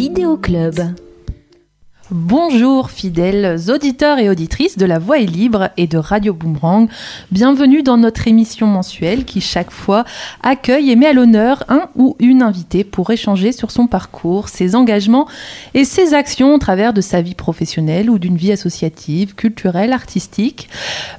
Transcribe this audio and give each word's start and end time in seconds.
Vidéo 0.00 0.38
Club. 0.38 0.94
Fidèles 3.00 3.58
auditeurs 3.70 4.18
et 4.18 4.28
auditrices 4.28 4.76
de 4.76 4.84
La 4.84 4.98
Voix 4.98 5.18
est 5.18 5.24
libre 5.24 5.70
et 5.78 5.86
de 5.86 5.96
Radio 5.96 6.34
Boomerang. 6.34 6.86
Bienvenue 7.32 7.82
dans 7.82 7.96
notre 7.96 8.28
émission 8.28 8.66
mensuelle 8.66 9.24
qui 9.24 9.40
chaque 9.40 9.70
fois 9.70 10.04
accueille 10.42 10.90
et 10.90 10.96
met 10.96 11.06
à 11.06 11.14
l'honneur 11.14 11.64
un 11.70 11.88
ou 11.96 12.14
une 12.18 12.42
invitée 12.42 12.84
pour 12.84 13.10
échanger 13.10 13.52
sur 13.52 13.70
son 13.70 13.86
parcours, 13.86 14.50
ses 14.50 14.76
engagements 14.76 15.26
et 15.72 15.86
ses 15.86 16.12
actions 16.12 16.54
au 16.54 16.58
travers 16.58 16.92
de 16.92 17.00
sa 17.00 17.22
vie 17.22 17.34
professionnelle 17.34 18.10
ou 18.10 18.18
d'une 18.18 18.36
vie 18.36 18.52
associative, 18.52 19.34
culturelle, 19.34 19.94
artistique. 19.94 20.68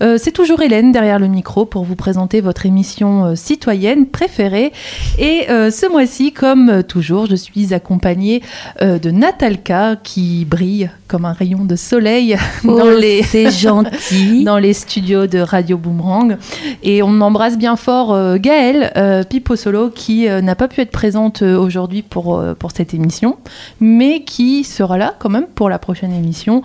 Euh, 0.04 0.20
C'est 0.20 0.34
toujours 0.34 0.62
Hélène 0.62 0.92
derrière 0.92 1.18
le 1.18 1.30
micro 1.30 1.66
pour 1.66 1.84
vous 1.84 1.96
présenter 1.96 2.42
votre 2.42 2.68
émission 2.68 3.26
euh, 3.26 3.36
citoyenne 3.36 4.06
préférée. 4.06 4.72
Et 5.18 5.50
euh, 5.50 5.72
ce 5.72 5.92
mois-ci, 5.92 6.32
comme 6.32 6.84
toujours, 6.84 7.26
je 7.26 7.36
suis 7.36 7.74
accompagnée 7.74 8.44
de 8.80 9.10
Natalka 9.10 9.96
qui 9.96 10.46
brille 10.46 10.92
comme 11.08 11.26
un 11.26 11.34
rayon 11.34 11.66
de 11.66 11.71
soleil 11.76 12.38
dans, 12.64 12.82
Oh, 12.82 12.98
les, 12.98 13.24
c'est 13.24 13.52
gentil. 13.52 14.44
dans 14.44 14.58
les 14.58 14.74
studios 14.74 15.28
de 15.28 15.40
Radio 15.40 15.78
Boomerang. 15.78 16.38
Et 16.84 17.04
on 17.04 17.22
embrasse 17.22 17.58
bien 17.58 17.76
fort 17.76 18.14
euh, 18.14 18.38
Gaëlle 18.38 18.92
euh, 18.98 19.24
Pipo 19.24 19.56
Solo 19.56 19.90
qui 19.90 20.28
euh, 20.28 20.42
n'a 20.42 20.56
pas 20.56 20.68
pu 20.68 20.82
être 20.82 20.92
présente 20.92 21.42
euh, 21.42 21.58
aujourd'hui 21.58 22.02
pour, 22.02 22.44
pour 22.60 22.72
cette 22.72 22.94
émission, 22.94 23.38
mais 23.80 24.24
qui 24.24 24.64
sera 24.64 24.98
là 24.98 25.14
quand 25.20 25.30
même 25.30 25.48
pour 25.54 25.70
la 25.70 25.80
prochaine 25.80 26.14
émission 26.14 26.64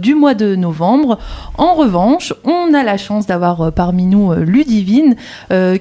du 0.00 0.14
mois 0.14 0.34
de 0.34 0.54
novembre. 0.54 1.18
En 1.58 1.74
revanche, 1.74 2.32
on 2.44 2.72
a 2.74 2.82
la 2.82 2.96
chance 2.96 3.26
d'avoir 3.26 3.72
parmi 3.72 4.04
nous 4.04 4.32
Ludivine, 4.34 5.16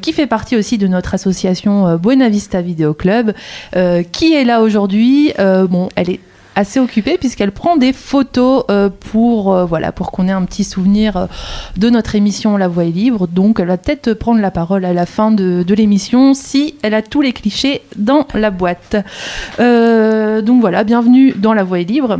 qui 0.01 0.13
fait 0.13 0.27
partie 0.27 0.55
aussi 0.55 0.77
de 0.77 0.87
notre 0.87 1.13
association 1.13 1.95
Buena 1.97 2.29
Vista 2.29 2.61
Video 2.61 2.93
Club, 2.93 3.33
qui 4.11 4.33
est 4.33 4.43
là 4.43 4.61
aujourd'hui. 4.61 5.33
Bon, 5.37 5.89
elle 5.95 6.09
est 6.09 6.19
assez 6.55 6.79
occupée 6.79 7.17
puisqu'elle 7.17 7.51
prend 7.51 7.77
des 7.77 7.93
photos 7.93 8.63
euh, 8.69 8.89
pour 9.11 9.53
euh, 9.53 9.65
voilà 9.65 9.91
pour 9.91 10.11
qu'on 10.11 10.27
ait 10.27 10.31
un 10.31 10.43
petit 10.45 10.63
souvenir 10.63 11.17
euh, 11.17 11.25
de 11.77 11.89
notre 11.89 12.15
émission 12.15 12.57
La 12.57 12.67
Voix 12.67 12.85
libre. 12.85 13.27
Donc 13.27 13.59
elle 13.59 13.67
va 13.67 13.77
peut-être 13.77 14.13
prendre 14.13 14.41
la 14.41 14.51
parole 14.51 14.85
à 14.85 14.93
la 14.93 15.05
fin 15.05 15.31
de, 15.31 15.65
l'émission 15.75 16.33
si 16.33 16.75
elle 16.83 16.93
a 16.93 17.01
tous 17.01 17.21
les 17.21 17.33
clichés 17.33 17.81
dans 17.97 18.27
la 18.33 18.49
boîte. 18.49 18.95
Donc 19.59 20.61
voilà, 20.61 20.85
bienvenue 20.85 21.33
dans 21.35 21.53
La 21.53 21.65
Voix 21.65 21.79
libre. 21.79 22.19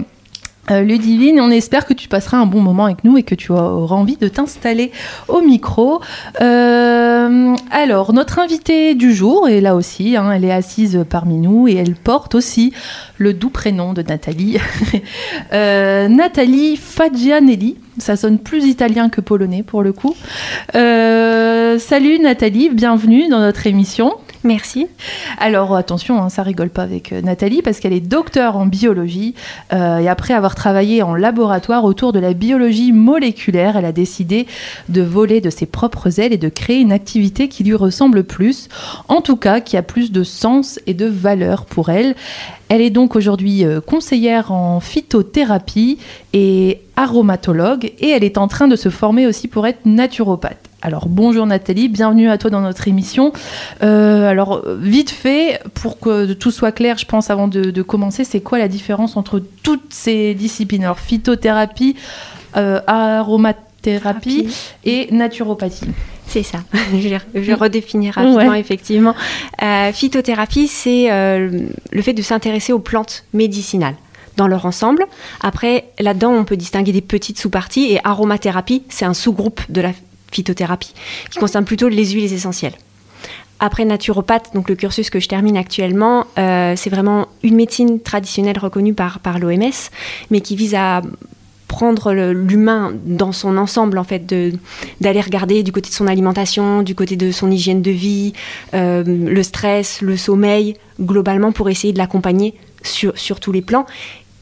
Euh, 0.72 0.82
Ludivine, 0.82 1.40
on 1.40 1.52
espère 1.52 1.86
que 1.86 1.94
tu 1.94 2.08
passeras 2.08 2.38
un 2.38 2.46
bon 2.46 2.62
moment 2.62 2.86
avec 2.86 3.04
nous 3.04 3.18
et 3.18 3.24
que 3.24 3.36
tu 3.36 3.52
auras 3.52 3.96
envie 3.96 4.18
de 4.18 4.28
t'installer 4.28 4.92
au 5.28 5.42
micro. 5.42 6.02
Euh, 6.42 7.56
alors, 7.72 8.14
notre 8.14 8.40
invitée 8.40 8.96
du 8.96 9.14
jour 9.14 9.48
est 9.48 9.62
là 9.62 9.76
aussi, 9.76 10.18
hein, 10.18 10.32
elle 10.32 10.44
est 10.44 10.52
assise 10.52 11.06
parmi 11.10 11.38
nous 11.38 11.68
et 11.68 11.76
elle 11.76 11.96
porte 11.96 12.36
aussi 12.36 12.74
le 13.18 13.34
doux 13.34 13.50
prénom 13.50 13.94
de 13.94 14.02
Nathalie. 14.02 14.58
Euh, 15.54 16.08
Nathalie 16.08 16.76
Fagianelli, 16.76 17.78
ça 17.98 18.16
sonne 18.16 18.40
plus 18.40 18.66
italien 18.66 19.10
que 19.10 19.22
polonais 19.22 19.64
pour 19.64 19.84
le 19.84 19.94
coup. 19.94 20.16
Salut 20.74 22.20
Nathalie, 22.20 22.70
bienvenue 22.70 23.28
dans 23.30 23.40
notre 23.40 23.68
émission. 23.68 24.14
Merci. 24.46 24.86
Alors 25.40 25.76
attention, 25.76 26.22
hein, 26.22 26.30
ça 26.30 26.44
rigole 26.44 26.70
pas 26.70 26.84
avec 26.84 27.12
euh, 27.12 27.22
Nathalie 27.22 27.64
parce 27.64 27.80
qu'elle 27.80 27.94
est 27.94 28.00
docteur 28.00 28.58
en 28.58 28.68
biologie 28.68 29.34
euh, 29.74 29.98
et 29.98 30.08
après 30.08 30.36
avoir 30.36 30.54
travaillé 30.54 31.02
en 31.02 31.16
laboratoire 31.16 31.84
autour 31.84 32.14
de 32.14 32.20
la 32.20 32.34
biologie 32.34 32.92
moléculaire, 32.92 33.76
elle 33.76 33.86
a 33.86 33.92
décidé 33.92 34.46
de 34.88 35.02
voler 35.02 35.42
de 35.42 35.50
ses 35.50 35.66
propres 35.66 36.20
ailes 36.20 36.32
et 36.32 36.38
de 36.38 36.50
créer 36.50 36.80
une 36.80 36.92
activité 36.92 37.50
qui 37.50 37.64
lui 37.64 37.74
ressemble 37.74 38.24
plus, 38.24 38.70
en 39.08 39.22
tout 39.22 39.36
cas 39.36 39.62
qui 39.62 39.78
a 39.78 39.82
plus 39.82 40.12
de 40.12 40.24
sens 40.24 40.80
et 40.86 40.94
de 40.94 41.08
valeur 41.08 41.66
pour 41.66 41.90
elle. 41.90 42.16
Elle 42.70 42.82
est 42.82 42.92
donc 42.92 43.16
aujourd'hui 43.16 43.66
euh, 43.66 43.82
conseillère 43.82 44.52
en 44.52 44.80
phytothérapie 44.80 45.98
et 46.34 46.82
aromatologue 46.96 47.92
et 48.00 48.10
elle 48.10 48.24
est 48.24 48.38
en 48.38 48.48
train 48.48 48.68
de 48.68 48.76
se 48.76 48.90
former 48.90 49.28
aussi 49.28 49.48
pour 49.48 49.68
être 49.68 49.86
naturopathe. 49.86 50.58
Alors 50.82 51.08
bonjour 51.08 51.46
Nathalie, 51.48 51.90
bienvenue 51.90 52.30
à 52.30 52.38
toi 52.38 52.50
dans 52.52 52.62
notre 52.62 52.88
émission. 52.88 53.34
Euh, 53.84 54.30
alors 54.30 54.62
vite 54.80 55.10
fait, 55.10 55.60
pour 55.74 56.00
que 56.00 56.34
tout 56.34 56.52
soit 56.52 56.72
clair, 56.72 56.98
je 56.98 57.06
pense 57.06 57.30
avant 57.30 57.48
de, 57.48 57.72
de 57.72 57.82
commencer, 57.82 58.24
c'est 58.24 58.42
quoi 58.42 58.60
la 58.60 58.68
différence 58.68 59.18
entre 59.18 59.42
toutes 59.64 59.92
ces 59.94 60.34
disciplines? 60.36 60.84
Alors 60.84 61.00
phytothérapie, 61.00 61.96
euh, 62.58 62.80
aromathérapie 62.88 63.66
Thérapie. 63.82 64.48
et 64.84 65.08
naturopathie. 65.12 65.86
C'est 66.26 66.42
ça. 66.42 66.58
je 66.94 67.08
je 67.36 67.40
vais 67.40 67.54
redéfinir 67.54 68.16
rapidement, 68.16 68.38
Ouais. 68.50 68.60
effectivement. 68.60 69.14
Euh, 69.62 69.92
phytothérapie, 69.92 70.68
c'est 70.68 71.08
le 71.10 72.02
fait 72.02 72.14
de 72.14 72.24
s'intéresser 72.24 72.74
aux 72.74 72.80
plantes 72.80 73.26
médicinales 73.34 73.94
dans 74.38 74.48
leur 74.48 74.66
ensemble. 74.66 75.06
Après, 75.42 75.86
là-dedans, 76.00 76.32
on 76.32 76.46
peut 76.46 76.58
distinguer 76.58 76.92
des 76.92 77.02
petites 77.02 77.40
sous-parties. 77.40 77.92
Et 77.92 78.00
aromathérapie, 78.04 78.84
c'est 78.90 79.06
un 79.06 79.14
sous-groupe 79.14 79.62
de 79.70 79.82
la 79.82 79.92
phytothérapie 80.32 80.94
qui 81.32 81.40
concerne 81.40 81.66
plutôt 81.66 81.88
les 81.88 82.06
huiles 82.12 82.34
essentielles. 82.34 82.76
Après 83.60 83.86
naturopathe, 83.86 84.54
donc 84.54 84.68
le 84.68 84.76
cursus 84.76 85.10
que 85.10 85.22
je 85.22 85.30
termine 85.30 85.56
actuellement, 85.56 86.26
euh, 86.38 86.74
c'est 86.76 86.90
vraiment 86.90 87.30
une 87.42 87.56
médecine 87.56 88.02
traditionnelle 88.02 88.60
reconnue 88.60 88.94
par, 88.94 89.20
par 89.20 89.40
l'OMS, 89.40 89.72
mais 90.30 90.42
qui 90.42 90.58
vise 90.58 90.76
à 90.76 91.02
prendre 91.68 92.14
l'humain 92.14 92.94
dans 93.06 93.32
son 93.32 93.58
ensemble, 93.58 93.98
en 93.98 94.04
fait, 94.04 94.26
d'aller 95.02 95.22
regarder 95.22 95.64
du 95.64 95.72
côté 95.72 95.90
de 95.90 95.96
son 95.96 96.08
alimentation, 96.08 96.84
du 96.84 96.96
côté 96.96 97.16
de 97.16 97.32
son 97.32 97.50
hygiène 97.50 97.82
de 97.82 97.92
vie, 97.92 98.34
euh, 98.74 99.04
le 99.06 99.44
stress, 99.44 100.02
le 100.02 100.18
sommeil, 100.18 100.76
globalement, 101.02 101.52
pour 101.52 101.70
essayer 101.70 101.94
de 101.94 101.98
l'accompagner 101.98 102.54
sur, 102.84 103.18
sur 103.18 103.40
tous 103.40 103.52
les 103.52 103.62
plans. 103.62 103.86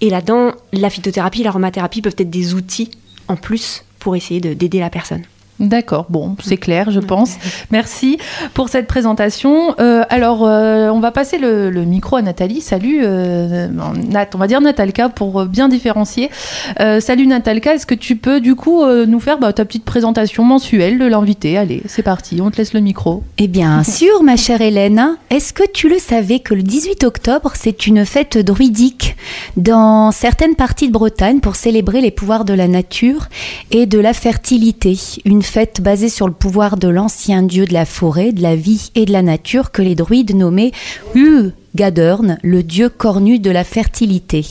Et 0.04 0.10
là-dedans, 0.10 0.52
la 0.74 0.90
phytothérapie, 0.90 1.44
l'aromathérapie 1.44 2.02
peuvent 2.02 2.16
être 2.18 2.30
des 2.30 2.56
outils 2.56 2.92
en 3.30 3.38
plus 3.38 3.86
pour 4.00 4.18
essayer 4.18 4.42
de- 4.42 4.54
d'aider 4.54 4.82
la 4.82 4.90
personne. 4.90 5.22
D'accord, 5.60 6.08
bon, 6.10 6.36
c'est 6.44 6.58
clair, 6.58 6.90
je 6.90 7.00
pense. 7.00 7.36
Merci 7.72 8.18
pour 8.54 8.70
cette 8.70 8.88
présentation. 8.88 9.76
Euh, 9.80 10.04
alors, 10.10 10.46
euh, 10.46 10.90
on 10.90 11.00
va 11.00 11.12
passer 11.12 11.38
le, 11.38 11.70
le 11.70 11.86
micro 11.86 12.16
à 12.16 12.22
Nathalie. 12.24 12.60
Salut, 12.60 13.02
euh, 13.04 13.68
Nat, 14.10 14.28
on 14.34 14.38
va 14.40 14.48
dire 14.48 14.62
Natalka 14.62 15.10
pour 15.10 15.42
euh, 15.42 15.46
bien 15.46 15.70
différencier. 15.70 16.32
Euh, 16.80 17.00
salut 17.00 17.28
Natalka, 17.28 17.76
est-ce 17.76 17.86
que 17.86 17.94
tu 17.94 18.16
peux 18.16 18.42
du 18.42 18.56
coup 18.56 18.82
euh, 18.82 19.06
nous 19.06 19.20
faire 19.20 19.38
bah, 19.38 19.54
ta 19.54 19.64
petite 19.64 19.86
présentation 19.86 20.44
mensuelle 20.44 20.98
de 20.98 21.06
l'invité? 21.06 21.56
Allez, 21.58 21.84
c'est 21.86 22.04
parti, 22.04 22.42
on 22.42 22.50
te 22.50 22.58
laisse 22.58 22.74
le 22.74 22.80
micro. 22.80 23.24
Eh 23.38 23.48
bien 23.48 23.84
sûr, 23.84 24.24
ma 24.24 24.38
chère 24.38 24.62
Hélène, 24.62 25.18
est-ce 25.30 25.54
que 25.54 25.64
tu 25.72 25.88
le 25.88 26.00
savais 26.00 26.40
que 26.40 26.56
le 26.56 26.64
18 26.64 27.04
octobre, 27.04 27.52
c'est 27.56 27.86
une 27.86 28.06
fête 28.06 28.40
druidique 28.40 29.16
dans 29.56 30.12
certaines 30.12 30.56
parties 30.56 30.88
de 30.88 30.94
Bretagne 30.94 31.40
pour 31.42 31.56
célébrer 31.56 32.02
les 32.02 32.12
pouvoirs 32.12 32.44
de 32.44 32.54
la 32.54 32.68
nature 32.68 33.28
et 33.70 33.86
de 33.86 34.00
la 34.00 34.14
fertilité? 34.14 34.98
Une 35.26 35.43
fête 35.44 35.82
basée 35.82 36.10
sur 36.10 36.28
le 36.28 36.34
pouvoir 36.34 36.78
de 36.78 36.88
l'ancien 36.88 37.44
dieu 37.44 37.66
de 37.66 37.74
la 37.74 37.86
forêt, 37.86 38.32
de 38.32 38.42
la 38.42 38.56
vie 38.56 38.92
et 38.96 39.06
de 39.06 39.12
la 39.12 39.22
nature 39.22 39.72
que 39.72 39.82
les 39.82 39.96
druides 39.96 40.36
nommaient 40.36 40.72
U. 41.16 41.52
Gadurn, 41.76 42.38
le 42.44 42.62
dieu 42.62 42.88
cornu 42.90 43.40
de 43.40 43.50
la 43.50 43.64
fertilité. 43.64 44.46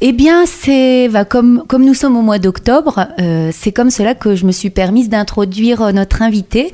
Eh 0.00 0.12
bien, 0.12 0.46
c'est 0.46 1.08
comme 1.28 1.64
nous 1.78 1.94
sommes 1.94 2.16
au 2.16 2.22
mois 2.22 2.40
d'octobre, 2.40 3.06
euh, 3.20 3.50
c'est 3.52 3.70
comme 3.70 3.90
cela 3.90 4.14
que 4.14 4.34
je 4.34 4.46
me 4.46 4.52
suis 4.52 4.70
permise 4.70 5.08
d'introduire 5.08 5.82
euh, 5.82 5.92
notre 5.92 6.22
invitée. 6.22 6.72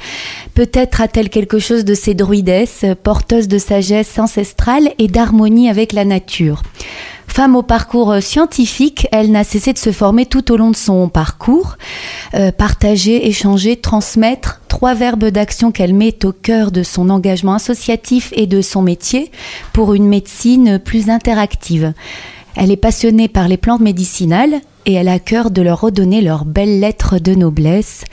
Peut-être 0.54 1.02
a-t-elle 1.02 1.28
quelque 1.28 1.58
chose 1.58 1.84
de 1.84 1.93
ces 1.93 2.14
druidesses, 2.14 2.87
porteuses 3.02 3.48
de 3.48 3.58
sagesse 3.58 4.19
ancestrale 4.19 4.88
et 4.98 5.08
d'harmonie 5.08 5.69
avec 5.69 5.93
la 5.93 6.06
nature. 6.06 6.62
Femme 7.28 7.56
au 7.56 7.62
parcours 7.62 8.12
euh, 8.12 8.20
scientifique, 8.20 9.08
elle 9.12 9.31
n'a 9.31 9.44
cessé 9.44 9.73
de 9.73 9.78
se 9.78 9.93
former 9.93 10.26
tout 10.26 10.52
au 10.52 10.56
long 10.56 10.70
de 10.70 10.76
son 10.76 11.08
parcours. 11.08 11.76
Euh, 12.34 12.50
partager, 12.52 13.26
échanger, 13.28 13.76
transmettre, 13.76 14.61
trois 14.69 14.94
verbes 14.94 15.26
d'action 15.26 15.70
qu'elle 15.70 15.94
met 15.94 16.25
au 16.25 16.32
cœur 16.32 16.70
de 16.70 16.82
son 16.82 17.11
engagement 17.11 17.55
associatif 17.55 18.32
et 18.37 18.46
de 18.46 18.62
son 18.62 18.82
métier 18.82 19.31
pour 19.73 19.94
une 19.94 20.08
médecine 20.08 20.78
plus 20.78 21.11
interactive. 21.11 21.93
Elle 22.56 22.70
est 22.70 22.76
passionnée 22.76 23.29
par 23.29 23.49
les 23.49 23.58
plantes 23.58 23.82
médicinales 23.82 24.61
et 24.87 24.94
elle 24.94 25.08
a 25.08 25.19
cœur 25.19 25.50
de 25.50 25.61
leur 25.61 25.82
redonner 25.82 26.22
leur 26.22 26.46
belle 26.46 26.81
lettre 26.81 27.19
de 27.19 27.34
noblesse. 27.34 28.05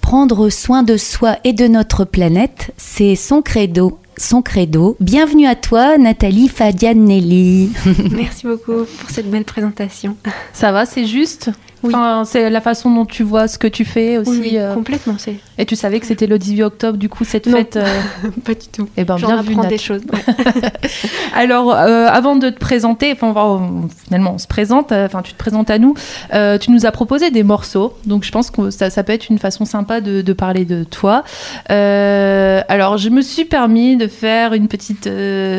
Prendre 0.00 0.48
soin 0.48 0.82
de 0.82 0.96
soi 0.96 1.36
et 1.44 1.52
de 1.52 1.66
notre 1.66 2.04
planète, 2.04 2.72
c'est 2.76 3.16
son 3.16 3.42
credo. 3.42 3.98
Son 4.16 4.42
credo. 4.42 4.96
Bienvenue 5.00 5.46
à 5.46 5.56
toi, 5.56 5.98
Nathalie 5.98 6.48
Fadianelli. 6.48 7.72
Merci 8.12 8.46
beaucoup 8.46 8.84
pour 9.00 9.10
cette 9.10 9.28
belle 9.30 9.44
présentation. 9.44 10.16
Ça 10.52 10.70
va, 10.70 10.86
c'est 10.86 11.06
juste? 11.06 11.50
Enfin, 11.88 12.22
c'est 12.24 12.50
la 12.50 12.60
façon 12.60 12.90
dont 12.94 13.04
tu 13.04 13.22
vois 13.22 13.48
ce 13.48 13.58
que 13.58 13.66
tu 13.66 13.84
fais 13.84 14.18
aussi. 14.18 14.40
Oui, 14.40 14.50
euh. 14.54 14.74
complètement. 14.74 15.14
C'est 15.18 15.36
Et 15.58 15.66
tu 15.66 15.76
savais 15.76 16.00
que 16.00 16.06
c'était 16.06 16.26
le 16.26 16.38
18 16.38 16.62
octobre, 16.62 16.98
du 16.98 17.08
coup, 17.08 17.24
cette 17.24 17.46
Non. 17.46 17.56
fête. 17.58 17.76
euh, 17.76 17.84
pas 18.44 18.54
du 18.54 18.66
tout. 18.72 18.88
Eh 18.96 19.04
ben, 19.04 19.16
J'en 19.16 19.26
bien 19.28 19.42
vu, 19.42 19.54
des 19.68 19.78
choses. 19.78 20.02
Alors, 21.34 21.72
euh, 21.74 22.06
avant 22.08 22.36
de 22.36 22.50
te 22.50 22.58
présenter, 22.58 23.12
enfin, 23.12 23.28
on 23.28 23.32
va- 23.32 23.60
finalement, 24.04 24.32
on 24.34 24.38
se 24.38 24.46
présente, 24.46 24.92
euh, 24.92 25.06
enfin, 25.06 25.22
tu 25.22 25.32
te 25.32 25.38
présentes 25.38 25.70
à 25.70 25.78
nous. 25.78 25.94
tu 26.60 26.70
nous 26.70 26.86
as 26.86 26.92
proposé 26.92 27.30
des 27.30 27.42
morceaux, 27.42 27.94
donc 28.06 28.24
je 28.24 28.30
pense 28.32 28.50
que 28.50 28.70
ça, 28.70 28.90
ça 28.90 29.02
peut 29.02 29.12
être 29.12 29.28
une 29.28 29.38
façon 29.38 29.64
sympa 29.64 30.00
de, 30.00 30.22
de 30.22 30.32
parler 30.32 30.64
de 30.64 30.84
toi. 30.84 31.24
Alors, 31.68 32.98
je 32.98 33.08
me 33.08 33.22
suis 33.22 33.44
permis 33.44 33.96
de 33.96 34.06
faire 34.06 34.52
une 34.54 34.68
petite 34.68 35.04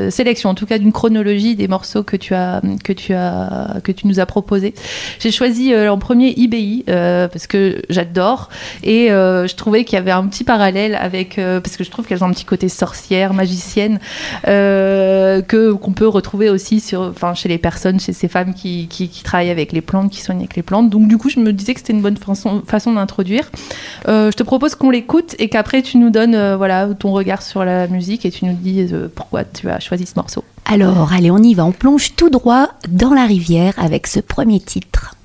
sélection, 0.10 0.50
en 0.50 0.56
tout 0.56 0.66
cas 0.66 0.78
d'une 0.78 0.92
chronologie 0.92 1.56
des 1.56 1.68
morceaux 1.68 2.04
que 2.04 2.18
tu 2.18 2.34
as, 2.34 2.62
que 2.84 2.94
tu 2.94 3.14
as, 3.14 3.78
que 3.84 3.92
tu 3.92 4.08
nous 4.08 4.20
as 4.20 4.26
proposés. 4.26 4.74
J'ai 5.20 5.32
choisi 5.32 5.76
en 5.76 5.98
premier 5.98 6.15
IBI 6.24 6.86
euh, 6.90 7.28
parce 7.28 7.48
que 7.48 7.82
j'adore 7.90 8.50
et 8.84 9.12
euh, 9.12 9.48
je 9.48 9.56
trouvais 9.56 9.84
qu'il 9.84 9.96
y 9.96 10.00
avait 10.00 10.12
un 10.12 10.26
petit 10.28 10.44
parallèle 10.44 10.96
avec, 10.96 11.38
euh, 11.38 11.60
parce 11.60 11.78
que 11.78 11.84
je 11.84 11.92
trouve 11.92 12.06
qu'elles 12.06 12.24
ont 12.24 12.28
un 12.28 12.34
petit 12.34 12.46
côté 12.46 12.70
sorcière, 12.70 13.34
magicienne 13.34 14.00
que 14.46 15.72
qu'on 15.74 15.92
peut 15.92 16.08
retrouver 16.08 16.50
aussi 16.50 16.80
sur, 16.80 17.02
enfin, 17.02 17.34
chez 17.34 17.50
les 17.50 17.58
personnes, 17.58 18.00
chez 18.00 18.14
ces 18.14 18.28
femmes 18.28 18.54
qui, 18.54 18.88
qui, 18.88 19.10
qui 19.10 19.24
travaillent 19.24 19.50
avec 19.50 19.72
les 19.72 19.82
plantes, 19.82 20.12
qui 20.12 20.22
soignent 20.22 20.40
avec 20.40 20.56
les 20.56 20.64
plantes. 20.64 20.90
Donc 20.90 21.08
du 21.08 21.18
coup, 21.18 21.30
je 21.30 21.40
me 21.40 21.52
disais 21.54 21.74
que 21.74 21.80
c'était 21.80 21.94
une 21.94 22.02
bonne 22.02 22.18
façon, 22.18 22.62
façon 22.66 22.94
d'introduire. 22.94 23.52
Je 24.08 24.32
te 24.32 24.44
propose 24.44 24.76
qu'on 24.76 24.90
l'écoute 24.90 25.36
et 25.40 25.50
qu'après 25.50 25.82
tu 25.82 25.98
nous 25.98 26.10
donnes 26.10 26.56
voilà 26.56 26.88
ton 26.98 27.12
regard 27.12 27.42
sur 27.42 27.66
la 27.66 27.88
musique 27.88 28.26
et 28.26 28.32
tu 28.32 28.46
nous 28.46 28.54
dis 28.54 28.88
pourquoi 29.16 29.44
tu 29.44 29.70
as 29.70 29.80
choisi 29.80 30.06
ce 30.06 30.14
morceau. 30.16 30.44
Alors, 30.66 31.14
allez, 31.14 31.30
on 31.30 31.38
y 31.38 31.54
va, 31.54 31.64
on 31.64 31.72
plonge 31.72 32.16
tout 32.16 32.32
droit 32.32 32.70
dans 32.90 33.14
la 33.14 33.26
rivière 33.26 33.74
avec 33.78 34.08
ce 34.08 34.20
premier 34.20 34.60
titre. 34.60 35.16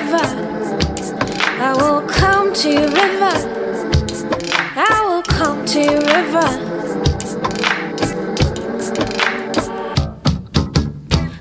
River. 0.00 0.26
I 1.60 1.74
will 1.76 2.02
come 2.08 2.54
to 2.54 2.68
your 2.70 2.88
river. 2.88 3.34
I 4.76 4.96
will 5.06 5.22
come 5.22 5.64
to 5.66 5.80
river. 6.14 6.48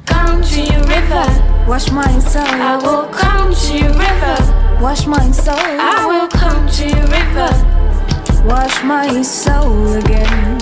Come 0.05 0.41
to 0.51 0.63
river. 0.93 1.25
Wash 1.67 1.91
my 1.91 2.19
soul, 2.19 2.43
I 2.45 2.75
will 2.83 3.07
come 3.13 3.53
to 3.53 3.77
river. 4.05 4.37
wash 4.81 5.05
my 5.05 5.31
soul, 5.31 5.55
I 5.57 6.05
will 6.09 6.27
come 6.27 6.67
to 6.79 6.87
river. 7.17 7.51
wash 8.45 8.83
my 8.83 9.21
soul 9.21 9.93
again. 9.93 10.59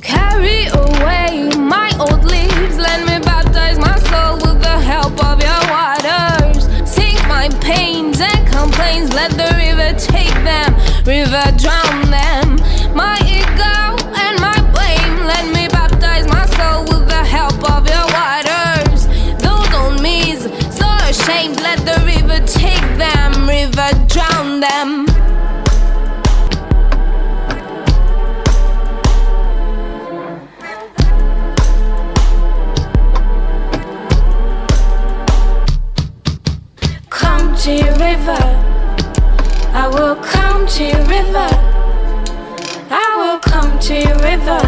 Carry 0.00 0.66
away 0.84 1.50
my 1.58 1.90
old 1.98 2.24
leaves, 2.24 2.76
let 2.78 3.00
me 3.08 3.18
baptize 3.24 3.78
my 3.78 3.98
soul 4.10 4.36
with 4.36 4.55
the 4.76 4.82
help 4.82 5.16
of 5.24 5.40
your 5.40 5.62
waters. 5.72 6.64
Sink 6.88 7.20
my 7.28 7.48
pains 7.60 8.20
and 8.20 8.40
complaints, 8.46 9.12
let 9.14 9.30
the 9.30 9.50
river 9.64 9.90
take 9.98 10.36
them, 10.50 10.70
river 11.04 11.44
drown 11.62 11.98
them. 12.18 12.46
My 12.94 13.16
ego 13.24 13.76
and 14.24 14.34
my 14.46 14.58
blame, 14.74 15.16
let 15.32 15.44
me 15.56 15.64
baptize 15.68 16.26
my 16.28 16.44
soul 16.58 16.82
with 16.90 17.08
the 17.08 17.24
help 17.36 17.58
of 17.74 17.82
your 17.94 18.06
waters. 18.18 19.00
Those 19.44 19.70
old 19.80 20.02
me's 20.02 20.42
so 20.80 20.88
ashamed, 21.12 21.58
let 21.68 21.80
the 21.90 21.98
river 22.12 22.38
take 22.46 22.88
them, 23.04 23.48
river 23.48 23.90
drown 24.08 24.60
them. 24.60 24.95
To 40.76 40.84
river. 41.08 41.48
I 42.90 43.08
will 43.16 43.38
come 43.38 43.78
to 43.78 43.94
your 43.94 44.18
river. 44.18 44.60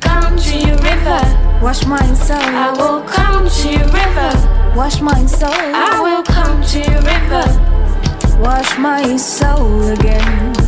Come 0.00 0.38
to 0.38 0.56
your 0.56 0.78
river. 0.78 1.20
Wash 1.62 1.84
my 1.84 2.14
soul, 2.14 2.38
I 2.38 2.72
will 2.78 3.02
come 3.02 3.46
to 3.46 3.68
your 3.68 3.88
river. 3.88 4.74
wash 4.74 5.02
my 5.02 5.26
soul, 5.26 5.50
I 5.52 6.00
will 6.00 6.22
come 6.22 6.62
to 6.62 6.78
your 6.78 7.02
river. 7.02 7.44
wash 8.40 8.78
my 8.78 9.14
soul 9.18 9.82
again. 9.90 10.61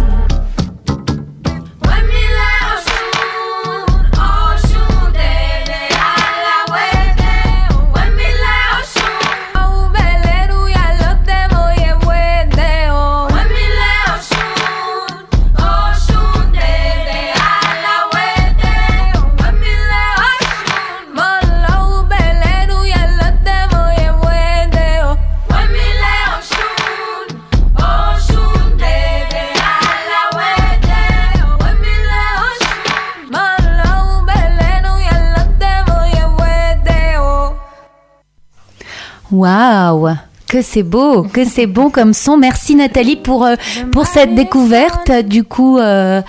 Waouh 39.34 40.14
que 40.46 40.62
c'est 40.62 40.84
beau, 40.84 41.24
que 41.24 41.44
c'est 41.44 41.66
bon 41.66 41.90
comme 41.90 42.12
son. 42.14 42.36
Merci 42.36 42.76
Nathalie 42.76 43.16
pour 43.16 43.44
euh, 43.44 43.56
pour 43.90 44.06
cette 44.06 44.36
découverte. 44.36 45.10
Du 45.26 45.42
coup, 45.42 45.78
euh, 45.78 46.22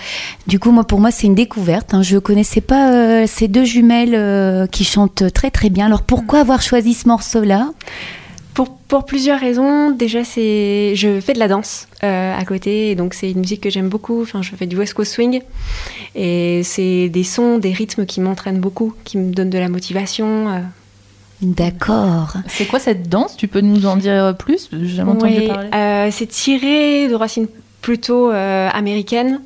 du 0.48 0.58
coup, 0.58 0.72
moi 0.72 0.82
pour 0.82 0.98
moi 0.98 1.12
c'est 1.12 1.28
une 1.28 1.36
découverte. 1.36 1.94
Hein. 1.94 2.02
Je 2.02 2.18
connaissais 2.18 2.60
pas 2.60 2.90
euh, 2.90 3.24
ces 3.28 3.46
deux 3.46 3.64
jumelles 3.64 4.68
qui 4.72 4.82
chantent 4.82 5.32
très 5.32 5.52
très 5.52 5.70
bien. 5.70 5.86
Alors 5.86 6.02
pourquoi 6.02 6.40
avoir 6.40 6.60
choisi 6.60 6.94
ce 6.94 7.06
morceau-là? 7.06 7.70
Pour, 8.54 8.70
pour 8.88 9.04
plusieurs 9.04 9.38
raisons. 9.38 9.90
Déjà, 9.90 10.24
c'est 10.24 10.94
je 10.96 11.20
fais 11.20 11.34
de 11.34 11.38
la 11.38 11.46
danse 11.46 11.86
euh, 12.02 12.34
à 12.36 12.44
côté, 12.44 12.90
et 12.90 12.94
donc 12.96 13.14
c'est 13.14 13.30
une 13.30 13.40
musique 13.40 13.60
que 13.60 13.70
j'aime 13.70 13.90
beaucoup. 13.90 14.22
Enfin, 14.22 14.40
je 14.42 14.56
fais 14.56 14.66
du 14.66 14.76
West 14.76 14.94
Coast 14.94 15.12
swing, 15.12 15.42
et 16.16 16.62
c'est 16.64 17.10
des 17.10 17.22
sons, 17.22 17.58
des 17.58 17.72
rythmes 17.72 18.06
qui 18.06 18.20
m'entraînent 18.20 18.58
beaucoup, 18.58 18.94
qui 19.04 19.18
me 19.18 19.30
donnent 19.30 19.50
de 19.50 19.58
la 19.58 19.68
motivation. 19.68 20.48
euh. 20.48 20.60
D'accord. 21.42 22.34
C'est 22.48 22.66
quoi 22.66 22.78
cette 22.78 23.08
danse? 23.08 23.36
Tu 23.36 23.48
peux 23.48 23.60
nous 23.60 23.86
en 23.86 23.96
dire 23.96 24.34
plus? 24.38 24.68
J'ai 24.72 24.86
jamais 24.88 25.12
entendu 25.12 25.42
parler. 25.46 25.68
euh, 25.74 26.08
c'est 26.10 26.26
tiré 26.26 27.08
de 27.08 27.14
racines 27.14 27.46
plutôt 27.82 28.30
euh, 28.30 28.68
américaines. 28.72 29.40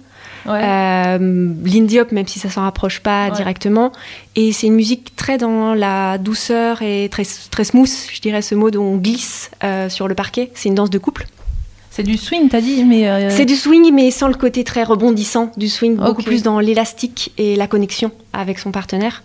Ouais. 0.47 0.61
Euh, 0.65 1.53
Lindy 1.65 2.01
Hop, 2.01 2.13
même 2.13 2.27
si 2.27 2.39
ça 2.39 2.49
s'en 2.49 2.63
rapproche 2.63 3.01
pas 3.01 3.27
Ouais. 3.29 3.33
directement. 3.37 3.93
Et 4.37 4.53
c'est 4.53 4.69
une 4.69 4.75
musique 4.75 5.15
très 5.17 5.37
dans 5.37 5.75
la 5.75 6.17
douceur 6.17 6.81
et 6.81 7.09
très, 7.11 7.25
très 7.51 7.65
smooth, 7.65 7.91
je 8.13 8.21
dirais 8.23 8.41
ce 8.41 8.55
mot 8.55 8.71
dont 8.71 8.85
on 8.85 8.97
glisse 8.97 9.51
euh, 9.65 9.89
sur 9.91 10.09
le 10.09 10.15
parquet. 10.15 10.51
C'est 10.55 10.69
une 10.71 10.77
danse 10.77 10.89
de 10.91 10.99
couple. 10.99 11.27
C'est 12.01 12.07
du 12.07 12.17
swing, 12.17 12.49
t'as 12.49 12.63
dit, 12.63 12.83
mais 12.85 13.07
euh, 13.11 13.29
C'est 13.29 13.45
du 13.45 13.57
swing, 13.57 13.93
mais 13.93 14.11
sans 14.11 14.29
le 14.29 14.35
côté 14.35 14.65
très 14.65 14.85
rebondissant 14.85 15.53
du 15.59 15.69
swing, 15.69 15.97
beaucoup 15.97 16.23
plus 16.23 16.43
dans 16.43 16.59
l'élastique 16.59 17.31
et 17.37 17.57
la 17.57 17.67
connexion 17.67 18.11
avec 18.33 18.59
son 18.59 18.71
partenaire. 18.71 19.23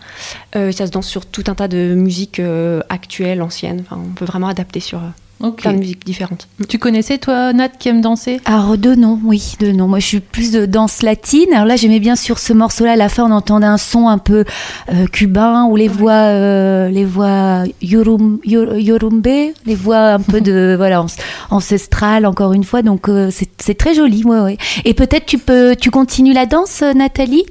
Euh, 0.57 0.73
ça 0.73 0.85
se 0.85 0.91
danse 0.91 1.07
sur 1.07 1.25
tout 1.25 1.45
un 1.47 1.55
tas 1.55 1.69
de 1.69 1.95
musiques 1.95 2.41
euh, 2.41 2.81
actuelles, 2.89 3.41
anciennes. 3.41 3.85
Enfin, 3.85 4.01
on 4.05 4.13
peut 4.13 4.25
vraiment 4.25 4.49
adapter 4.49 4.81
sur 4.81 4.99
euh, 5.43 5.47
ok. 5.47 5.57
plein 5.57 5.73
de 5.73 5.77
musiques 5.79 6.05
différentes. 6.05 6.47
Tu 6.69 6.77
connaissais 6.79 7.17
toi, 7.17 7.53
Nat, 7.53 7.69
qui 7.69 7.89
aime 7.89 8.01
danser? 8.01 8.39
Alors 8.45 8.77
de 8.77 8.95
nom, 8.95 9.19
oui, 9.23 9.55
de 9.59 9.71
nom. 9.71 9.87
Moi, 9.87 9.99
je 9.99 10.05
suis 10.05 10.19
plus 10.19 10.51
de 10.51 10.65
danse 10.65 11.01
latine. 11.01 11.47
Alors 11.53 11.65
là, 11.65 11.75
j'aimais 11.75 11.99
bien 11.99 12.15
sur 12.15 12.39
ce 12.39 12.53
morceau-là, 12.53 12.93
à 12.93 12.95
la 12.95 13.09
fin, 13.09 13.23
on 13.29 13.31
entendait 13.31 13.65
un 13.65 13.77
son 13.77 14.07
un 14.07 14.17
peu 14.17 14.45
euh, 14.93 15.05
cubain 15.07 15.65
ou 15.65 15.75
les 15.75 15.87
voix, 15.87 16.11
euh, 16.13 16.89
les 16.89 17.05
voix 17.05 17.63
yorum, 17.81 18.39
yor- 18.45 18.77
yorumbe, 18.77 19.25
les 19.27 19.75
voix 19.75 20.13
un 20.13 20.19
peu 20.19 20.41
de 20.41 20.75
voilà 20.77 21.05
ancestrales, 21.49 22.25
encore 22.25 22.53
une 22.53 22.63
fois. 22.63 22.81
Donc 22.81 23.09
euh, 23.09 23.29
c'est 23.57 23.77
très 23.77 23.93
joli, 23.93 24.23
ouais, 24.23 24.39
ouais. 24.39 24.57
Et 24.85 24.93
peut-être 24.93 25.25
tu 25.25 25.37
peux, 25.37 25.75
tu 25.75 25.91
continues 25.91 26.33
la 26.33 26.45
danse, 26.45 26.81
Nathalie? 26.95 27.45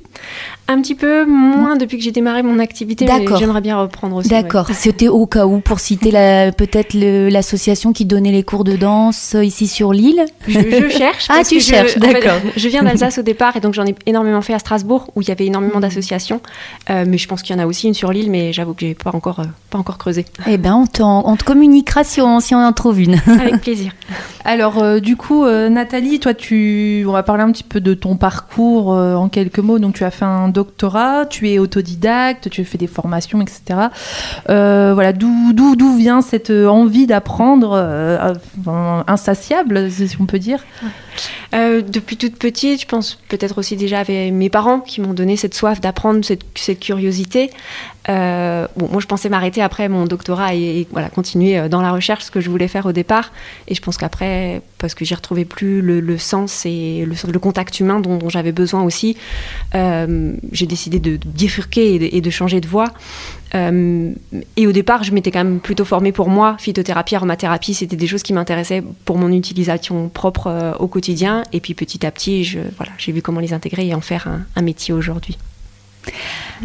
Un 0.67 0.81
petit 0.81 0.95
peu 0.95 1.27
moins 1.27 1.77
depuis 1.77 1.99
que 1.99 2.05
j'ai 2.05 2.13
démarré 2.13 2.43
mon 2.43 2.59
activité, 2.59 3.07
mais 3.07 3.27
j'aimerais 3.39 3.61
bien 3.61 3.79
reprendre 3.79 4.17
aussi. 4.17 4.31
ouais. 4.31 4.43
D'accord. 4.43 4.69
C'était 4.73 5.09
au 5.09 5.27
cas 5.27 5.47
où 5.47 5.61
pour 5.61 5.81
citer 5.81 6.11
peut-être 6.57 6.95
l'association 6.95 7.93
qui 7.93 8.05
donnait 8.05 8.33
les 8.33 8.43
cours 8.43 8.65
de 8.65 8.77
danse 8.77 9.35
euh, 9.35 9.45
ici 9.45 9.67
sur 9.67 9.93
l'île. 9.93 10.25
Je, 10.49 10.61
je 10.61 10.89
cherche. 10.97 11.27
Ah, 11.29 11.43
tu 11.45 11.61
cherches, 11.61 11.97
en 11.97 12.01
fait, 12.01 12.13
d'accord. 12.13 12.41
je 12.57 12.69
viens 12.69 12.83
d'Alsace 12.83 13.19
au 13.19 13.23
départ 13.23 13.57
et 13.57 13.61
donc 13.61 13.75
j'en 13.75 13.85
ai 13.85 13.95
énormément 14.07 14.41
fait 14.41 14.55
à 14.55 14.59
Strasbourg 14.59 15.11
où 15.15 15.23
il 15.23 15.29
y 15.29 15.31
avait 15.31 15.47
énormément 15.47 15.81
d'associations. 15.81 16.41
Euh, 16.91 17.05
mais 17.07 17.19
je 17.19 17.29
pense 17.29 17.43
qu'il 17.43 17.55
y 17.57 17.59
en 17.59 17.63
a 17.63 17.67
aussi 17.67 17.87
une 17.87 17.95
sur 17.95 18.13
l'île, 18.13 18.31
mais 18.31 18.53
j'avoue 18.53 18.75
que 18.75 18.81
j'ai 18.81 18.95
pas 18.95 19.11
encore, 19.15 19.41
euh, 19.41 19.45
pas 19.71 19.79
encore 19.79 19.99
creusé. 19.99 20.25
Eh 20.47 20.59
ben, 20.59 20.75
on, 20.75 20.87
te 21.37 21.45
communiquera 21.45 22.05
si 22.05 22.21
on, 22.21 22.41
si 22.41 22.55
on 22.55 22.65
en 22.65 22.73
trouve 22.73 23.01
une. 23.01 23.15
Avec 23.27 23.61
plaisir. 23.61 23.93
Alors, 24.45 24.83
euh, 24.83 25.01
du 25.01 25.17
coup, 25.17 25.47
Nathalie, 25.47 26.21
toi, 26.21 26.35
tu, 26.35 27.05
on 27.09 27.13
va 27.13 27.23
parler 27.23 27.43
un 27.43 27.51
petit 27.53 27.65
peu 27.65 27.81
de 27.81 27.95
ton 27.95 28.17
parcours 28.17 28.89
en 28.89 29.29
quelques 29.29 29.59
mots. 29.59 29.79
Donc, 29.79 29.95
tu 29.95 30.05
as 30.05 30.11
fait 30.11 30.25
un 30.25 30.49
doctorat, 30.55 31.27
tu 31.27 31.51
es 31.51 31.59
autodidacte, 31.59 32.49
tu 32.49 32.63
as 32.63 32.65
fait 32.65 32.79
des 32.79 32.87
formations, 32.87 33.43
etc. 33.43 33.89
Euh, 34.49 34.93
voilà, 34.95 35.13
d'où, 35.13 35.97
vient 35.97 36.23
cette 36.23 36.51
euh, 36.51 36.67
envie 36.67 37.07
d'apprendre, 37.07 37.73
euh, 37.75 38.33
insatiable, 39.07 39.91
si 39.91 40.17
on 40.19 40.27
peut 40.27 40.39
dire? 40.39 40.65
Euh, 41.53 41.83
depuis 41.83 42.17
toute 42.17 42.37
petite, 42.37 42.81
je 42.81 42.87
pense 42.87 43.19
peut-être 43.29 43.59
aussi 43.59 43.77
déjà 43.77 44.01
avec 44.01 44.33
mes 44.33 44.49
parents 44.49 44.81
qui 44.81 45.01
m'ont 45.01 45.15
donné 45.15 45.37
cette 45.37 45.55
soif 45.55 45.81
d'apprendre, 45.81 46.25
cette, 46.25 46.81
curiosité. 46.81 47.51
Euh, 48.09 48.67
bon, 48.77 48.89
moi, 48.91 49.01
je 49.01 49.07
pensais 49.07 49.29
m'arrêter 49.29 49.63
après 49.63 49.89
mon 49.89 50.05
doctorat 50.05 50.55
et, 50.55 50.87
voilà 50.91 51.09
continuer 51.09 51.59
euh, 51.59 51.69
dans 51.69 51.81
la 51.81 51.93
recherche, 51.93 52.25
ce 52.25 52.31
que 52.31 52.41
je 52.41 52.51
voulais 52.51 52.69
faire 52.69 52.87
au 52.87 52.93
départ. 52.93 53.33
Et 53.69 53.75
je 53.75 53.81
pense 53.81 53.97
qu'après, 53.97 54.63
parce 54.79 54.95
que 54.95 55.05
j'y 55.05 55.15
retrouvais 55.15 55.45
plus 55.45 55.81
le, 55.81 56.19
sens 56.19 56.67
et 56.67 57.07
le, 57.07 57.39
contact 57.39 57.81
humain 57.81 58.01
dont, 58.01 58.29
j'avais 58.29 58.53
besoin 58.53 58.83
aussi, 58.83 59.17
j'ai 59.73 60.67
décidé 60.67 60.99
de, 60.99 61.19
bifurquer 61.27 62.17
et 62.17 62.21
de 62.21 62.31
changer 62.31 62.61
de 62.61 62.69
voie. 62.69 62.93
Euh, 63.55 64.13
et 64.57 64.67
au 64.67 64.73
départ, 64.73 65.05
je 65.05 65.13
m'étais 65.13 65.31
quand 65.31 65.45
même 65.45 65.61
plutôt 65.61 65.85
formée 65.85 66.13
pour 66.13 66.29
moi. 66.29 66.57
Phytothérapie, 66.59 67.17
aromathérapie, 67.17 67.75
c'était 67.75 67.97
des 67.97 68.07
choses 68.07 68.23
qui 68.23 68.33
m'intéressaient 68.33 68.83
pour 69.05 69.19
mon 69.19 69.31
utilisation 69.33 70.09
propre 70.09 70.49
euh, 70.49 70.73
au 70.79 70.89
quotidien. 70.89 71.43
Et 71.53 71.61
puis 71.61 71.75
petit 71.75 72.05
à 72.05 72.11
petit, 72.11 72.45
j'ai 72.45 73.13
vu 73.13 73.23
comment 73.23 73.41
les 73.41 73.53
intégrer 73.53 73.87
et 73.87 73.95
en 73.95 74.01
faire 74.01 74.29
un, 74.57 74.63
métier 74.63 74.95
aujourd'hui. 74.95 75.37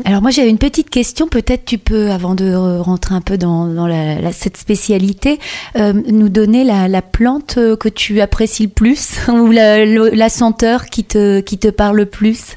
Alors 0.06 0.22
moi 0.22 0.32
j'avais 0.32 0.50
une 0.50 0.58
petite 0.58 0.90
question, 0.90 1.28
peut-être 1.28 1.66
tu 1.66 1.78
peux, 1.78 2.12
avant 2.12 2.36
de 2.36 2.54
rentrer 2.54 3.16
un 3.16 3.22
peu 3.22 3.38
dans, 3.38 3.88
cette 4.32 4.58
spécialité, 4.58 5.40
euh, 5.78 5.94
nous 5.94 6.30
donner 6.30 6.64
la, 6.64 6.88
la 6.88 7.02
plante 7.02 7.56
que 7.56 7.90
tu 7.90 8.22
apprécies 8.22 8.64
le 8.64 8.70
plus 8.70 9.18
ou 9.28 9.52
la, 9.52 10.30
senteur 10.30 10.86
qui 10.86 11.04
te, 11.04 11.42
qui 11.42 11.58
te 11.58 11.68
parle 11.70 11.98
le 11.98 12.06
plus? 12.06 12.56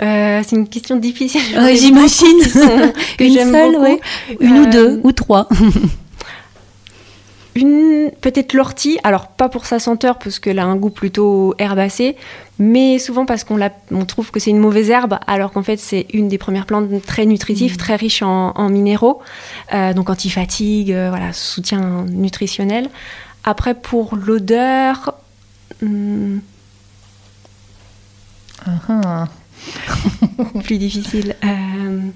Euh, 0.00 0.42
c'est 0.46 0.56
une 0.56 0.68
question 0.68 0.96
difficile. 0.96 1.40
Ouais, 1.56 1.72
ai 1.72 1.76
J'imagine. 1.76 2.38
Une 3.18 3.34
seule, 3.34 3.72
beaucoup. 3.72 3.82
ouais. 3.82 4.00
Une 4.40 4.58
ou 4.58 4.66
Euh, 4.66 4.70
deux, 4.70 5.00
ou 5.02 5.12
trois. 5.12 5.48
Une, 7.56 8.12
peut-être 8.20 8.52
l'ortie, 8.52 8.98
alors 9.02 9.26
pas 9.28 9.48
pour 9.48 9.66
sa 9.66 9.80
senteur, 9.80 10.18
parce 10.18 10.38
qu'elle 10.38 10.60
a 10.60 10.64
un 10.64 10.76
goût 10.76 10.90
plutôt 10.90 11.54
herbacé, 11.58 12.14
mais 12.60 13.00
souvent 13.00 13.26
parce 13.26 13.42
qu'on 13.42 13.58
on 13.90 14.04
trouve 14.04 14.30
que 14.30 14.38
c'est 14.38 14.50
une 14.50 14.60
mauvaise 14.60 14.90
herbe, 14.90 15.18
alors 15.26 15.50
qu'en 15.50 15.64
fait 15.64 15.78
c'est 15.78 16.06
une 16.12 16.28
des 16.28 16.38
premières 16.38 16.66
plantes 16.66 16.88
très 17.04 17.26
nutritives, 17.26 17.76
très 17.76 17.96
riche 17.96 18.22
en, 18.22 18.52
en 18.54 18.68
minéraux, 18.68 19.20
euh, 19.74 19.92
donc 19.92 20.08
anti-fatigue, 20.08 20.92
euh, 20.92 21.08
voilà, 21.10 21.32
soutien 21.32 22.04
nutritionnel. 22.08 22.90
Après, 23.42 23.74
pour 23.74 24.14
l'odeur, 24.14 25.14
hmm, 25.82 26.38
Ah, 28.66 29.26
plus 30.64 30.78
difficile. 30.78 31.36
Euh, 31.44 32.10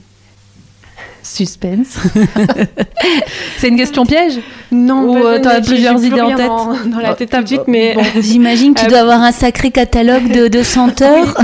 Suspense. 1.33 1.99
C'est 3.59 3.69
une 3.69 3.77
question 3.77 4.05
piège 4.05 4.39
non, 4.71 5.03
Ou, 5.05 5.17
euh, 5.19 5.39
t'as 5.43 5.61
plusieurs 5.61 6.03
idées 6.03 6.21
en 6.23 6.35
tête 6.35 6.47
Dans, 6.47 6.75
dans 6.87 6.99
la 6.99 7.15
tête 7.15 7.31
tout 7.31 7.43
de 7.43 7.47
suite, 7.47 7.63
mais 7.69 7.95
bon. 7.95 8.03
J'imagine 8.23 8.73
que 8.73 8.81
tu 8.81 8.87
Euh, 8.87 8.89
dois 8.89 9.01
avoir 9.01 9.21
un 9.21 9.31
sacré 9.33 9.71
catalogue 9.71 10.33
de, 10.33 10.49
de 10.49 10.63
senteurs. 10.63 11.37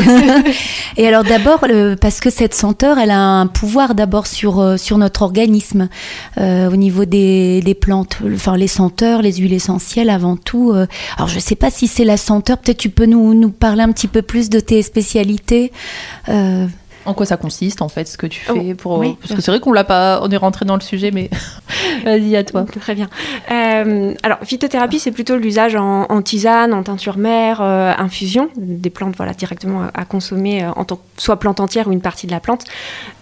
Et 0.96 1.06
alors 1.06 1.24
d'abord, 1.24 1.64
parce 2.00 2.20
que 2.20 2.30
cette 2.30 2.54
senteur, 2.54 2.98
elle 2.98 3.10
a 3.10 3.18
un 3.20 3.46
pouvoir 3.46 3.94
d'abord 3.94 4.26
sur, 4.26 4.60
euh, 4.60 4.76
sur 4.78 4.96
notre 4.96 5.20
organisme 5.22 5.88
euh, 6.38 6.70
au 6.70 6.76
niveau 6.76 7.04
des, 7.04 7.60
des 7.60 7.74
plantes. 7.74 8.16
Enfin, 8.34 8.56
les 8.56 8.66
senteurs, 8.66 9.20
les 9.20 9.34
huiles 9.34 9.52
essentielles 9.52 10.08
avant 10.10 10.36
tout. 10.36 10.72
euh. 10.72 10.86
alors 11.18 11.28
je 11.28 11.36
ne 11.36 11.40
sais 11.40 11.54
pas 11.56 11.70
si 11.70 11.86
c'est 11.86 12.04
la 12.04 12.16
senteur, 12.16 12.56
peut-être 12.58 12.78
tu 12.78 12.88
peux 12.88 13.06
nous, 13.06 13.34
nous 13.34 13.50
parler 13.50 13.82
un 13.82 13.92
petit 13.92 14.08
peu 14.08 14.22
plus 14.22 14.48
de 14.48 14.58
tes 14.60 14.80
spécialités. 14.82 15.70
Euh, 16.30 16.66
En 17.08 17.14
quoi 17.14 17.24
ça 17.24 17.38
consiste 17.38 17.80
en 17.80 17.88
fait 17.88 18.06
ce 18.06 18.18
que 18.18 18.26
tu 18.26 18.40
fais 18.40 18.52
Oh, 18.52 18.74
pour 18.74 18.98
oui, 18.98 19.16
parce 19.20 19.34
que 19.34 19.40
c'est 19.40 19.50
vrai 19.50 19.60
qu'on 19.60 19.72
l'a 19.72 19.84
pas 19.84 20.20
on 20.22 20.30
est 20.30 20.36
rentré 20.36 20.66
dans 20.66 20.74
le 20.74 20.82
sujet 20.82 21.10
mais 21.10 21.30
vas-y 22.04 22.36
à 22.36 22.44
toi. 22.44 22.64
Très 22.64 22.94
bien. 22.94 23.08
Euh, 23.50 24.14
alors, 24.22 24.38
phytothérapie, 24.42 24.98
c'est 24.98 25.10
plutôt 25.10 25.36
l'usage 25.36 25.74
en, 25.74 26.02
en 26.08 26.22
tisane, 26.22 26.74
en 26.74 26.82
teinture 26.82 27.16
mère, 27.16 27.60
euh, 27.62 27.92
infusion, 27.96 28.50
des 28.56 28.90
plantes 28.90 29.14
voilà, 29.16 29.32
directement 29.32 29.84
à, 29.84 30.02
à 30.02 30.04
consommer, 30.04 30.64
euh, 30.64 30.70
en 30.76 30.84
tant, 30.84 31.00
soit 31.16 31.38
plante 31.38 31.60
entière 31.60 31.88
ou 31.88 31.92
une 31.92 32.00
partie 32.00 32.26
de 32.26 32.32
la 32.32 32.40
plante. 32.40 32.64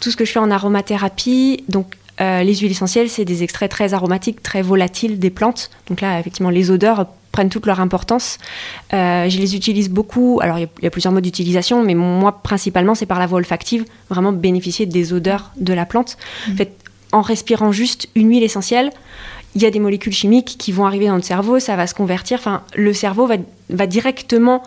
Tout 0.00 0.11
ce 0.11 0.16
que 0.16 0.25
je 0.25 0.33
fais 0.33 0.40
en 0.40 0.50
aromathérapie, 0.50 1.64
donc 1.69 1.95
les 2.19 2.55
huiles 2.55 2.71
essentielles, 2.71 3.11
c'est 3.11 3.26
des 3.26 3.43
extraits 3.43 3.71
très 3.71 3.93
aromatiques, 3.93 4.43
très 4.43 4.62
volatiles 4.62 5.19
des 5.19 5.28
plantes. 5.28 5.71
Donc 5.88 6.00
là, 6.00 6.19
effectivement, 6.19 6.49
les 6.49 6.71
odeurs 6.71 7.07
prennent 7.37 7.50
toute 7.50 7.66
leur 7.66 7.81
importance. 7.81 8.38
Euh, 8.95 9.28
je 9.28 9.38
les 9.38 9.55
utilise 9.55 9.90
beaucoup. 9.90 10.38
Alors, 10.43 10.57
il 10.59 10.62
y 10.62 10.64
a- 10.64 10.69
il 10.78 10.85
y, 10.85 10.87
a 10.87 10.90
plusieurs 10.90 11.12
modes 11.12 11.23
d'utilisation, 11.25 11.85
mais 11.85 11.95
moi, 11.95 12.40
principalement, 12.43 12.95
c'est 12.95 13.05
par 13.05 13.19
la 13.19 13.26
voie 13.26 13.37
olfactive, 13.38 13.85
vraiment 14.09 14.33
bénéficier 14.33 14.87
des 14.87 15.12
odeurs 15.12 15.52
de 15.59 15.75
la 15.75 15.85
plante. 15.85 16.16
En 16.50 16.57
fait, 16.57 16.73
en 17.12 17.21
respirant 17.21 17.73
juste 17.73 18.09
une 18.14 18.31
huile 18.31 18.43
essentielle, 18.43 18.90
il 19.55 19.62
y 19.62 19.66
a 19.66 19.71
des 19.71 19.81
molécules 19.81 20.12
chimiques 20.14 20.57
qui 20.59 20.73
vont 20.73 20.87
arriver 20.87 21.07
dans 21.09 21.14
notre 21.14 21.26
cerveau, 21.26 21.59
ça 21.61 21.76
va 21.76 21.87
se 21.87 21.95
convertir. 21.95 22.38
Enfin, 22.38 22.62
le 22.75 22.93
cerveau 22.95 23.26
va, 23.26 23.37
va 23.71 23.87
directement 23.87 24.62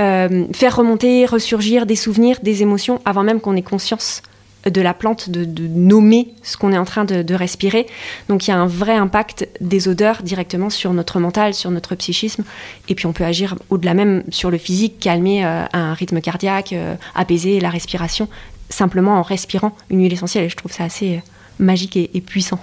euh, 0.00 0.44
faire 0.52 0.76
remonter, 0.76 1.26
ressurgir 1.26 1.86
des 1.86 1.96
souvenirs, 1.96 2.38
des 2.42 2.62
émotions, 2.62 3.00
avant 3.04 3.24
même 3.24 3.40
qu'on 3.40 3.56
ait 3.56 3.62
conscience 3.62 4.22
de 4.66 4.80
la 4.80 4.94
plante, 4.94 5.30
de, 5.30 5.46
nommer 5.66 6.34
ce 6.42 6.56
qu'on 6.56 6.72
est 6.72 6.78
en 6.78 6.84
train 6.84 7.04
de, 7.04 7.34
respirer. 7.34 7.86
Donc 8.28 8.46
il 8.46 8.50
y 8.50 8.52
a 8.52 8.58
un 8.58 8.66
vrai 8.66 8.94
impact 8.94 9.48
des 9.60 9.88
odeurs 9.88 10.22
directement 10.22 10.70
sur 10.70 10.92
notre 10.92 11.18
mental, 11.18 11.54
sur 11.54 11.70
notre 11.70 11.94
psychisme. 11.94 12.44
Et 12.88 12.94
puis 12.94 13.06
on 13.06 13.12
peut 13.12 13.24
agir 13.24 13.56
au-delà 13.70 13.94
même 13.94 14.22
sur 14.30 14.50
le 14.50 14.58
physique, 14.58 14.98
calmer 15.00 15.44
euh, 15.44 15.64
un 15.72 15.94
rythme 15.94 16.20
cardiaque, 16.20 16.72
euh, 16.72 16.94
apaiser 17.14 17.58
la 17.60 17.70
respiration, 17.70 18.28
simplement 18.68 19.18
en 19.18 19.22
respirant 19.22 19.74
une 19.90 20.02
huile 20.02 20.12
essentielle. 20.12 20.44
Et 20.44 20.48
je 20.48 20.56
trouve 20.56 20.72
ça 20.72 20.84
assez 20.84 21.22
magique 21.62 21.96
et, 21.96 22.10
et 22.14 22.20
puissant. 22.20 22.58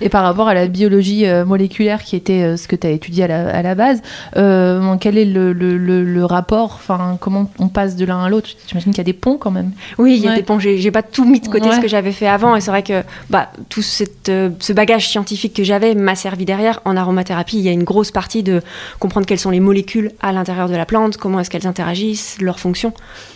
Et 0.00 0.08
par 0.08 0.22
rapport 0.24 0.48
à 0.48 0.54
la 0.54 0.66
biologie 0.68 1.26
euh, 1.26 1.44
moléculaire 1.44 2.02
qui 2.02 2.16
était 2.16 2.42
euh, 2.42 2.56
ce 2.56 2.68
que 2.68 2.76
tu 2.76 2.86
as 2.86 2.90
étudié 2.90 3.24
à 3.24 3.28
la, 3.28 3.48
à 3.56 3.62
la 3.62 3.74
base, 3.74 4.02
euh, 4.36 4.96
quel 5.00 5.16
est 5.18 5.24
le, 5.24 5.52
le- 5.52 5.76
le- 5.78 6.04
le 6.04 6.24
rapport 6.24 6.72
Enfin, 6.74 7.16
comment 7.20 7.50
on 7.58 7.68
passe 7.68 7.96
de 7.96 8.04
l'un 8.04 8.22
à 8.24 8.28
l'autre? 8.28 8.48
J'imagine 8.66 8.92
qu'il 8.92 8.98
y 8.98 9.00
a 9.00 9.04
des 9.04 9.12
ponts 9.12 9.36
quand 9.38 9.50
même. 9.50 9.72
Oui, 9.98 10.16
il 10.16 10.22
y 10.22 10.26
a 10.26 10.30
Ouais. 10.30 10.36
des 10.36 10.42
ponts. 10.42 10.58
J'ai 10.58 10.90
pas 10.90 11.02
tout 11.02 11.24
mis 11.24 11.40
de 11.40 11.48
côté 11.48 11.68
Ouais. 11.68 11.74
ce 11.76 11.80
que 11.80 11.88
j'avais 11.88 12.12
fait 12.12 12.26
avant. 12.28 12.54
Et 12.56 12.60
c'est 12.60 12.70
vrai 12.70 12.82
que 12.82 13.02
bah, 13.30 13.50
tout 13.68 13.82
cette, 13.82 14.30
ce 14.58 14.72
bagage 14.72 15.08
scientifique 15.08 15.54
que 15.54 15.64
j'avais 15.64 15.94
m'a 15.94 16.14
servi 16.14 16.44
derrière. 16.44 16.80
En 16.84 16.96
aromathérapie, 16.96 17.58
il 17.58 17.62
y 17.62 17.68
a 17.68 17.72
une 17.72 17.84
grosse 17.84 18.10
partie 18.10 18.42
de 18.42 18.60
comprendre 18.98 19.26
quelles 19.26 19.38
sont 19.38 19.50
les 19.50 19.60
molécules 19.60 20.12
à 20.20 20.32
l'intérieur 20.32 20.68
de 20.68 20.76
la 20.76 20.86
plante, 20.86 21.16
comment 21.16 21.40
est-ce 21.40 21.50
qu'elles 21.50 21.66
interagissent, 21.66 22.36
leurs 22.40 22.60
fonctions. 22.60 22.92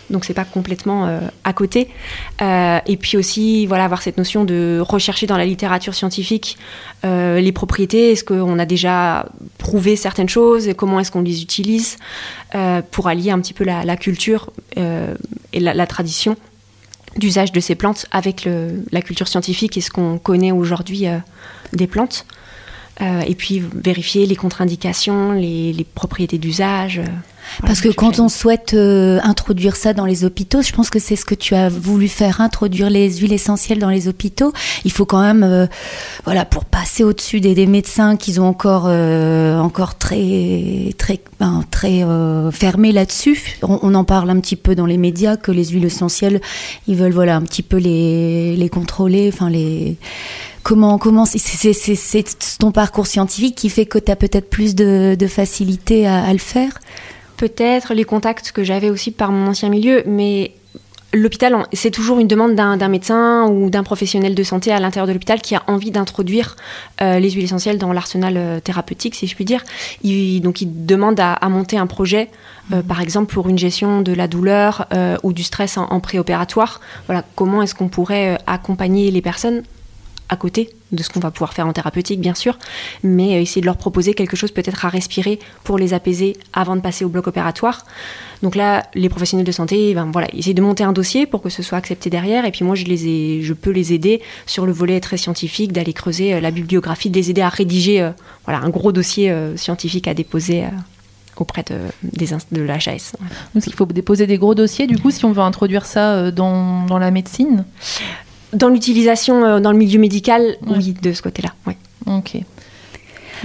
Donc 0.09 0.25
c'est 0.25 0.33
pas 0.33 0.45
complètement 0.45 1.07
euh, 1.07 1.19
à 1.43 1.53
côté. 1.53 1.89
Euh, 2.41 2.79
et 2.85 2.97
puis 2.97 3.17
aussi, 3.17 3.65
voilà, 3.65 3.85
avoir 3.85 4.01
cette 4.01 4.17
notion 4.17 4.45
de 4.45 4.81
rechercher 4.81 5.27
dans 5.27 5.37
la 5.37 5.45
littérature 5.45 5.93
scientifique 5.93 6.57
euh, 7.03 7.39
les 7.39 7.51
propriétés. 7.51 8.11
Est-ce 8.11 8.23
qu'on 8.23 8.57
a 8.59 8.65
déjà 8.65 9.27
prouvé 9.57 9.95
certaines 9.95 10.29
choses? 10.29 10.67
Et 10.67 10.75
Comment 10.75 10.99
est-ce 10.99 11.11
qu'on 11.11 11.21
les 11.21 11.41
utilise? 11.41 11.97
Pour 12.91 13.07
allier 13.07 13.31
un 13.31 13.39
petit 13.39 13.53
peu 13.53 13.65
la, 13.65 13.97
culture 13.97 14.51
et 14.77 15.59
la, 15.59 15.87
tradition 15.87 16.37
d'usage 17.17 17.51
de 17.51 17.59
ces 17.59 17.75
plantes 17.75 18.05
avec 18.11 18.47
la 18.91 19.01
culture 19.01 19.27
scientifique 19.27 19.77
et 19.77 19.81
ce 19.81 19.91
qu'on 19.91 20.17
connaît 20.17 20.53
aujourd'hui 20.53 21.05
des 21.73 21.87
plantes. 21.87 22.25
Et 23.01 23.35
puis 23.35 23.61
vérifier 23.75 24.25
les 24.25 24.35
contre-indications, 24.37 25.33
les 25.33 25.85
propriétés 25.93 26.37
d'usage. 26.37 27.01
Voilà, 27.59 27.67
Parce 27.67 27.81
que 27.81 27.89
quand 27.89 28.19
on 28.19 28.29
souhaite 28.29 28.73
euh, 28.73 29.19
introduire 29.23 29.75
ça 29.75 29.93
dans 29.93 30.05
les 30.05 30.25
hôpitaux, 30.25 30.61
je 30.61 30.71
pense 30.71 30.89
que 30.89 30.99
c'est 30.99 31.15
ce 31.15 31.25
que 31.25 31.35
tu 31.35 31.55
as 31.55 31.69
voulu 31.69 32.07
faire, 32.07 32.41
introduire 32.41 32.89
les 32.89 33.11
huiles 33.17 33.33
essentielles 33.33 33.79
dans 33.79 33.89
les 33.89 34.07
hôpitaux. 34.07 34.53
Il 34.85 34.91
faut 34.91 35.05
quand 35.05 35.21
même, 35.21 35.43
euh, 35.43 35.67
voilà, 36.25 36.45
pour 36.45 36.65
passer 36.65 37.03
au-dessus 37.03 37.39
des, 37.39 37.55
des 37.55 37.67
médecins 37.67 38.15
qui 38.17 38.39
ont 38.39 38.47
encore, 38.47 38.85
euh, 38.87 39.57
encore 39.59 39.97
très, 39.97 40.93
très, 40.97 41.19
ben, 41.39 41.63
très 41.71 42.03
euh, 42.03 42.51
fermés 42.51 42.91
là-dessus. 42.91 43.57
On, 43.63 43.79
on 43.81 43.95
en 43.95 44.03
parle 44.03 44.29
un 44.29 44.39
petit 44.39 44.55
peu 44.55 44.75
dans 44.75 44.85
les 44.85 44.97
médias 44.97 45.37
que 45.37 45.51
les 45.51 45.65
huiles 45.65 45.85
essentielles, 45.85 46.41
ils 46.87 46.95
veulent, 46.95 47.13
voilà, 47.13 47.35
un 47.35 47.41
petit 47.41 47.63
peu 47.63 47.77
les, 47.77 48.55
les 48.55 48.69
contrôler, 48.69 49.29
enfin 49.33 49.49
les. 49.49 49.97
Comment, 50.63 50.97
comment 50.97 51.25
c'est 51.25 51.39
ton 52.59 52.73
parcours 52.73 53.07
scientifique 53.07 53.55
qui 53.55 53.69
fait 53.69 53.85
que 53.85 53.97
tu 53.97 54.11
as 54.11 54.17
peut-être 54.17 54.49
plus 54.49 54.75
de, 54.75 55.15
de 55.17 55.27
facilité 55.27 56.05
à, 56.05 56.25
à 56.25 56.33
le 56.33 56.39
faire 56.39 56.79
Peut-être 57.37 57.93
les 57.93 58.03
contacts 58.03 58.51
que 58.51 58.63
j'avais 58.63 58.89
aussi 58.89 59.11
par 59.11 59.31
mon 59.31 59.47
ancien 59.47 59.69
milieu, 59.69 60.03
mais 60.05 60.53
l'hôpital, 61.13 61.55
c'est 61.71 61.91
toujours 61.91 62.19
une 62.19 62.27
demande 62.27 62.55
d'un 62.55 62.87
médecin 62.87 63.47
ou 63.47 63.69
d'un 63.69 63.83
professionnel 63.83 64.35
de 64.35 64.43
santé 64.43 64.71
à 64.71 64.79
l'intérieur 64.79 65.07
de 65.07 65.13
l'hôpital 65.13 65.41
qui 65.41 65.55
a 65.55 65.63
envie 65.67 65.91
d'introduire 65.91 66.55
euh, 67.01 67.19
les 67.19 67.31
huiles 67.31 67.45
essentielles 67.45 67.77
dans 67.77 67.93
l'arsenal 67.93 68.35
euh, 68.37 68.59
thérapeutique, 68.59 69.15
si 69.15 69.27
je 69.27 69.35
puis 69.35 69.45
dire. 69.45 69.63
Il, 70.03 70.41
donc, 70.41 70.61
il 70.61 70.85
demande 70.85 71.19
à, 71.19 71.33
à 71.33 71.49
monter 71.49 71.77
un 71.77 71.87
projet, 71.87 72.29
euh, 72.73 72.81
par 72.81 73.01
exemple 73.01 73.33
pour 73.33 73.47
une 73.47 73.57
gestion 73.57 74.01
de 74.01 74.13
la 74.13 74.27
douleur 74.27 74.87
euh, 74.93 75.17
ou 75.23 75.31
du 75.31 75.43
stress 75.43 75.77
en, 75.77 75.85
en 75.85 75.99
préopératoire. 75.99 76.81
Voilà, 77.05 77.23
comment 77.35 77.61
est-ce 77.61 77.75
qu'on 77.75 77.87
pourrait 77.87 78.37
accompagner 78.47 79.09
les 79.11 79.21
personnes 79.21 79.63
à 80.29 80.35
côté 80.35 80.69
de 80.91 81.03
ce 81.03 81.09
qu'on 81.09 81.19
va 81.19 81.31
pouvoir 81.31 81.53
faire 81.53 81.67
en 81.67 81.73
thérapeutique, 81.73 82.19
bien 82.19 82.33
sûr, 82.33 82.57
mais 83.03 83.35
euh, 83.35 83.41
essayer 83.41 83.61
de 83.61 83.65
leur 83.65 83.77
proposer 83.77 84.13
quelque 84.13 84.35
chose 84.35 84.51
peut-être 84.51 84.85
à 84.85 84.89
respirer 84.89 85.39
pour 85.63 85.77
les 85.77 85.93
apaiser 85.93 86.37
avant 86.53 86.75
de 86.75 86.81
passer 86.81 87.05
au 87.05 87.09
bloc 87.09 87.27
opératoire. 87.27 87.85
Donc 88.41 88.55
là, 88.55 88.87
les 88.93 89.09
professionnels 89.09 89.45
de 89.45 89.51
santé, 89.51 89.93
ben 89.93 90.09
voilà, 90.11 90.27
essayer 90.33 90.53
de 90.53 90.61
monter 90.61 90.83
un 90.83 90.93
dossier 90.93 91.25
pour 91.25 91.41
que 91.41 91.49
ce 91.49 91.63
soit 91.63 91.77
accepté 91.77 92.09
derrière, 92.09 92.45
et 92.45 92.51
puis 92.51 92.63
moi, 92.63 92.75
je 92.75 92.85
les 92.85 93.07
ai, 93.07 93.41
je 93.41 93.53
peux 93.53 93.71
les 93.71 93.93
aider 93.93 94.21
sur 94.45 94.65
le 94.65 94.71
volet 94.71 94.99
très 94.99 95.17
scientifique, 95.17 95.71
d'aller 95.71 95.93
creuser 95.93 96.33
euh, 96.33 96.41
la 96.41 96.51
bibliographie, 96.51 97.09
de 97.09 97.15
les 97.15 97.29
aider 97.29 97.41
à 97.41 97.49
rédiger, 97.49 98.01
euh, 98.01 98.11
voilà, 98.45 98.61
un 98.61 98.69
gros 98.69 98.91
dossier 98.91 99.33
scientifique 99.55 100.07
à 100.07 100.13
déposer. 100.13 100.65
auprès 101.37 101.63
de, 101.63 101.77
des 102.01 102.29
de 102.51 102.61
l'HAS. 102.61 103.13
Donc 103.53 103.67
il 103.67 103.73
faut 103.73 103.85
déposer 103.85 104.25
des 104.25 104.39
gros 104.39 104.55
dossiers, 104.55 104.87
du 104.87 104.97
coup, 104.97 105.11
si 105.11 105.23
on 105.23 105.31
veut 105.31 105.43
introduire 105.43 105.85
ça 105.85 106.31
dans 106.31 106.97
la 106.99 107.11
médecine? 107.11 107.63
Dans 108.53 108.69
l'utilisation 108.69 109.43
euh, 109.43 109.59
dans 109.59 109.71
le 109.71 109.77
milieu 109.77 109.99
médical, 109.99 110.55
Ouais. 110.65 110.77
oui, 110.77 110.95
de 111.01 111.13
ce 111.13 111.21
côté-là. 111.21 111.53
ouais. 111.65 111.77
Ok. 112.05 112.37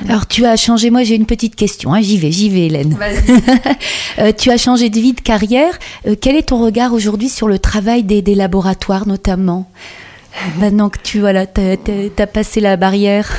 Alors 0.08 0.26
tu 0.26 0.46
as 0.46 0.56
changé, 0.56 0.88
moi 0.90 1.02
j'ai 1.04 1.16
une 1.16 1.26
petite 1.26 1.54
question, 1.54 1.92
hein, 1.92 2.00
j'y 2.00 2.16
vais, 2.16 2.32
j'y 2.32 2.48
vais 2.48 2.66
Hélène. 2.66 2.96
Euh, 4.18 4.30
tu 4.36 4.50
as 4.50 4.56
changé 4.58 4.90
de 4.90 4.98
vie, 5.00 5.14
de 5.14 5.20
carrière. 5.20 5.78
Euh, 6.06 6.14
quel 6.20 6.36
est 6.36 6.48
ton 6.48 6.62
regard 6.62 6.92
aujourd'hui 6.92 7.28
sur 7.30 7.48
le 7.48 7.58
travail 7.58 8.02
des, 8.04 8.20
des 8.22 8.34
laboratoires 8.34 9.06
notamment? 9.08 9.66
Maintenant 10.58 10.88
que 10.88 10.98
tu 11.02 11.20
voilà, 11.20 11.46
t'as- 11.46 11.76
t'as 11.76 12.26
passé 12.26 12.60
la 12.60 12.76
barrière. 12.76 13.30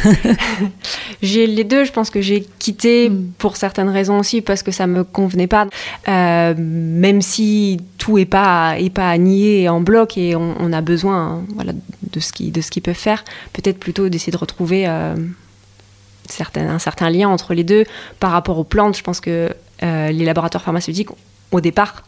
J'ai 1.22 1.48
les 1.48 1.64
deux. 1.64 1.84
Je 1.86 1.92
pense 1.92 2.10
que 2.10 2.22
j'ai 2.22 2.46
quitté 2.60 3.10
Mm. 3.10 3.32
pour 3.38 3.58
certaines 3.58 3.90
raisons 3.90 4.20
aussi 4.20 4.42
parce 4.42 4.62
que 4.64 4.72
ça 4.72 4.88
me 4.88 5.04
convenait 5.04 5.48
pas. 5.48 5.68
Euh, 6.08 6.54
même 6.58 7.22
si 7.22 7.80
tout 7.98 8.18
est 8.18 8.26
pas 8.26 8.76
est 8.78 8.90
pas 8.90 9.10
à 9.10 9.18
nier 9.18 9.70
en 9.70 9.82
bloc 9.82 10.18
et 10.18 10.36
on, 10.36 10.56
on 10.60 10.72
a 10.74 10.82
besoin 10.82 11.18
hein, 11.18 11.42
voilà 11.56 11.72
de 12.12 12.20
ce 12.20 12.32
qui 12.34 12.52
de 12.52 12.62
ce 12.62 12.70
qu'ils 12.72 12.84
peuvent 12.84 12.94
faire. 12.96 13.24
Peut-être 13.54 13.80
plutôt 13.80 14.10
d'essayer 14.10 14.32
de 14.32 14.38
retrouver 14.38 14.86
euh, 14.88 15.16
certains, 16.30 16.70
un 16.70 16.80
certain 16.80 17.10
lien 17.10 17.28
entre 17.30 17.54
les 17.54 17.64
deux 17.64 17.86
par 18.20 18.32
rapport 18.32 18.58
aux 18.60 18.64
plantes. 18.64 18.98
Je 18.98 19.04
pense 19.04 19.20
que 19.20 19.50
euh, 19.84 20.12
les 20.12 20.26
laboratoires 20.26 20.64
pharmaceutiques 20.64 21.10
au 21.52 21.62
départ 21.62 22.04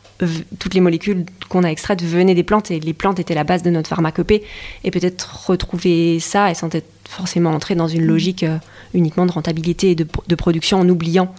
toutes 0.59 0.73
les 0.73 0.81
molécules 0.81 1.25
qu'on 1.49 1.63
a 1.63 1.69
extraites 1.69 2.01
venaient 2.03 2.35
des 2.35 2.43
plantes 2.43 2.71
et 2.71 2.79
les 2.79 2.93
plantes 2.93 3.19
étaient 3.19 3.35
la 3.35 3.43
base 3.43 3.63
de 3.63 3.69
notre 3.69 3.89
pharmacopée. 3.89 4.43
Et 4.83 4.91
peut-être 4.91 5.47
retrouver 5.47 6.19
ça 6.19 6.51
et 6.51 6.55
sans 6.55 6.73
être 6.73 6.87
forcément 7.07 7.51
entrer 7.51 7.75
dans 7.75 7.87
une 7.87 8.05
logique 8.05 8.43
euh, 8.43 8.57
uniquement 8.93 9.25
de 9.25 9.31
rentabilité 9.31 9.91
et 9.91 9.95
de, 9.95 10.07
de 10.27 10.35
production 10.35 10.79
en 10.79 10.89
oubliant 10.89 11.33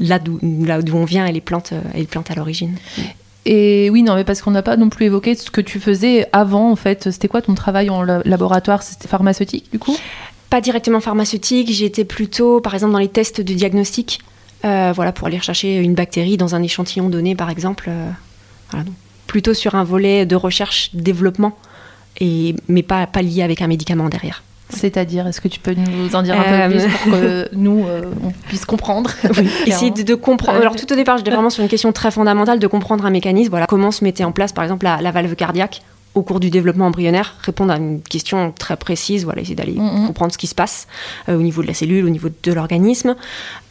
là 0.00 0.18
d'où 0.18 0.38
on 0.42 1.04
vient 1.04 1.26
et 1.26 1.32
les 1.32 1.40
plantes 1.40 1.72
euh, 1.72 1.80
et 1.94 1.98
les 1.98 2.06
plantes 2.06 2.30
à 2.30 2.34
l'origine. 2.34 2.76
Et 3.46 3.88
oui, 3.90 4.02
non, 4.02 4.14
mais 4.14 4.24
parce 4.24 4.42
qu'on 4.42 4.50
n'a 4.50 4.62
pas 4.62 4.76
non 4.76 4.90
plus 4.90 5.06
évoqué 5.06 5.34
ce 5.34 5.50
que 5.50 5.62
tu 5.62 5.80
faisais 5.80 6.26
avant, 6.32 6.70
en 6.70 6.76
fait. 6.76 7.10
C'était 7.10 7.28
quoi 7.28 7.40
ton 7.40 7.54
travail 7.54 7.88
en 7.88 8.02
la- 8.02 8.20
laboratoire? 8.26 8.82
C'était 8.82 9.08
pharmaceutique, 9.08 9.70
du 9.72 9.78
coup? 9.78 9.96
Pas 10.50 10.60
directement 10.60 11.00
pharmaceutique, 11.00 11.70
j'étais 11.72 12.04
plutôt 12.04 12.60
par 12.60 12.74
exemple 12.74 12.92
dans 12.92 12.98
les 12.98 13.08
tests 13.08 13.40
de 13.40 13.54
diagnostic, 13.54 14.20
euh, 14.64 14.92
voilà 14.94 15.12
pour 15.12 15.26
aller 15.26 15.38
rechercher 15.38 15.76
une 15.76 15.94
bactérie 15.94 16.36
dans 16.36 16.54
un 16.54 16.62
échantillon 16.62 17.08
donné 17.08 17.34
par 17.34 17.50
exemple, 17.50 17.86
euh, 17.88 18.10
voilà, 18.70 18.84
donc 18.84 18.94
plutôt 19.26 19.54
sur 19.54 19.74
un 19.74 19.84
volet 19.84 20.26
de 20.26 20.36
recherche 20.36 20.90
développement 20.94 21.56
et 22.20 22.54
mais 22.68 22.82
pas 22.82 23.06
pas 23.06 23.22
lié 23.22 23.42
avec 23.42 23.62
un 23.62 23.66
médicament 23.66 24.08
derrière. 24.08 24.42
C'est-à-dire, 24.70 25.26
est-ce 25.26 25.40
que 25.40 25.48
tu 25.48 25.60
peux 25.60 25.72
nous 25.72 26.14
en 26.14 26.20
dire 26.22 26.38
un 26.38 26.42
Euh, 26.42 26.68
peu 26.68 26.74
plus 26.76 26.86
pour 26.92 27.12
que 27.12 27.48
nous, 27.54 27.86
euh, 27.86 28.02
on 28.22 28.30
puisse 28.48 28.66
comprendre 28.66 29.10
Essayer 29.66 29.90
de, 29.90 30.02
de 30.02 30.14
comprendre. 30.14 30.60
Alors 30.60 30.76
tout 30.76 30.92
au 30.92 30.94
départ, 30.94 31.16
j'étais 31.16 31.30
vraiment 31.30 31.48
sur 31.48 31.62
une 31.62 31.70
question 31.70 31.90
très 31.90 32.10
fondamentale 32.10 32.58
de 32.58 32.66
comprendre 32.66 33.06
un 33.06 33.10
mécanisme. 33.10 33.48
Voilà, 33.48 33.66
comment 33.66 33.90
se 33.90 34.04
mettait 34.04 34.24
en 34.24 34.32
place, 34.32 34.52
par 34.52 34.64
exemple, 34.64 34.84
la, 34.84 35.00
la 35.00 35.10
valve 35.10 35.34
cardiaque 35.36 35.80
au 36.18 36.22
cours 36.22 36.40
du 36.40 36.50
développement 36.50 36.86
embryonnaire, 36.86 37.36
répondre 37.42 37.72
à 37.72 37.76
une 37.76 38.00
question 38.02 38.52
très 38.52 38.76
précise. 38.76 39.24
Voilà, 39.24 39.40
essayer 39.40 39.54
d'aller 39.54 39.72
Mhm. 39.72 40.06
comprendre 40.06 40.32
ce 40.32 40.38
qui 40.38 40.46
se 40.46 40.54
passe 40.54 40.86
euh, 41.28 41.36
au 41.38 41.42
niveau 41.42 41.62
de 41.62 41.66
la 41.68 41.74
cellule, 41.74 42.04
au 42.04 42.10
niveau 42.10 42.28
de 42.42 42.52
l'organisme. 42.52 43.14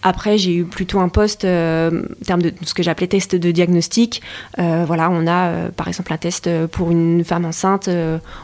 Après, 0.04 0.38
j'ai 0.38 0.56
eu 0.56 0.64
plutôt 0.66 1.00
un 1.00 1.10
poste 1.10 1.44
euh, 1.46 2.04
en 2.22 2.26
termes 2.26 2.42
de 2.42 2.54
ce 2.64 2.74
que 2.74 2.84
j'appelais 2.84 3.08
test 3.08 3.36
de 3.36 3.52
diagnostic. 3.52 4.22
Euh, 4.60 4.84
voilà, 4.88 5.10
on 5.12 5.28
a 5.28 5.70
par 5.76 5.88
exemple 5.88 6.14
un 6.14 6.18
test 6.18 6.50
pour 6.68 6.92
une 6.92 7.24
femme 7.24 7.46
enceinte 7.46 7.90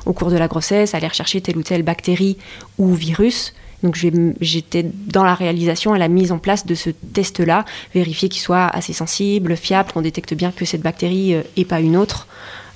au 0.06 0.14
cours 0.14 0.30
de 0.30 0.38
la 0.38 0.48
grossesse, 0.48 0.94
aller 0.94 1.08
rechercher 1.08 1.42
telle 1.42 1.58
ou 1.58 1.64
telle 1.64 1.84
bactérie 1.84 2.38
ou 2.78 2.94
virus. 2.94 3.54
Donc 3.84 3.98
j'étais 4.40 4.86
dans 5.08 5.24
la 5.26 5.36
réalisation 5.36 5.94
et 5.96 6.00
la 6.00 6.08
mise 6.08 6.32
en 6.32 6.38
place 6.38 6.66
de 6.66 6.74
ce 6.76 6.90
test-là, 6.90 7.66
vérifier 7.94 8.30
qu'il 8.30 8.42
soit 8.42 8.66
assez 8.68 8.94
sensible, 8.94 9.58
fiable, 9.58 9.92
qu'on 9.94 10.02
détecte 10.02 10.34
bien 10.34 10.52
que 10.52 10.64
cette 10.66 10.82
bactérie 10.82 11.36
et 11.58 11.66
pas 11.66 11.82
une 11.82 11.98
autre. 11.98 12.28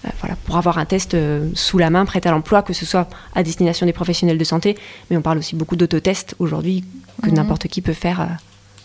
Euh, 0.06 0.10
voilà, 0.22 0.36
pour 0.46 0.58
avoir 0.58 0.78
un 0.78 0.86
test 0.86 1.16
euh, 1.16 1.50
sous 1.56 1.80
la 1.80 1.90
main, 1.90 2.06
prêt 2.06 2.22
à 2.26 2.32
l'emploi, 2.32 2.62
que 2.62 2.72
ce 2.74 2.86
soit 2.86 3.10
à 3.34 3.42
destination 3.42 3.86
des 3.88 3.94
professionnels 3.94 4.38
de 4.38 4.44
santé, 4.44 4.78
mais 5.10 5.18
on 5.18 5.22
parle 5.22 5.40
aussi 5.40 5.56
beaucoup 5.56 5.76
d'autotests 5.76 6.36
aujourd'hui 6.38 6.84
que 7.24 7.30
Mhm. 7.30 7.36
n'importe 7.36 7.68
qui 7.68 7.82
peut 7.82 7.94
faire, 7.94 8.22
euh, 8.22 8.26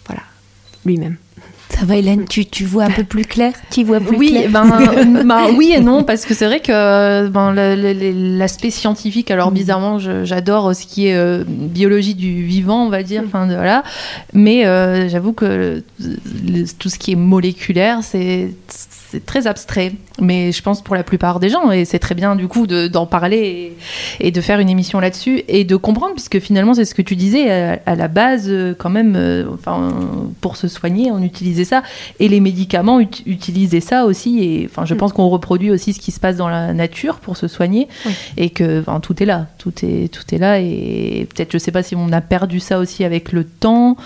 voilà, 0.06 0.22
lui-même. 0.86 1.16
Ça 1.68 1.84
va 1.86 1.96
Hélène, 1.96 2.26
tu, 2.26 2.44
tu 2.46 2.64
vois 2.64 2.84
un 2.84 2.90
peu 2.90 3.04
plus 3.04 3.24
clair? 3.24 3.52
Tu 3.70 3.82
vois 3.84 3.98
plus 4.00 4.16
Oui, 4.16 4.30
clair? 4.30 4.50
ben, 4.50 5.22
ben, 5.24 5.48
oui 5.54 5.72
et 5.76 5.80
non, 5.80 6.02
parce 6.04 6.24
que 6.24 6.34
c'est 6.34 6.46
vrai 6.46 6.60
que 6.60 7.28
ben, 7.28 7.52
l'aspect 8.38 8.70
scientifique, 8.70 9.30
alors 9.30 9.50
Mm. 9.50 9.54
bizarrement, 9.54 9.98
j'adore 10.24 10.74
ce 10.74 10.86
qui 10.86 11.08
est 11.08 11.14
euh, 11.14 11.44
biologie 11.46 12.14
du 12.14 12.42
vivant, 12.44 12.86
on 12.86 12.88
va 12.90 13.02
dire, 13.02 13.22
enfin 13.26 13.46
voilà. 13.46 13.84
Mais 14.32 14.66
euh, 14.66 15.08
j'avoue 15.10 15.32
que 15.34 15.82
le- 15.98 16.64
tout 16.78 16.88
ce 16.88 16.98
qui 16.98 17.12
est 17.12 17.16
moléculaire, 17.16 18.00
c'est 18.02 18.50
c'est 19.12 19.24
très 19.24 19.46
abstrait. 19.46 19.92
Mais 20.20 20.52
je 20.52 20.62
pense 20.62 20.82
pour 20.82 20.94
la 20.94 21.02
plupart 21.04 21.40
des 21.40 21.48
gens, 21.48 21.70
et 21.70 21.84
c'est 21.84 21.98
très 21.98 22.14
bien 22.14 22.36
du 22.36 22.46
coup 22.48 22.66
de- 22.66 22.86
d'en 22.88 23.06
parler 23.06 23.72
et, 24.20 24.26
et 24.28 24.30
de 24.30 24.40
faire 24.40 24.58
une 24.60 24.68
émission 24.68 25.00
là-dessus 25.00 25.42
et 25.48 25.64
de 25.64 25.76
comprendre, 25.76 26.12
puisque 26.14 26.38
finalement 26.40 26.74
c'est 26.74 26.84
ce 26.84 26.94
que 26.94 27.02
tu 27.02 27.16
disais 27.16 27.50
à, 27.50 27.78
à 27.86 27.94
la 27.94 28.08
base, 28.08 28.46
euh, 28.48 28.74
quand 28.76 28.90
même, 28.90 29.14
euh, 29.16 29.44
enfin 29.54 29.90
pour 30.40 30.56
se 30.56 30.68
soigner, 30.68 31.10
on 31.10 31.22
utilisait 31.22 31.64
ça. 31.64 31.82
Et 32.20 32.28
les 32.28 32.40
médicaments 32.40 33.00
ut- 33.00 33.22
utilisaient 33.26 33.80
ça 33.80 34.04
aussi. 34.04 34.42
Et 34.44 34.68
enfin, 34.70 34.84
je 34.84 34.94
Mm. 34.94 34.98
pense 34.98 35.12
qu'on 35.12 35.28
reproduit 35.28 35.70
aussi 35.70 35.92
ce 35.92 36.00
qui 36.00 36.10
se 36.12 36.20
passe 36.20 36.36
dans 36.36 36.48
la 36.48 36.72
nature 36.74 37.16
pour 37.20 37.36
se 37.36 37.48
soigner. 37.48 37.88
Oui. 38.06 38.12
Et 38.36 38.50
que 38.50 38.80
enfin, 38.80 39.00
tout 39.00 39.22
est 39.22 39.26
là. 39.26 39.46
Tout 39.58 39.72
est, 39.84 40.12
tout 40.12 40.34
est 40.34 40.38
là. 40.38 40.58
Et 40.60 41.26
peut-être, 41.34 41.52
je 41.52 41.58
sais 41.58 41.72
pas 41.72 41.82
si 41.82 41.94
on 41.96 42.12
a 42.12 42.20
perdu 42.20 42.60
ça 42.60 42.78
aussi 42.78 43.04
avec 43.04 43.32
le 43.32 43.44
temps. 43.44 43.96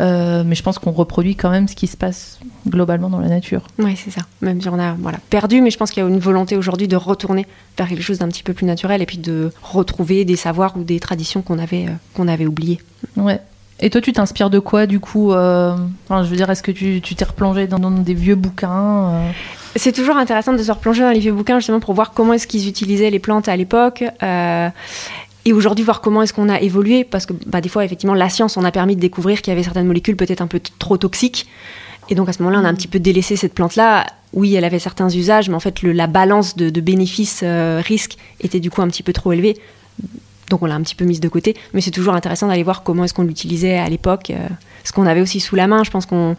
euh, 0.00 0.42
mais 0.46 0.54
je 0.54 0.62
pense 0.62 0.78
qu'on 0.78 0.92
reproduit 0.92 1.36
quand 1.36 1.50
même 1.50 1.68
ce 1.68 1.74
qui 1.76 1.86
se 1.86 1.96
passe 1.96 2.38
globalement 2.68 3.08
dans 3.08 3.20
la 3.20 3.28
nature. 3.28 3.62
Oui, 3.78 3.96
c'est 3.96 4.10
ça. 4.10 4.22
Même 4.40 4.60
si 4.60 4.68
on 4.68 4.78
a 4.78 4.94
voilà, 4.94 5.18
perdu, 5.30 5.60
mais 5.62 5.70
je 5.70 5.78
pense 5.78 5.90
qu'il 5.90 6.02
y 6.02 6.06
a 6.06 6.08
une 6.08 6.18
volonté 6.18 6.56
aujourd'hui 6.56 6.88
de 6.88 6.96
retourner 6.96 7.46
vers 7.76 7.88
quelque 7.88 8.02
chose 8.02 8.18
d'un 8.18 8.28
petit 8.28 8.42
peu 8.42 8.52
plus 8.52 8.66
naturel 8.66 9.02
et 9.02 9.06
puis 9.06 9.18
de 9.18 9.50
retrouver 9.62 10.24
des 10.24 10.36
savoirs 10.36 10.76
ou 10.76 10.84
des 10.84 11.00
traditions 11.00 11.42
qu'on 11.42 11.58
avait, 11.58 11.86
euh, 11.86 11.92
qu'on 12.14 12.28
avait 12.28 12.46
oubliées. 12.46 12.80
Ouais. 13.16 13.40
Et 13.80 13.88
toi, 13.88 14.00
tu 14.00 14.12
t'inspires 14.12 14.50
de 14.50 14.58
quoi, 14.58 14.86
du 14.86 15.00
coup 15.00 15.32
euh, 15.32 15.74
enfin, 16.08 16.22
Je 16.22 16.28
veux 16.28 16.36
dire, 16.36 16.50
est-ce 16.50 16.62
que 16.62 16.70
tu 16.70 17.00
t'es 17.00 17.24
replongé 17.24 17.66
dans, 17.66 17.78
dans 17.78 17.90
des 17.90 18.14
vieux 18.14 18.34
bouquins 18.34 19.08
euh? 19.08 19.30
C'est 19.76 19.92
toujours 19.92 20.16
intéressant 20.16 20.52
de 20.52 20.62
se 20.62 20.72
replonger 20.72 21.02
dans 21.02 21.10
les 21.10 21.20
vieux 21.20 21.32
bouquins 21.32 21.60
justement 21.60 21.80
pour 21.80 21.94
voir 21.94 22.12
comment 22.12 22.32
est-ce 22.32 22.48
qu'ils 22.48 22.68
utilisaient 22.68 23.08
les 23.08 23.20
plantes 23.20 23.48
à 23.48 23.56
l'époque. 23.56 24.02
et 24.22 25.52
aujourd'hui, 25.52 25.84
voir 25.84 26.00
comment 26.00 26.22
est-ce 26.22 26.34
qu'on 26.34 26.48
a 26.48 26.60
évolué, 26.60 27.04
parce 27.04 27.24
que 27.24 27.32
bah, 27.46 27.60
des 27.60 27.68
fois, 27.68 27.84
effectivement, 27.84 28.14
la 28.14 28.28
science, 28.28 28.56
on 28.56 28.64
a 28.64 28.72
permis 28.72 28.96
de 28.96 29.00
découvrir 29.00 29.40
qu'il 29.40 29.52
y 29.52 29.54
avait 29.54 29.62
certaines 29.62 29.86
molécules 29.86 30.16
peut-être 30.16 30.42
un 30.42 30.48
peu 30.48 30.60
trop 30.78 30.98
toxiques. 30.98 31.46
Et 32.10 32.14
donc, 32.14 32.28
à 32.28 32.32
ce 32.32 32.42
moment-là, 32.42 32.60
on 32.60 32.64
a 32.64 32.68
un 32.68 32.74
petit 32.74 32.88
peu 32.88 32.98
délaissé 32.98 33.36
cette 33.36 33.54
plante-là. 33.54 34.06
Oui, 34.32 34.54
elle 34.54 34.64
avait 34.64 34.78
certains 34.78 35.08
usages, 35.08 35.48
mais 35.48 35.54
en 35.54 35.60
fait, 35.60 35.82
la 35.82 36.06
balance 36.06 36.56
de, 36.56 36.80
bénéfices-risques 36.80 38.16
était 38.40 38.60
du 38.60 38.70
coup 38.70 38.82
un 38.82 38.88
petit 38.88 39.02
peu 39.02 39.12
trop 39.12 39.32
élevée. 39.32 39.56
Donc, 40.48 40.62
on 40.62 40.66
l'a 40.66 40.74
un 40.74 40.82
petit 40.82 40.96
peu 40.96 41.04
mise 41.04 41.20
de 41.20 41.28
côté. 41.28 41.56
Mais 41.72 41.80
c'est 41.80 41.92
toujours 41.92 42.14
intéressant 42.14 42.48
d'aller 42.48 42.64
voir 42.64 42.82
comment 42.82 43.04
est-ce 43.04 43.14
qu'on 43.14 43.22
l'utilisait 43.22 43.78
à 43.78 43.88
l'époque. 43.88 44.30
euh, 44.30 44.48
ce 44.82 44.92
qu'on 44.92 45.06
avait 45.06 45.20
aussi 45.20 45.40
sous 45.40 45.56
la 45.56 45.66
main. 45.66 45.84
Je 45.84 45.90
pense 45.90 46.06
qu'on 46.06 46.36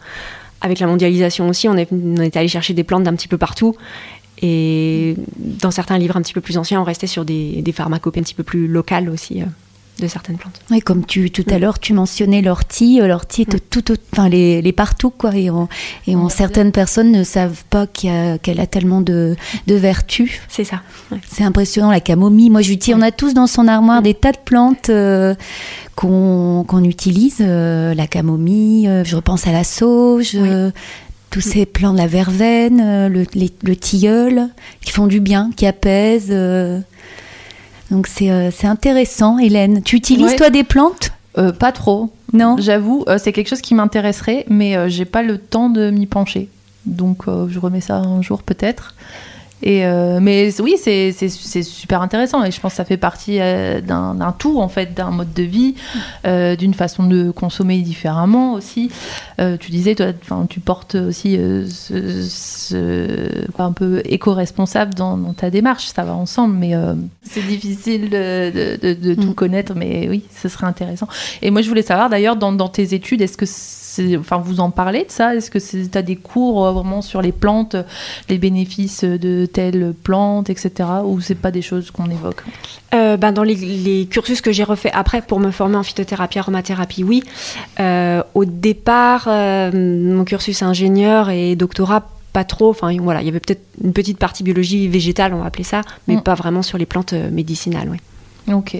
avec 0.62 0.78
la 0.78 0.86
mondialisation 0.86 1.48
aussi, 1.48 1.68
on 1.68 1.76
est, 1.76 1.88
on 1.90 2.16
est 2.16 2.36
allé 2.36 2.48
chercher 2.48 2.72
des 2.72 2.84
plantes 2.84 3.02
d'un 3.02 3.14
petit 3.14 3.28
peu 3.28 3.36
partout. 3.36 3.74
Et 4.40 5.16
dans 5.38 5.70
certains 5.70 5.98
livres 5.98 6.16
un 6.16 6.22
petit 6.22 6.32
peu 6.32 6.40
plus 6.40 6.56
anciens, 6.56 6.80
on 6.80 6.84
restait 6.84 7.06
sur 7.06 7.24
des, 7.24 7.62
des 7.62 7.72
pharmacopées 7.72 8.20
un 8.20 8.22
petit 8.22 8.34
peu 8.34 8.44
plus 8.44 8.68
locales 8.68 9.08
aussi 9.08 9.42
euh, 9.42 9.46
de 10.00 10.06
certaines 10.08 10.36
plantes. 10.36 10.60
Oui, 10.70 10.80
comme 10.80 11.04
tu, 11.04 11.30
tout 11.30 11.44
à 11.50 11.56
Mm. 11.56 11.60
l'heure, 11.60 11.78
tu 11.78 11.92
mentionnais 11.92 12.40
l'ortie. 12.42 13.00
euh, 13.00 13.06
L'ortie 13.06 13.42
est 13.42 13.54
Mm. 13.54 13.60
tout, 13.70 13.84
enfin, 14.12 14.28
les, 14.28 14.60
les 14.62 14.72
partout, 14.72 15.10
quoi. 15.10 15.36
Et, 15.36 15.50
on- 15.50 15.68
et 16.06 16.16
on- 16.16 16.24
Ouais. 16.24 16.30
certaines 16.30 16.72
personnes 16.72 17.12
ne 17.12 17.22
savent 17.24 17.62
pas 17.70 17.82
a- 18.04 18.38
qu'elle 18.38 18.58
a 18.60 18.66
tellement 18.66 19.00
de, 19.00 19.36
de 19.66 19.74
vertus. 19.74 20.40
C'est 20.48 20.64
ça. 20.64 20.80
ouais. 21.12 21.18
C'est 21.30 21.44
impressionnant, 21.44 21.90
la 21.90 22.00
camomille. 22.00 22.50
Moi, 22.50 22.62
j'utilise, 22.62 22.96
on 22.98 23.02
a 23.02 23.10
tous 23.12 23.34
dans 23.34 23.46
son 23.46 23.68
armoire 23.68 24.02
des 24.02 24.14
tas 24.14 24.32
de 24.32 24.38
plantes 24.44 24.88
euh, 24.90 25.34
qu'on 25.94 26.84
utilise. 26.84 27.36
euh, 27.40 27.94
la 27.94 28.06
camomille, 28.06 28.88
euh, 28.88 29.04
je 29.04 29.14
repense 29.16 29.46
à 29.46 29.52
la 29.52 29.62
sauge, 29.64 30.34
Oui. 30.34 30.48
tous 31.30 31.40
ces 31.40 31.64
plants 31.66 31.92
de 31.92 31.98
la 31.98 32.06
verveine, 32.06 33.08
le, 33.08 33.24
les- 33.34 33.50
le 33.62 33.76
tilleul, 33.76 34.48
qui 34.80 34.90
font 34.92 35.06
du 35.06 35.20
bien, 35.20 35.50
qui 35.56 35.66
apaisent. 35.66 36.28
euh. 36.30 36.80
Donc, 37.92 38.06
c'est 38.06 38.30
euh, 38.30 38.50
c'est 38.50 38.66
intéressant, 38.66 39.38
Hélène. 39.38 39.82
Tu 39.82 39.96
utilises, 39.96 40.30
Ouais. 40.32 40.36
toi, 40.36 40.50
des 40.50 40.64
plantes? 40.64 41.12
Euh, 41.38 41.52
Pas 41.52 41.72
trop. 41.72 42.10
Non 42.32 42.56
J'avoue, 42.58 43.04
euh, 43.08 43.18
c'est 43.22 43.32
quelque 43.32 43.48
chose 43.48 43.60
qui 43.60 43.74
m'intéresserait, 43.74 44.46
mais 44.48 44.88
j'ai 44.90 45.04
pas 45.04 45.22
le 45.22 45.36
temps 45.38 45.68
de 45.68 45.90
m'y 45.90 46.06
pencher. 46.06 46.48
Donc 46.86 47.24
je 47.26 47.58
remets 47.60 47.80
ça 47.82 47.96
un 47.98 48.22
jour 48.22 48.42
peut-être. 48.42 48.94
Et 49.62 49.86
euh, 49.86 50.18
mais 50.20 50.50
oui, 50.60 50.74
c'est 50.76 51.12
super 51.62 52.02
intéressant 52.02 52.42
et 52.44 52.50
je 52.50 52.60
pense 52.60 52.72
que 52.72 52.76
ça 52.76 52.84
fait 52.84 52.96
partie 52.96 53.38
euh, 53.40 53.80
d'un 53.80 54.34
tout 54.38 54.60
en 54.60 54.68
fait, 54.68 54.94
d'un 54.94 55.10
mode 55.10 55.32
de 55.32 55.42
vie, 55.44 55.74
euh, 56.26 56.56
d'une 56.56 56.74
façon 56.74 57.04
de 57.04 57.30
consommer 57.30 57.78
différemment 57.82 58.54
aussi. 58.54 58.90
Euh, 59.40 59.56
tu 59.56 59.70
disais, 59.70 59.94
toi, 59.94 60.06
tu 60.48 60.60
portes 60.60 60.96
aussi 60.96 61.36
ce, 61.36 62.22
ce- 62.28 63.50
quoi, 63.52 63.66
un 63.66 63.72
peu 63.72 64.02
éco-responsable 64.04 64.94
dans, 64.94 65.16
dans 65.16 65.32
ta 65.32 65.50
démarche, 65.50 65.86
ça 65.86 66.02
va 66.04 66.14
ensemble, 66.14 66.54
mais 66.56 66.72
c'est 67.22 67.42
difficile 67.46 68.10
de, 68.10 68.50
de- 68.50 68.94
de- 68.94 68.94
de 68.94 69.14
tout 69.14 69.30
Mm. 69.30 69.34
connaître, 69.34 69.74
mais 69.76 70.08
oui, 70.08 70.24
ce 70.42 70.48
serait 70.48 70.66
intéressant. 70.66 71.06
Et 71.40 71.50
moi, 71.50 71.62
je 71.62 71.68
voulais 71.68 71.82
savoir 71.82 72.10
d'ailleurs, 72.10 72.36
dans, 72.36 72.52
dans 72.52 72.68
tes 72.68 72.94
études, 72.94 73.20
est-ce 73.22 73.36
que 73.36 73.46
enfin, 74.18 74.38
vous 74.38 74.60
en 74.60 74.70
parlez 74.70 75.04
de 75.04 75.10
ça? 75.10 75.34
Est-ce 75.34 75.50
que 75.50 75.58
tu 75.58 75.98
as 75.98 76.02
des 76.02 76.16
cours 76.16 76.66
euh, 76.66 76.72
vraiment 76.72 77.02
sur 77.02 77.22
les 77.22 77.32
plantes, 77.32 77.76
les 78.28 78.38
bénéfices 78.38 79.04
de 79.04 79.46
telle 79.46 79.94
plante, 80.02 80.50
etc. 80.50 80.88
Ou 81.04 81.20
c'est 81.20 81.34
pas 81.34 81.50
des 81.50 81.62
choses 81.62 81.90
qu'on 81.90 82.10
évoque? 82.10 82.42
Euh, 82.94 83.16
ben, 83.16 83.32
dans 83.32 83.42
les, 83.42 83.54
les 83.54 84.06
cursus 84.06 84.40
que 84.40 84.52
j'ai 84.52 84.64
refait 84.64 84.90
après 84.92 85.22
pour 85.22 85.40
me 85.40 85.50
former 85.50 85.76
en 85.76 85.82
phytothérapie, 85.82 86.38
aromathérapie, 86.38 87.04
oui. 87.04 87.22
Euh, 87.80 88.22
au 88.34 88.44
départ, 88.44 89.24
euh, 89.28 89.70
mon 89.72 90.24
cursus 90.24 90.62
ingénieur 90.62 91.30
et 91.30 91.56
doctorat, 91.56 92.08
pas 92.32 92.44
trop. 92.44 92.70
Enfin, 92.70 92.94
voilà, 93.00 93.20
il 93.20 93.26
y 93.26 93.28
avait 93.28 93.40
peut-être 93.40 93.62
une 93.82 93.92
petite 93.92 94.18
partie 94.18 94.42
biologie 94.42 94.88
végétale, 94.88 95.34
on 95.34 95.38
va 95.40 95.46
appeler 95.46 95.64
ça, 95.64 95.82
mais 96.08 96.16
Mm. 96.16 96.22
pas 96.22 96.34
vraiment 96.34 96.62
sur 96.62 96.78
les 96.78 96.86
plantes 96.86 97.12
médicinales, 97.12 97.88
oui. 97.90 97.98
Ok. 98.54 98.76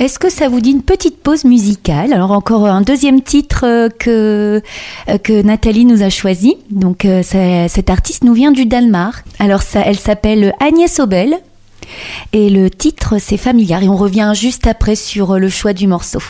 Est-ce 0.00 0.20
que 0.20 0.30
ça 0.30 0.48
vous 0.48 0.60
dit 0.60 0.70
une 0.70 0.82
petite 0.82 1.20
pause 1.20 1.44
musicale 1.44 2.12
Alors 2.12 2.30
encore 2.30 2.66
un 2.66 2.82
deuxième 2.82 3.20
titre 3.20 3.64
euh, 3.66 3.88
que, 3.88 4.62
euh, 5.08 5.18
que 5.18 5.42
Nathalie 5.42 5.84
nous 5.84 6.04
a 6.04 6.08
choisi. 6.08 6.56
Donc 6.70 7.04
euh, 7.04 7.22
cette 7.24 7.90
artiste 7.90 8.22
nous 8.22 8.32
vient 8.32 8.52
du 8.52 8.64
Danemark. 8.64 9.24
Alors 9.40 9.62
elle 9.74 9.98
s'appelle 9.98 10.54
Agnès 10.60 11.00
Obel 11.00 11.34
et 12.32 12.48
le 12.48 12.70
titre 12.70 13.16
c'est 13.18 13.36
Familiar. 13.36 13.82
Et 13.82 13.88
on 13.88 13.96
revient 13.96 14.32
juste 14.36 14.68
après 14.68 14.94
sur 14.94 15.36
le 15.36 15.48
choix 15.48 15.72
du 15.72 15.88
morceau. 15.88 16.20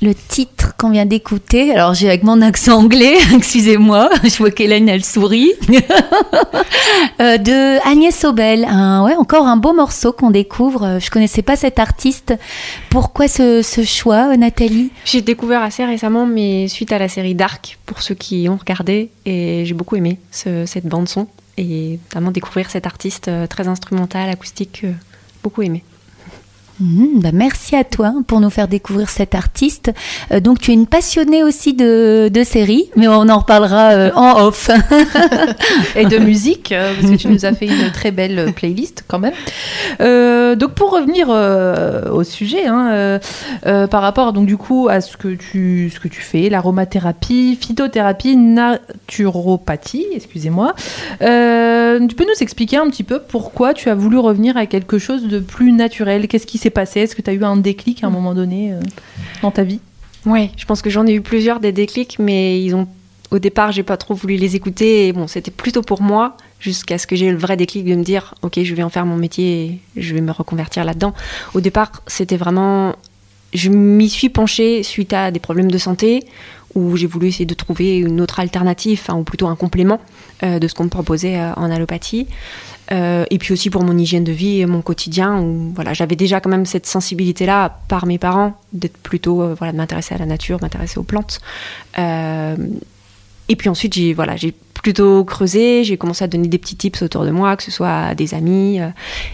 Le 0.00 0.14
titre 0.14 0.74
qu'on 0.78 0.90
vient 0.90 1.06
d'écouter. 1.06 1.72
Alors 1.72 1.92
j'ai 1.92 2.06
avec 2.08 2.22
mon 2.22 2.40
accent 2.40 2.78
anglais, 2.78 3.14
excusez-moi, 3.34 4.10
je 4.22 4.36
vois 4.38 4.52
qu'Hélène 4.52 4.88
elle 4.88 5.04
sourit. 5.04 5.52
Euh, 7.20 7.36
de 7.36 7.84
Agnès 7.88 8.16
Sobel, 8.16 8.60
ouais, 8.60 9.14
encore 9.16 9.46
un 9.46 9.56
beau 9.56 9.72
morceau 9.72 10.12
qu'on 10.12 10.30
découvre. 10.30 10.98
Je 11.00 11.10
connaissais 11.10 11.42
pas 11.42 11.56
cet 11.56 11.78
artiste. 11.80 12.34
Pourquoi 12.90 13.26
ce, 13.28 13.62
choix, 13.84 14.36
Nathalie? 14.36 14.90
J'ai 15.04 15.20
découvert 15.20 15.62
assez 15.62 15.84
récemment, 15.84 16.26
mais 16.26 16.68
suite 16.68 16.92
à 16.92 16.98
la 16.98 17.08
série 17.08 17.34
Dark, 17.34 17.78
pour 17.86 18.02
ceux 18.02 18.14
qui 18.14 18.48
ont 18.48 18.56
regardé, 18.56 19.10
et 19.26 19.64
j'ai 19.66 19.74
beaucoup 19.74 19.96
aimé 19.96 20.18
ce- 20.30 20.64
cette 20.66 20.86
bande-son, 20.86 21.26
et 21.56 21.98
notamment 22.08 22.30
découvrir 22.30 22.70
cet 22.70 22.86
artiste 22.86 23.26
euh, 23.28 23.46
très 23.48 23.66
instrumental, 23.68 24.28
acoustique, 24.30 24.82
euh, 24.84 24.92
beaucoup 25.42 25.62
aimé. 25.62 25.82
Mhm, 26.80 27.20
bah 27.20 27.30
merci 27.32 27.74
à 27.74 27.82
toi 27.82 28.14
pour 28.28 28.40
nous 28.40 28.50
faire 28.50 28.68
découvrir 28.68 29.08
cet 29.08 29.34
artiste. 29.34 29.92
Euh, 30.30 30.38
donc 30.38 30.60
tu 30.60 30.70
es 30.70 30.74
une 30.74 30.86
passionnée 30.86 31.42
aussi 31.42 31.74
de, 31.74 32.30
séries, 32.44 32.88
mais 32.94 33.08
on 33.08 33.28
en 33.28 33.38
reparlera 33.38 33.90
euh, 33.90 34.10
en 34.14 34.46
off. 34.46 34.70
et 35.96 36.06
de 36.06 36.18
musique, 36.18 36.70
euh, 36.70 36.94
parce 36.94 37.12
que 37.12 37.16
tu 37.16 37.28
nous 37.28 37.44
as 37.44 37.52
fait 37.52 37.66
une 37.66 37.90
très 37.92 38.12
belle 38.12 38.52
playlist 38.54 39.04
quand 39.08 39.18
même. 39.18 39.34
Donc 40.56 40.74
pour 40.74 40.92
revenir 40.92 41.28
au 42.12 42.22
sujet, 42.22 42.66
hein, 42.66 43.18
par 43.62 44.02
rapport 44.02 44.32
donc 44.32 44.46
du 44.46 44.56
coup 44.56 44.88
à 44.88 45.00
ce 45.00 45.16
que 45.16 45.28
tu 45.34 45.90
ce 45.92 45.98
que 45.98 46.08
tu 46.08 46.20
fais, 46.20 46.48
l'aromathérapie, 46.48 47.58
phytothérapie, 47.60 48.36
naturopathie, 48.36 50.06
excusez-moi, 50.14 50.74
tu 51.20 51.26
peux 52.14 52.24
nous 52.24 52.40
expliquer 52.40 52.76
un 52.76 52.88
petit 52.88 53.04
peu 53.04 53.20
pourquoi 53.20 53.74
tu 53.74 53.88
as 53.90 53.94
voulu 53.94 54.18
revenir 54.18 54.56
à 54.56 54.66
quelque 54.66 54.98
chose 54.98 55.26
de 55.26 55.40
plus 55.40 55.72
naturel? 55.72 56.28
Qu'est-ce 56.28 56.46
qui 56.46 56.58
s'est 56.58 56.67
passé? 56.70 57.00
Est-ce 57.00 57.16
que 57.16 57.22
tu 57.22 57.30
as 57.30 57.34
eu 57.34 57.44
un 57.44 57.56
déclic 57.56 58.04
à 58.04 58.06
un 58.06 58.10
moment 58.10 58.34
donné 58.34 58.72
euh, 58.72 58.80
dans 59.42 59.50
ta 59.50 59.62
vie? 59.62 59.80
Ouais, 60.26 60.50
je 60.56 60.64
pense 60.64 60.82
que 60.82 60.90
j'en 60.90 61.06
ai 61.06 61.14
eu 61.14 61.20
plusieurs 61.20 61.60
des 61.60 61.72
déclics, 61.72 62.18
mais 62.18 62.62
ils 62.62 62.74
ont. 62.74 62.86
Au 63.30 63.38
départ, 63.38 63.72
j'ai 63.72 63.82
pas 63.82 63.98
trop 63.98 64.14
voulu 64.14 64.36
les 64.36 64.56
écouter. 64.56 65.08
Et 65.08 65.12
bon, 65.12 65.26
c'était 65.26 65.50
plutôt 65.50 65.82
pour 65.82 66.00
moi, 66.00 66.36
jusqu'à 66.60 66.98
ce 66.98 67.06
que 67.06 67.14
j'ai 67.14 67.26
eu 67.26 67.32
le 67.32 67.38
vrai 67.38 67.56
déclic 67.56 67.84
de 67.84 67.94
me 67.94 68.02
dire, 68.02 68.34
ok, 68.42 68.62
je 68.62 68.74
vais 68.74 68.82
en 68.82 68.88
faire 68.88 69.04
mon 69.04 69.16
métier, 69.16 69.64
et 69.64 69.80
je 70.02 70.14
vais 70.14 70.20
me 70.20 70.32
reconvertir 70.32 70.84
là-dedans. 70.84 71.12
Au 71.54 71.60
départ, 71.60 71.92
c'était 72.06 72.38
vraiment, 72.38 72.94
je 73.52 73.68
m'y 73.68 74.08
suis 74.08 74.30
penchée 74.30 74.82
suite 74.82 75.12
à 75.12 75.30
des 75.30 75.40
problèmes 75.40 75.70
de 75.70 75.78
santé, 75.78 76.24
où 76.74 76.96
j'ai 76.96 77.06
voulu 77.06 77.28
essayer 77.28 77.46
de 77.46 77.54
trouver 77.54 77.98
une 77.98 78.20
autre 78.20 78.40
alternative, 78.40 79.02
ou 79.14 79.22
plutôt 79.24 79.46
un 79.46 79.56
complément 79.56 80.00
euh, 80.42 80.58
de 80.58 80.68
ce 80.68 80.74
qu'on 80.74 80.84
me 80.84 80.90
proposait 80.90 81.38
euh, 81.38 81.52
en 81.54 81.70
allopathie. 81.70 82.26
Euh, 82.90 83.24
et 83.30 83.38
puis 83.38 83.52
aussi 83.52 83.70
pour 83.70 83.82
mon 83.82 83.96
hygiène 83.96 84.24
de 84.24 84.32
vie 84.32 84.60
et 84.60 84.66
mon 84.66 84.82
quotidien, 84.82 85.40
où 85.40 85.72
voilà, 85.74 85.92
j'avais 85.92 86.16
déjà 86.16 86.40
quand 86.40 86.50
même 86.50 86.66
cette 86.66 86.86
sensibilité-là 86.86 87.80
par 87.88 88.06
mes 88.06 88.18
parents, 88.18 88.58
d'être 88.72 88.96
plutôt, 88.98 89.42
euh, 89.42 89.54
voilà, 89.54 89.72
de 89.72 89.76
m'intéresser 89.76 90.14
à 90.14 90.18
la 90.18 90.26
nature, 90.26 90.58
m'intéresser 90.62 90.98
aux 90.98 91.04
plantes. 91.04 91.40
Euh, 91.98 92.56
et 93.48 93.56
puis 93.56 93.68
ensuite, 93.68 93.94
j'ai 93.94 94.12
voilà, 94.14 94.36
j'ai 94.36 94.54
plutôt 94.74 95.24
creusé, 95.24 95.84
j'ai 95.84 95.96
commencé 95.96 96.24
à 96.24 96.28
donner 96.28 96.48
des 96.48 96.58
petits 96.58 96.76
tips 96.76 97.02
autour 97.02 97.24
de 97.24 97.30
moi, 97.30 97.56
que 97.56 97.62
ce 97.62 97.70
soit 97.70 97.90
à 97.90 98.14
des 98.14 98.34
amis, 98.34 98.78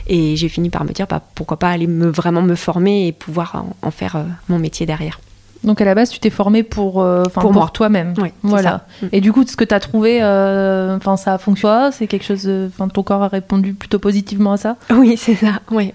et 0.06 0.36
j'ai 0.36 0.48
fini 0.48 0.70
par 0.70 0.84
me 0.84 0.92
dire, 0.92 1.06
bah, 1.06 1.20
pourquoi 1.34 1.58
pas 1.58 1.68
aller 1.68 1.86
me, 1.86 2.08
vraiment 2.08 2.42
me 2.42 2.54
former 2.54 3.08
et 3.08 3.12
pouvoir 3.12 3.54
en, 3.56 3.76
en 3.86 3.90
faire 3.90 4.24
mon 4.48 4.58
métier 4.58 4.86
derrière. 4.86 5.20
Donc 5.64 5.80
à 5.80 5.84
la 5.84 5.94
base, 5.94 6.10
tu 6.10 6.18
t'es 6.20 6.30
formé 6.30 6.62
pour, 6.62 7.02
euh, 7.02 7.22
Pour 7.24 7.72
toi-même. 7.72 8.14
Oui, 8.18 8.28
Voilà. 8.42 8.84
ça. 9.00 9.06
Mm. 9.06 9.08
Et 9.12 9.20
du 9.20 9.32
coup, 9.32 9.44
ce 9.46 9.56
que 9.56 9.64
tu 9.64 9.74
as 9.74 9.80
trouvé, 9.80 10.18
euh, 10.22 10.96
enfin, 10.96 11.16
ça 11.16 11.34
a 11.34 11.38
fonctionné 11.38 11.90
C'est 11.92 12.06
quelque 12.06 12.24
chose. 12.24 12.48
Enfin, 12.68 12.88
ton 12.88 13.02
corps 13.02 13.22
a 13.22 13.28
répondu 13.28 13.72
plutôt 13.74 13.98
positivement 13.98 14.52
à 14.52 14.56
ça? 14.56 14.76
Oui, 14.90 15.16
c'est 15.18 15.34
ça. 15.34 15.60
Oui. 15.70 15.92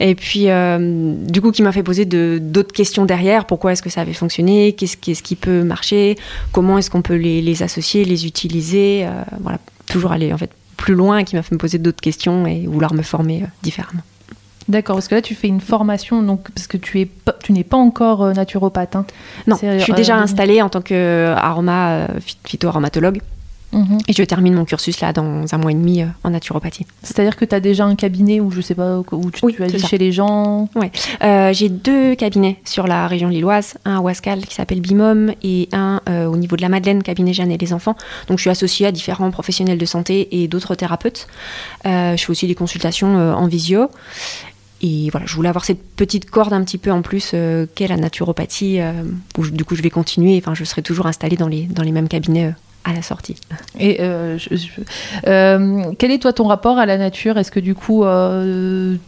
Et 0.00 0.14
puis, 0.14 0.50
euh, 0.50 1.14
du 1.28 1.40
coup, 1.40 1.50
qui 1.52 1.62
m'a 1.62 1.72
fait 1.72 1.82
poser 1.82 2.04
de- 2.04 2.38
d'autres 2.42 2.72
questions 2.72 3.04
derrière. 3.06 3.46
Pourquoi 3.46 3.72
est-ce 3.72 3.82
que 3.82 3.90
ça 3.90 4.02
avait 4.02 4.12
fonctionné? 4.12 4.72
Qu'est-ce 4.74 4.96
qui 5.22 5.36
peut 5.36 5.62
marcher? 5.64 6.16
Comment 6.52 6.78
est-ce 6.78 6.90
qu'on 6.90 7.02
peut 7.02 7.14
les, 7.16 7.40
les 7.42 7.62
associer, 7.62 8.04
les 8.04 8.26
utiliser? 8.26 9.04
Euh, 9.06 9.22
Voilà, 9.40 9.58
toujours 9.86 10.12
aller 10.12 10.32
en 10.32 10.38
fait 10.38 10.50
plus 10.76 10.94
loin, 10.94 11.24
qui 11.24 11.36
m'a 11.36 11.42
fait 11.42 11.54
me 11.54 11.58
poser 11.58 11.78
d'autres 11.78 12.00
questions 12.02 12.46
et 12.46 12.66
vouloir 12.66 12.92
me 12.92 13.02
former 13.02 13.42
euh, 13.44 13.46
différemment. 13.62 14.02
D'accord, 14.68 14.96
parce 14.96 15.08
que 15.08 15.14
là, 15.14 15.22
tu 15.22 15.34
fais 15.34 15.48
une 15.48 15.60
formation, 15.60 16.22
donc 16.22 16.50
parce 16.54 16.66
que 16.66 16.76
tu 16.76 17.00
es, 17.00 17.08
tu 17.42 17.52
n'es 17.52 17.64
pas 17.64 17.76
encore 17.76 18.22
euh, 18.24 18.32
naturopathe. 18.32 18.96
hein. 18.96 19.06
Non, 19.46 19.56
C'est, 19.58 19.78
je 19.78 19.84
suis 19.84 19.92
euh, 19.92 19.96
déjà 19.96 20.16
de- 20.16 20.22
installée 20.22 20.60
en 20.62 20.68
tant 20.68 20.80
qu'aroma 20.80 21.88
euh, 21.90 22.06
phy- 22.20 22.36
phytoaromatologue 22.44 23.20
Mhm. 23.72 23.98
et 24.06 24.12
je 24.12 24.22
termine 24.22 24.54
mon 24.54 24.64
cursus 24.64 25.00
là 25.00 25.12
dans 25.12 25.42
un 25.52 25.58
mois 25.58 25.72
et 25.72 25.74
demi 25.74 26.00
euh, 26.00 26.06
en 26.22 26.30
naturopathie. 26.30 26.86
C'est-à-dire 27.02 27.34
que 27.36 27.44
tu 27.44 27.52
as 27.54 27.58
déjà 27.60 27.84
un 27.84 27.96
cabinet 27.96 28.38
où 28.40 28.52
je 28.52 28.60
sais 28.60 28.76
pas 28.76 28.98
où 29.10 29.30
tu, 29.32 29.44
Oui, 29.44 29.56
tu 29.68 29.78
chez 29.80 29.98
les 29.98 30.12
gens? 30.12 30.68
Euh, 31.24 31.52
J'ai 31.52 31.68
deux 31.68 32.14
cabinets 32.14 32.58
sur 32.64 32.86
la 32.86 33.08
région 33.08 33.28
lilloise, 33.28 33.74
un 33.84 33.96
à 33.96 34.00
Wascal 34.00 34.46
qui 34.46 34.54
s'appelle 34.54 34.80
Bimom 34.80 35.32
et 35.42 35.68
un 35.72 36.00
euh, 36.08 36.26
au 36.26 36.36
niveau 36.36 36.54
de 36.56 36.62
la 36.62 36.68
Madeleine, 36.68 37.02
cabinet 37.02 37.32
Jeanne 37.32 37.50
et 37.50 37.58
les 37.58 37.72
enfants. 37.72 37.96
Donc 38.28 38.38
je 38.38 38.42
suis 38.42 38.50
associée 38.50 38.86
à 38.86 38.92
différents 38.92 39.32
professionnels 39.32 39.78
de 39.78 39.84
santé 39.84 40.28
et 40.42 40.46
d'autres 40.46 40.76
thérapeutes. 40.76 41.26
Euh, 41.86 42.16
je 42.16 42.24
fais 42.24 42.30
aussi 42.30 42.46
des 42.46 42.54
consultations 42.54 43.18
euh, 43.18 43.34
en 43.34 43.48
visio. 43.48 43.90
Et 44.88 45.08
voilà, 45.10 45.26
je 45.26 45.34
voulais 45.34 45.48
avoir 45.48 45.64
cette 45.64 45.82
petite 45.96 46.30
corde 46.30 46.52
un 46.52 46.62
petit 46.62 46.78
peu 46.78 46.92
en 46.92 47.02
plus 47.02 47.32
euh, 47.34 47.66
qu'est 47.74 47.88
la 47.88 47.96
naturopathie, 47.96 48.80
euh, 48.80 48.92
où 49.36 49.42
je- 49.42 49.50
du 49.50 49.64
coup 49.64 49.74
je 49.74 49.82
vais 49.82 49.90
continuer, 49.90 50.36
enfin 50.38 50.54
je 50.54 50.62
serai 50.64 50.82
toujours 50.82 51.06
installée 51.06 51.36
dans 51.36 51.48
les, 51.48 51.62
dans 51.64 51.82
les 51.82 51.92
mêmes 51.92 52.08
cabinets 52.08 52.46
euh, 52.46 52.50
à 52.84 52.92
la 52.92 53.02
sortie. 53.02 53.34
Et 53.80 53.96
je- 53.98 54.54
je- 54.54 55.94
quel 55.98 56.10
est 56.12 56.18
toi 56.22 56.32
ton 56.32 56.46
rapport 56.46 56.78
à 56.78 56.86
la 56.86 56.98
nature? 56.98 57.36
Est-ce 57.36 57.50
que 57.50 57.58
du 57.58 57.74
coup 57.74 58.04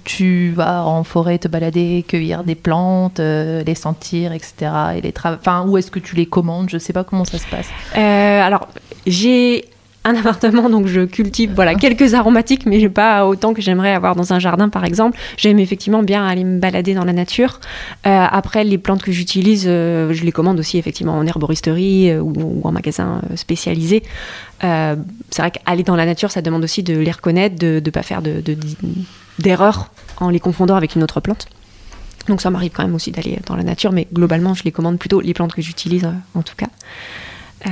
tu 0.04 0.50
vas 0.50 0.84
en 0.84 1.04
forêt 1.04 1.38
te 1.38 1.46
balader, 1.48 2.04
cueillir 2.08 2.42
des 2.42 2.56
plantes, 2.56 3.20
les 3.20 3.74
sentir, 3.76 4.32
etc. 4.32 4.52
Et 4.96 5.00
les 5.00 5.14
enfin, 5.24 5.64
ou 5.68 5.78
est-ce 5.78 5.90
que 5.92 6.00
tu 6.00 6.16
les 6.16 6.26
commandes? 6.26 6.70
Je 6.70 6.78
sais 6.78 6.92
pas 6.92 7.04
comment 7.04 7.24
ça 7.24 7.38
se 7.38 7.46
passe. 7.46 7.68
Alors, 7.94 8.66
j'ai 9.06 9.64
un 10.04 10.14
appartement, 10.16 10.70
donc 10.70 10.87
je 10.87 11.02
cultive 11.04 11.52
voilà 11.54 11.74
quelques 11.74 12.14
aromatiques, 12.14 12.64
mais 12.66 12.80
j'ai 12.80 12.88
pas 12.88 13.26
autant 13.26 13.52
que 13.52 13.61
j'aimerais 13.61 13.92
avoir 13.92 14.16
dans 14.16 14.32
un 14.32 14.38
jardin, 14.38 14.68
par 14.68 14.84
exemple. 14.84 15.18
J'aime 15.37 15.58
effectivement 15.58 16.02
bien 16.02 16.26
aller 16.26 16.44
me 16.44 16.58
balader 16.58 16.94
dans 16.94 17.04
la 17.04 17.12
nature. 17.12 17.61
Euh, 18.06 18.24
après, 18.30 18.64
les 18.64 18.78
plantes 18.78 19.02
que 19.02 19.12
j'utilise, 19.12 19.64
euh, 19.66 20.12
je 20.14 20.24
les 20.24 20.32
commande 20.32 20.58
aussi 20.61 20.78
effectivement 20.78 21.14
en 21.14 21.26
herboristerie 21.26 22.11
euh, 22.11 22.20
ou, 22.20 22.32
ou 22.37 22.61
en 22.66 22.72
magasin 22.72 23.20
spécialisé. 23.34 24.02
C'est 24.61 24.96
vrai 25.42 25.50
qu'aller 25.50 25.82
dans 25.82 25.96
la 25.96 26.06
nature, 26.06 26.30
ça 26.30 26.42
demande 26.42 26.64
aussi 26.64 26.82
de 26.82 26.96
les 26.96 27.12
reconnaître, 27.12 27.56
de 27.56 27.80
ne 27.84 27.90
pas 27.90 28.02
faire 28.02 28.22
de- 28.22 28.40
de- 28.40 28.56
d'erreurs 29.38 29.90
en 30.18 30.30
les 30.30 30.40
confondant 30.40 30.74
avec 30.74 30.96
une 30.96 31.02
autre 31.02 31.20
plante. 31.20 31.46
Donc 32.28 32.40
ça 32.40 32.50
m'arrive 32.50 32.72
quand 32.74 32.82
même 32.82 32.94
aussi 32.94 33.11
d'aller 33.11 33.38
dans 33.46 33.56
la 33.56 33.62
nature, 33.62 33.92
mais 33.92 34.06
globalement, 34.12 34.54
je 34.54 34.64
les 34.64 34.72
commande 34.72 34.98
plutôt 34.98 35.20
les 35.20 35.32
plantes 35.34 35.54
que 35.54 35.62
j'utilise 35.62 36.08
en 36.34 36.42
tout 36.42 36.56
cas. 36.56 36.66
Euh, 37.66 37.71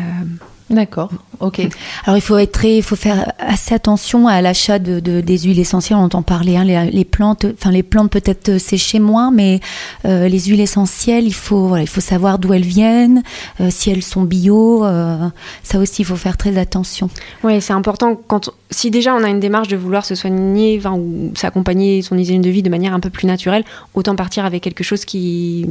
D'accord, 0.69 1.13
ok. 1.39 1.61
Alors 2.07 2.17
il 2.19 2.21
faut 2.21 2.37
être 2.39 2.51
très, 2.51 2.79
il 2.79 2.83
faut 2.83 2.97
faire 2.97 3.33
assez 3.39 3.73
attention 3.73 4.27
à 4.27 4.43
l'achat 4.43 4.81
de, 4.81 4.99
de- 4.99 5.21
des 5.21 5.39
huiles 5.39 5.61
essentielles. 5.61 5.97
On 5.97 6.03
entend 6.03 6.23
parler, 6.23 6.57
hein, 6.57 6.65
les, 6.65 6.91
les 6.91 7.05
plantes, 7.05 7.47
enfin 7.55 7.71
les 7.71 7.85
plantes 7.85 8.11
peut-être 8.11 8.59
sécher 8.59 8.99
moins, 8.99 9.31
mais 9.31 9.61
euh, 10.07 10.27
les 10.27 10.41
huiles 10.41 10.61
essentielles, 10.61 11.25
il 11.25 11.33
faut, 11.35 11.69
voilà, 11.69 11.85
il 11.85 11.89
faut 11.89 12.01
savoir 12.01 12.41
d'où 12.41 12.53
elles 12.53 12.65
viennent, 12.65 13.23
euh, 13.61 13.69
si 13.71 13.91
elles 13.93 14.03
sont 14.03 14.23
bio. 14.23 14.85
euh, 14.85 15.29
ça 15.63 15.79
aussi, 15.79 16.03
il 16.03 16.05
faut 16.05 16.17
faire 16.17 16.37
très 16.37 16.59
attention. 16.59 17.11
Oui, 17.45 17.61
c'est 17.61 17.73
important 17.73 18.21
quand 18.27 18.51
si 18.73 18.91
déjà 18.91 19.15
on 19.15 19.23
a 19.23 19.29
une 19.29 19.39
démarche 19.39 19.69
de 19.69 19.77
vouloir 19.77 20.05
se 20.05 20.17
soigner 20.17 20.79
enfin, 20.81 20.95
ou 20.95 21.31
s'accompagner 21.37 22.03
son 22.03 22.19
hygiène 22.19 22.43
de 22.43 22.51
vie 22.51 22.65
de 22.65 22.71
manière 22.71 22.93
un 22.93 22.99
peu 23.01 23.11
plus 23.11 23.29
naturelle, 23.29 23.63
autant 23.95 24.17
partir 24.17 24.45
avec 24.45 24.65
quelque 24.65 24.83
chose 24.83 25.05
qui 25.05 25.65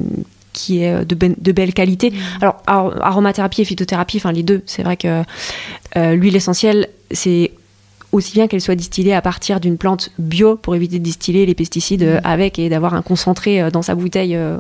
qui 0.55 0.81
est 0.83 1.05
de, 1.05 1.15
ben- 1.15 1.35
de 1.37 1.51
belle 1.51 1.73
qualité. 1.73 2.11
Alors 2.41 2.55
ar- 2.65 2.95
aromathérapie 3.05 3.61
et 3.61 3.65
phytothérapie, 3.65 4.17
enfin 4.17 4.31
les 4.31 4.43
deux, 4.43 4.63
c'est 4.65 4.83
vrai 4.83 4.97
que 4.97 5.21
euh, 5.97 6.15
l'huile 6.15 6.35
essentielle, 6.35 6.87
c'est 7.11 7.51
aussi 8.11 8.33
bien 8.33 8.47
qu'elle 8.47 8.61
soit 8.61 8.75
distillée 8.75 9.13
à 9.13 9.21
partir 9.21 9.59
d'une 9.59 9.77
plante 9.77 10.09
bio 10.17 10.55
pour 10.55 10.73
éviter 10.73 10.99
de 10.99 11.03
distiller 11.03 11.45
les 11.45 11.53
pesticides 11.53 12.03
euh, 12.03 12.19
avec 12.23 12.57
et 12.57 12.69
d'avoir 12.69 12.93
un 12.93 13.01
concentré 13.01 13.61
euh, 13.61 13.69
dans 13.69 13.81
sa 13.81 13.93
bouteille 13.93 14.35
euh, 14.35 14.57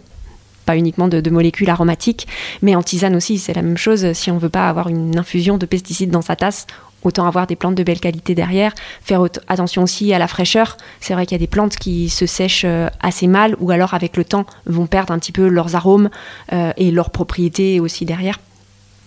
pas 0.65 0.75
uniquement 0.75 1.07
de, 1.07 1.21
de 1.21 1.29
molécules 1.29 1.69
aromatiques, 1.69 2.27
mais 2.63 2.75
en 2.75 2.81
tisane 2.83 3.15
aussi, 3.15 3.37
c'est 3.37 3.53
la 3.53 3.61
même 3.61 3.77
chose. 3.77 4.13
Si 4.13 4.31
on 4.31 4.39
veut 4.39 4.49
pas 4.49 4.67
avoir 4.67 4.89
une 4.89 5.15
infusion 5.17 5.57
de 5.59 5.65
pesticides 5.67 6.09
dans 6.09 6.23
sa 6.23 6.35
tasse, 6.35 6.65
autant 7.05 7.27
avoir 7.27 7.47
des 7.47 7.55
plantes 7.55 7.75
de 7.75 7.83
belle 7.83 7.99
qualité 7.99 8.35
derrière. 8.35 8.73
Faire 9.01 9.23
attention 9.47 9.83
aussi 9.83 10.13
à 10.13 10.19
la 10.19 10.27
fraîcheur. 10.27 10.77
C'est 10.99 11.13
vrai 11.13 11.25
qu'il 11.25 11.35
y 11.35 11.39
a 11.39 11.39
des 11.39 11.47
plantes 11.47 11.75
qui 11.77 12.09
se 12.09 12.25
sèchent 12.25 12.65
euh, 12.65 12.89
assez 13.01 13.27
mal 13.27 13.55
ou 13.59 13.71
alors 13.71 13.93
avec 13.93 14.17
le 14.17 14.25
temps 14.25 14.45
vont 14.65 14.87
perdre 14.87 15.13
un 15.13 15.19
petit 15.19 15.31
peu 15.31 15.47
leurs 15.47 15.75
arômes 15.75 16.09
euh, 16.53 16.71
et 16.77 16.91
leurs 16.91 17.09
propriétés 17.09 17.79
aussi 17.79 18.05
derrière. 18.05 18.39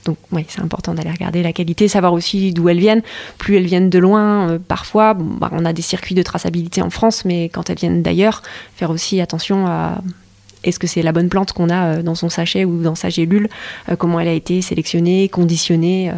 Donc 0.05 0.17
oui, 0.33 0.47
c'est 0.49 0.63
important 0.63 0.95
d'aller 0.95 1.11
regarder 1.11 1.43
la 1.43 1.53
qualité, 1.53 1.89
savoir 1.89 2.13
aussi 2.13 2.53
d'où 2.53 2.69
elles 2.69 2.79
viennent. 2.79 3.03
Plus 3.37 3.57
elles 3.57 3.67
viennent 3.67 3.91
de 3.91 3.99
loin, 3.99 4.51
euh, 4.51 4.59
parfois, 4.59 5.15
bah, 5.15 5.51
on 5.53 5.65
a 5.65 5.73
des 5.73 5.83
circuits 5.83 6.15
de 6.15 6.23
traçabilité 6.23 6.81
en 6.81 6.91
France, 6.91 7.25
mais 7.25 7.49
quand 7.49 7.69
elles 7.69 7.79
viennent 7.79 8.03
d'ailleurs, 8.03 8.43
faire 8.77 8.91
aussi 8.91 9.21
attention 9.21 9.67
à 9.67 10.01
est-ce 10.65 10.79
que 10.79 10.87
c'est 10.87 11.03
la 11.03 11.13
bonne 11.13 11.29
plante 11.29 11.53
qu'on 11.53 11.71
a 11.71 12.03
dans 12.03 12.17
son 12.17 12.29
sachet 12.29 12.65
ou 12.65 12.83
dans 12.83 12.97
sa 12.97 13.11
gélule, 13.11 13.49
comment 13.97 14.19
elle 14.19 14.27
a 14.27 14.33
été 14.33 14.61
sélectionnée, 14.61 15.29
conditionnée 15.29 16.13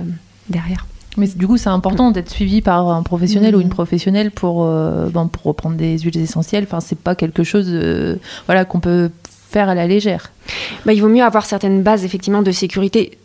derrière. 0.49 0.87
Mais 1.17 1.27
du 1.27 1.47
coup, 1.47 1.57
c'est 1.57 1.69
important 1.69 2.11
d'être 2.11 2.31
suivi 2.31 2.63
par 2.63 2.89
un 2.89 3.03
professionnel 3.03 3.57
ou 3.57 3.61
une 3.61 3.69
professionnelle 3.69 4.31
pour, 4.31 4.65
euh, 4.65 5.09
ben, 5.09 5.27
pour 5.27 5.43
reprendre 5.43 5.77
des 5.77 5.99
huiles 5.99 6.19
essentielles. 6.19 6.65
Enfin, 6.65 6.81
c'est 6.81 6.99
pas 6.99 7.15
quelque 7.15 7.43
chose 7.43 7.67
euh, 7.69 8.17
voilà, 8.47 8.65
qu'on 8.65 8.81
peut 8.81 9.11
faire 9.51 9.69
à 9.69 9.75
la 9.75 9.87
légère. 9.87 10.31
Bah, 10.87 10.93
il 10.93 11.03
vaut 11.03 11.09
mieux 11.09 11.25
avoir 11.25 11.45
certaines 11.45 11.83
bases 11.83 12.05
effectivement 12.05 12.43
de 12.43 12.53
sécurité, 12.53 13.19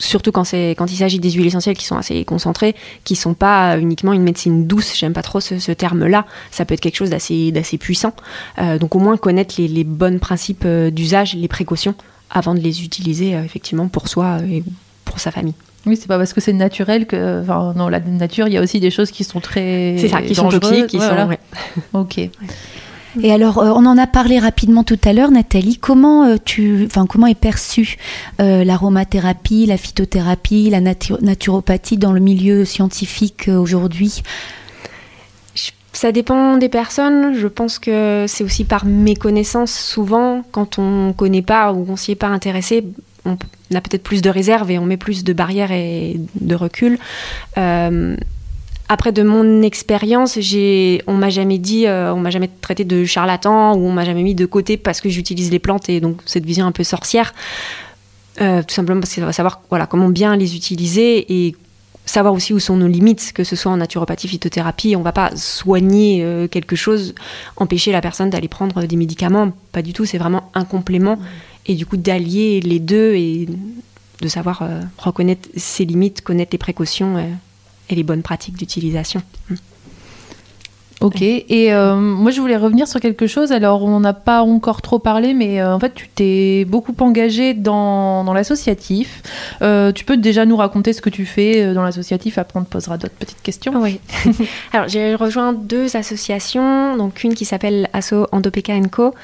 surtout 0.00 0.32
quand, 0.32 0.52
quand 0.52 0.90
il 0.90 0.96
s'agit 0.96 1.20
des 1.20 1.30
huiles 1.30 1.46
essentielles 1.46 1.76
qui 1.76 1.84
sont 1.84 1.96
assez 1.96 2.24
concentrées, 2.24 2.74
qui 3.04 3.14
sont 3.14 3.34
pas 3.34 3.78
uniquement 3.78 4.12
une 4.12 4.22
médecine 4.22 4.66
douce, 4.66 4.96
j'aime 4.96 5.12
pas 5.12 5.22
trop 5.22 5.38
ce, 5.38 5.60
ce 5.60 5.70
terme-là, 5.70 6.26
ça 6.50 6.64
peut 6.64 6.74
être 6.74 6.80
quelque 6.80 6.96
chose 6.96 7.10
d'assez, 7.10 7.78
puissant. 7.78 8.14
Euh, 8.58 8.78
donc 8.78 8.96
au 8.96 8.98
moins 8.98 9.16
connaître 9.16 9.54
les, 9.58 9.68
les 9.68 9.84
bons 9.84 10.18
principes 10.18 10.66
d'usage, 10.66 11.34
les 11.34 11.48
précautions, 11.48 11.94
avant 12.30 12.54
de 12.54 12.60
les 12.60 12.84
utiliser 12.84 13.36
euh, 13.36 13.44
effectivement 13.44 13.86
pour 13.88 14.08
soi 14.08 14.38
et 14.50 14.64
pour 15.04 15.20
sa 15.20 15.30
famille. 15.30 15.54
Oui, 15.86 15.96
c'est 15.96 16.08
pas 16.08 16.18
parce 16.18 16.32
que 16.32 16.40
c'est 16.40 16.52
naturel 16.52 17.06
que. 17.06 17.40
Enfin, 17.42 17.72
dans 17.76 17.88
la 17.88 18.00
nature, 18.00 18.48
il 18.48 18.54
y 18.54 18.58
a 18.58 18.62
aussi 18.62 18.80
des 18.80 18.90
choses 18.90 19.10
qui 19.10 19.24
sont 19.24 19.40
très. 19.40 19.96
C'est 19.98 20.08
ça, 20.08 20.20
qui 20.22 20.34
sont 20.34 20.44
dangereuses. 20.44 20.60
toxiques, 20.60 20.86
qui 20.88 20.98
sont... 21.00 21.28
ouais. 21.28 21.38
Ok. 21.92 22.18
Et 23.22 23.32
alors, 23.32 23.58
euh, 23.58 23.70
on 23.74 23.86
en 23.86 23.96
a 23.96 24.06
parlé 24.06 24.38
rapidement 24.38 24.84
tout 24.84 24.98
à 25.04 25.14
l'heure, 25.14 25.30
Nathalie. 25.30 25.78
Comment 25.78 26.24
euh, 26.24 26.36
tu, 26.44 26.84
enfin, 26.84 27.06
comment 27.06 27.26
est 27.26 27.34
perçue 27.34 27.96
euh, 28.40 28.62
l'aromathérapie, 28.62 29.64
la 29.64 29.78
phytothérapie, 29.78 30.68
la 30.68 30.80
natu- 30.82 31.18
naturopathie 31.22 31.96
dans 31.96 32.12
le 32.12 32.20
milieu 32.20 32.66
scientifique 32.66 33.48
euh, 33.48 33.56
aujourd'hui? 33.56 34.22
Ça 35.92 36.12
dépend 36.12 36.58
des 36.58 36.68
personnes. 36.68 37.34
Je 37.38 37.46
pense 37.46 37.78
que 37.78 38.26
c'est 38.28 38.44
aussi 38.44 38.64
par 38.64 38.84
méconnaissance. 38.84 39.72
Souvent, 39.72 40.42
quand 40.52 40.78
on 40.78 41.08
ne 41.08 41.12
connaît 41.12 41.40
pas 41.40 41.72
ou 41.72 41.86
on 41.88 41.96
s'y 41.96 42.12
est 42.12 42.16
pas 42.16 42.26
intéressé, 42.26 42.84
on 43.26 43.74
a 43.74 43.80
peut-être 43.80 44.02
plus 44.02 44.22
de 44.22 44.30
réserves 44.30 44.70
et 44.70 44.78
on 44.78 44.84
met 44.84 44.96
plus 44.96 45.24
de 45.24 45.32
barrières 45.32 45.72
et 45.72 46.20
de 46.40 46.54
recul. 46.54 46.98
Euh, 47.58 48.16
après, 48.88 49.10
de 49.10 49.22
mon 49.22 49.62
expérience, 49.62 50.38
on 51.06 51.14
m'a 51.14 51.30
jamais 51.30 51.58
dit, 51.58 51.86
euh, 51.86 52.14
on 52.14 52.20
m'a 52.20 52.30
jamais 52.30 52.48
traité 52.60 52.84
de 52.84 53.04
charlatan 53.04 53.74
ou 53.74 53.86
on 53.86 53.92
m'a 53.92 54.04
jamais 54.04 54.22
mis 54.22 54.34
de 54.34 54.46
côté 54.46 54.76
parce 54.76 55.00
que 55.00 55.08
j'utilise 55.08 55.50
les 55.50 55.58
plantes 55.58 55.88
et 55.88 56.00
donc 56.00 56.20
cette 56.24 56.44
vision 56.44 56.66
un 56.66 56.72
peu 56.72 56.84
sorcière. 56.84 57.34
Euh, 58.40 58.62
tout 58.62 58.74
simplement 58.74 59.00
parce 59.00 59.14
qu'il 59.14 59.24
faut 59.24 59.32
savoir 59.32 59.62
voilà, 59.70 59.86
comment 59.86 60.10
bien 60.10 60.36
les 60.36 60.54
utiliser 60.54 61.46
et 61.46 61.56
savoir 62.04 62.34
aussi 62.34 62.52
où 62.52 62.60
sont 62.60 62.76
nos 62.76 62.86
limites, 62.86 63.32
que 63.32 63.42
ce 63.42 63.56
soit 63.56 63.72
en 63.72 63.78
naturopathie, 63.78 64.28
phytothérapie. 64.28 64.94
On 64.94 65.02
va 65.02 65.10
pas 65.10 65.34
soigner 65.34 66.24
quelque 66.52 66.76
chose, 66.76 67.16
empêcher 67.56 67.90
la 67.90 68.00
personne 68.00 68.30
d'aller 68.30 68.46
prendre 68.46 68.84
des 68.84 68.96
médicaments. 68.96 69.50
Pas 69.72 69.82
du 69.82 69.92
tout, 69.92 70.04
c'est 70.04 70.18
vraiment 70.18 70.52
un 70.54 70.64
complément. 70.64 71.18
Et 71.66 71.74
du 71.74 71.84
coup, 71.84 71.96
d'allier 71.96 72.60
les 72.60 72.78
deux 72.78 73.14
et 73.14 73.48
de 74.20 74.28
savoir 74.28 74.62
euh, 74.62 74.80
reconnaître 74.98 75.48
ses 75.56 75.84
limites, 75.84 76.22
connaître 76.22 76.50
les 76.52 76.58
précautions 76.58 77.16
euh, 77.16 77.24
et 77.90 77.94
les 77.94 78.02
bonnes 78.02 78.22
pratiques 78.22 78.56
d'utilisation. 78.56 79.22
Ok. 81.02 81.20
Et 81.20 81.74
euh, 81.74 81.94
moi, 81.96 82.30
je 82.30 82.40
voulais 82.40 82.56
revenir 82.56 82.88
sur 82.88 83.00
quelque 83.00 83.26
chose. 83.26 83.52
Alors, 83.52 83.84
on 83.84 84.00
n'a 84.00 84.14
pas 84.14 84.40
encore 84.40 84.80
trop 84.80 84.98
parlé, 84.98 85.34
mais 85.34 85.62
en 85.62 85.78
fait, 85.78 85.92
tu 85.94 86.08
t'es 86.08 86.64
beaucoup 86.64 86.94
engagé 87.00 87.52
dans, 87.52 88.24
dans 88.24 88.32
l'associatif. 88.32 89.22
Tu 89.60 90.04
peux 90.06 90.16
déjà 90.16 90.46
nous 90.46 90.56
raconter 90.56 90.94
ce 90.94 91.02
que 91.02 91.10
tu 91.10 91.26
fais 91.26 91.74
dans 91.74 91.82
l'associatif? 91.82 92.38
Après, 92.38 92.58
on 92.58 92.64
te 92.64 92.70
posera 92.70 92.96
d'autres 92.96 93.14
petites 93.14 93.42
questions. 93.42 93.74
Oui. 93.76 94.00
Alors, 94.72 94.88
j'ai 94.88 95.14
rejoint 95.14 95.52
deux 95.52 95.96
associations, 95.96 96.96
donc 96.96 97.22
une 97.22 97.34
qui 97.34 97.44
s'appelle 97.44 97.90
Asso 97.92 98.26
Endopeka 98.32 98.72
Co, 98.90 99.14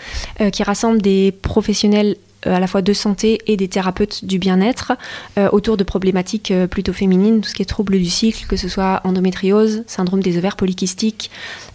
qui 0.53 0.63
rassemble 0.63 1.01
des 1.01 1.33
professionnels 1.33 2.17
à 2.45 2.61
la 2.61 2.67
fois 2.67 2.83
de 2.83 2.93
santé 2.93 3.39
et 3.47 3.57
des 3.57 3.69
thérapeutes 3.69 4.25
du 4.25 4.39
bien-être 4.39 4.93
euh, 5.39 5.49
autour 5.53 5.77
de 5.77 5.85
problématiques 5.85 6.51
euh, 6.51 6.67
plutôt 6.67 6.93
féminines, 6.93 7.41
tout 7.41 7.49
ce 7.49 7.55
qui 7.55 7.63
est 7.63 7.67
troubles 7.67 7.99
du 7.99 8.11
cycle, 8.11 8.47
que 8.47 8.57
ce 8.57 8.69
soit 8.69 9.01
endométriose, 9.05 9.85
syndrome 9.87 10.23
des 10.23 10.39
ovaires 10.39 10.57
polykystiques, 10.57 11.31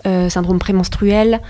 euh, 0.05 0.29
syndrome 0.29 0.59
prémenstruel. 0.59 1.41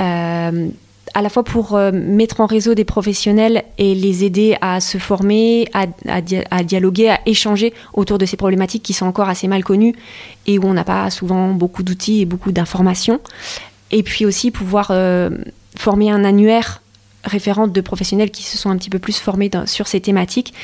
euh, 0.00 0.68
à 1.12 1.22
la 1.22 1.28
fois 1.28 1.42
pour 1.42 1.74
euh, 1.74 1.90
mettre 1.92 2.40
en 2.40 2.46
réseau 2.46 2.74
des 2.74 2.84
professionnels 2.84 3.64
et 3.78 3.96
les 3.96 4.22
aider 4.22 4.56
à 4.60 4.78
se 4.78 4.96
former, 4.98 5.68
à, 5.72 5.86
à 6.06 6.20
dia- 6.20 6.44
à 6.52 6.62
dialoguer, 6.62 7.08
à 7.10 7.18
échanger 7.26 7.74
autour 7.94 8.16
de 8.16 8.26
ces 8.26 8.36
problématiques 8.36 8.84
qui 8.84 8.92
sont 8.92 9.06
encore 9.06 9.28
assez 9.28 9.48
mal 9.48 9.64
connues 9.64 9.96
et 10.46 10.60
où 10.60 10.66
on 10.66 10.72
n'a 10.72 10.84
pas 10.84 11.10
souvent 11.10 11.48
beaucoup 11.52 11.82
d'outils 11.82 12.20
et 12.20 12.26
beaucoup 12.26 12.52
d'informations. 12.52 13.18
Et 13.90 14.04
puis 14.04 14.24
aussi 14.24 14.52
pouvoir 14.52 14.88
euh, 14.92 15.30
former 15.76 16.12
un 16.12 16.24
annuaire 16.24 16.79
référent 17.24 17.66
de 17.68 17.80
professionnels 17.80 18.30
qui 18.30 18.42
se 18.42 18.56
sont 18.56 18.70
un 18.70 18.76
petit 18.76 18.90
peu 18.90 18.98
plus 18.98 19.18
formés 19.18 19.48
dans- 19.48 19.66
sur 19.66 19.86
ces 19.86 20.00
thématiques 20.00 20.54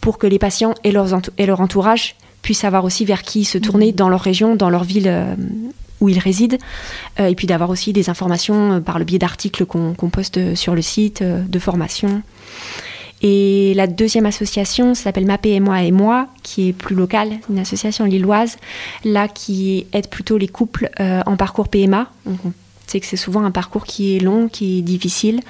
pour 0.00 0.18
que 0.18 0.26
les 0.26 0.38
patients 0.38 0.74
et, 0.84 0.92
leurs 0.92 1.14
et 1.38 1.46
leur 1.46 1.60
entourage 1.60 2.16
puissent 2.42 2.60
savoir 2.60 2.84
aussi 2.84 3.04
vers 3.04 3.22
qui 3.22 3.44
se 3.44 3.56
tourner 3.58 3.92
dans 3.92 4.08
leur 4.08 4.20
région, 4.20 4.56
dans 4.56 4.70
leur 4.70 4.82
ville 4.84 5.06
euh, 5.08 5.34
où 6.00 6.08
ils 6.08 6.18
résident, 6.18 6.58
Euh, 7.20 7.26
et 7.28 7.34
puis 7.36 7.46
d'avoir 7.46 7.70
aussi 7.70 7.92
des 7.92 8.10
informations 8.10 8.72
euh, 8.72 8.80
par 8.80 8.98
le 8.98 9.04
biais 9.04 9.18
d'articles 9.20 9.64
qu'on 9.66 9.94
poste 10.10 10.54
sur 10.56 10.74
le 10.74 10.82
site, 10.82 11.22
de 11.22 11.58
formation. 11.60 12.22
Et 13.24 13.72
la 13.76 13.86
deuxième 13.86 14.26
association 14.26 14.94
s'appelle 14.96 15.26
Ma 15.26 15.38
PMA 15.38 15.84
et 15.84 15.92
moi, 15.92 16.26
qui 16.42 16.70
est 16.70 16.72
plus 16.72 16.96
locale, 16.96 17.30
une 17.48 17.60
association 17.60 18.04
lilloise, 18.04 18.56
là 19.04 19.28
qui 19.28 19.86
aide 19.92 20.08
plutôt 20.08 20.38
les 20.38 20.48
couples 20.48 20.90
en 20.98 21.36
parcours 21.36 21.68
PMA. 21.68 22.10
Donc, 22.26 22.38
on 22.44 22.52
sait 22.86 23.00
que 23.00 23.06
c'est 23.06 23.16
souvent 23.16 23.44
un 23.44 23.50
parcours 23.50 23.84
qui 23.84 24.16
est 24.16 24.20
long, 24.20 24.48
qui 24.48 24.78
est 24.78 24.82
difficile, 24.82 25.40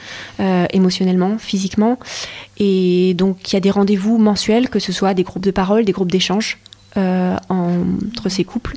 euh, 0.41 0.67
émotionnellement, 0.73 1.39
physiquement. 1.39 1.99
Et 2.59 3.15
donc 3.15 3.53
il 3.53 3.55
y 3.55 3.57
a 3.57 3.61
des 3.61 3.71
rendez-vous 3.71 4.19
mensuels, 4.19 4.69
que 4.69 4.79
ce 4.79 4.93
soit 4.93 5.15
des 5.15 5.23
groupes 5.23 5.45
de 5.45 5.51
parole, 5.51 5.85
des 5.85 5.93
groupes 5.93 6.13
d'échange 6.13 6.59
euh, 6.97 7.37
entre 7.49 8.29
ces 8.29 8.45
couples 8.45 8.77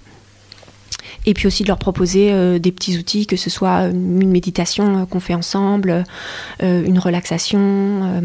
Et 1.25 1.33
puis 1.33 1.47
aussi 1.47 1.63
de 1.63 1.67
leur 1.67 1.77
proposer 1.77 2.31
euh, 2.31 2.59
des 2.59 2.71
petits 2.71 2.97
outils, 2.97 3.27
que 3.27 3.35
ce 3.35 3.49
soit 3.49 3.87
une 3.87 4.31
méditation 4.31 5.05
qu'on 5.05 5.19
fait 5.19 5.35
ensemble, 5.35 6.03
une 6.61 6.99
relaxation. 6.99 8.21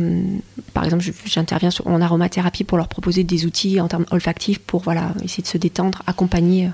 par 0.72 0.84
exemple, 0.84 1.04
j'interviens 1.26 1.70
en 1.84 2.00
aromathérapie 2.00 2.64
pour 2.64 2.78
leur 2.78 2.88
proposer 2.88 3.24
des 3.24 3.46
outils 3.46 3.80
en 3.80 3.88
termes 3.88 4.06
olfactifs 4.10 4.58
pour 4.58 4.82
voilà, 4.82 5.12
essayer 5.22 5.42
de 5.42 5.48
se 5.48 5.58
détendre, 5.58 6.02
accompagner 6.06 6.70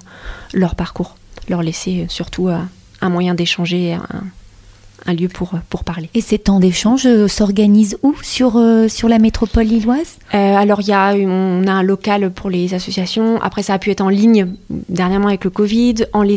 leur 0.53 0.74
parcours, 0.74 1.16
leur 1.49 1.62
laisser 1.62 2.07
surtout 2.09 2.51
un 3.01 3.09
moyen 3.09 3.34
d'échanger, 3.34 3.94
un, 3.94 4.07
un 5.07 5.14
lieu 5.14 5.28
pour, 5.28 5.53
pour 5.70 5.84
parler. 5.84 6.11
Et 6.14 6.20
ces 6.20 6.38
temps 6.38 6.59
d'échange 6.59 7.07
euh, 7.07 7.28
s'organisent 7.28 7.97
où? 8.03 8.14
Sur, 8.22 8.57
euh, 8.57 8.88
sur 8.88 9.09
la 9.09 9.18
métropole 9.18 9.66
lilloise? 9.66 10.16
Euh, 10.34 10.57
alors 10.57 10.80
il 10.80 10.88
y 10.88 10.92
a, 10.92 11.14
on 11.14 11.66
a 11.66 11.72
un 11.72 11.82
local 11.82 12.30
pour 12.30 12.51
les 12.51 12.74
associations. 12.74 13.40
Après 13.42 13.62
ça 13.62 13.74
a 13.74 13.78
pu 13.78 13.90
être 13.90 14.01
en 14.01 14.09
ligne 14.09 14.55
dernièrement 14.88 15.28
avec 15.28 15.44
le 15.44 15.51
Covid. 15.51 16.07
En 16.12 16.26
euh, 16.28 16.36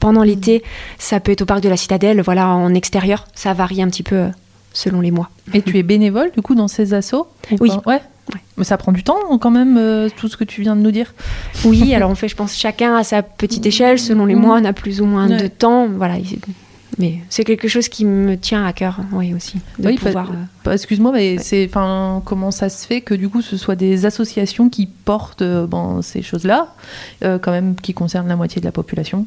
pendant 0.00 0.22
l'été, 0.22 0.62
ça 0.98 1.20
peut 1.20 1.32
être 1.32 1.42
au 1.42 1.46
parc 1.46 1.62
de 1.62 1.68
la 1.68 1.76
Citadelle, 1.76 2.20
voilà 2.20 2.48
en 2.48 2.74
extérieur. 2.74 3.26
Ça 3.34 3.54
varie 3.54 3.82
un 3.82 3.88
petit 3.88 4.02
peu 4.02 4.26
selon 4.72 5.00
les 5.00 5.10
mois. 5.10 5.30
Et 5.54 5.62
tu 5.62 5.78
es 5.78 5.82
bénévole 5.82 6.30
du 6.36 6.42
coup 6.42 6.54
dans 6.54 6.68
ces 6.68 6.94
assos? 6.94 7.26
Ou 7.52 7.56
Oui. 7.60 7.70
Ouais. 7.86 8.00
Ouais. 8.34 8.40
Mais 8.56 8.64
ça 8.64 8.76
prend 8.76 8.92
du 8.92 9.02
temps 9.02 9.38
quand 9.38 9.50
même, 9.50 9.76
euh, 9.78 10.08
tout 10.16 10.28
ce 10.28 10.36
que 10.36 10.44
tu 10.44 10.62
viens 10.62 10.76
de 10.76 10.80
nous 10.82 10.90
dire. 10.90 11.14
Oui, 11.64 11.94
alors 11.94 12.10
on 12.10 12.14
fait, 12.14 12.28
je 12.28 12.36
pense, 12.36 12.56
chacun 12.56 12.96
à 12.96 13.04
sa 13.04 13.22
petite 13.22 13.64
échelle. 13.66 13.98
Selon 13.98 14.26
les 14.26 14.34
Mhm. 14.34 14.40
mois, 14.42 14.58
on 14.60 14.64
a 14.64 14.72
plus 14.72 15.00
ou 15.00 15.06
moins 15.06 15.28
de 15.28 15.46
temps. 15.46 15.88
Voilà. 15.88 16.18
il- 16.18 16.38
Mais 16.98 17.20
c'est 17.30 17.44
quelque 17.44 17.68
chose 17.68 17.88
qui 17.88 18.04
me 18.04 18.36
tient 18.36 18.64
à 18.66 18.72
cœur, 18.72 18.98
oui 19.12 19.32
aussi, 19.32 19.58
de 19.78 19.88
Oui, 19.88 19.94
pouvoir. 19.96 20.30
euh, 20.66 20.72
Excuse-moi, 20.72 21.12
mais 21.12 21.36
Ouais. 21.36 21.42
c'est, 21.42 21.64
enfin, 21.66 22.20
comment 22.26 22.50
ça 22.50 22.68
se 22.68 22.84
fait 22.86 23.00
que 23.00 23.14
du 23.14 23.28
coup 23.28 23.40
ce 23.42 23.56
soit 23.56 23.76
des 23.76 24.04
associations 24.06 24.68
qui 24.68 24.86
portent 24.86 25.40
euh, 25.40 25.66
bon, 25.66 26.02
ces 26.02 26.20
choses-là, 26.20 26.74
euh, 27.24 27.38
quand 27.38 27.52
même, 27.52 27.74
qui 27.76 27.94
concernent 27.94 28.28
la 28.28 28.36
moitié 28.36 28.60
de 28.60 28.66
la 28.66 28.72
population? 28.72 29.24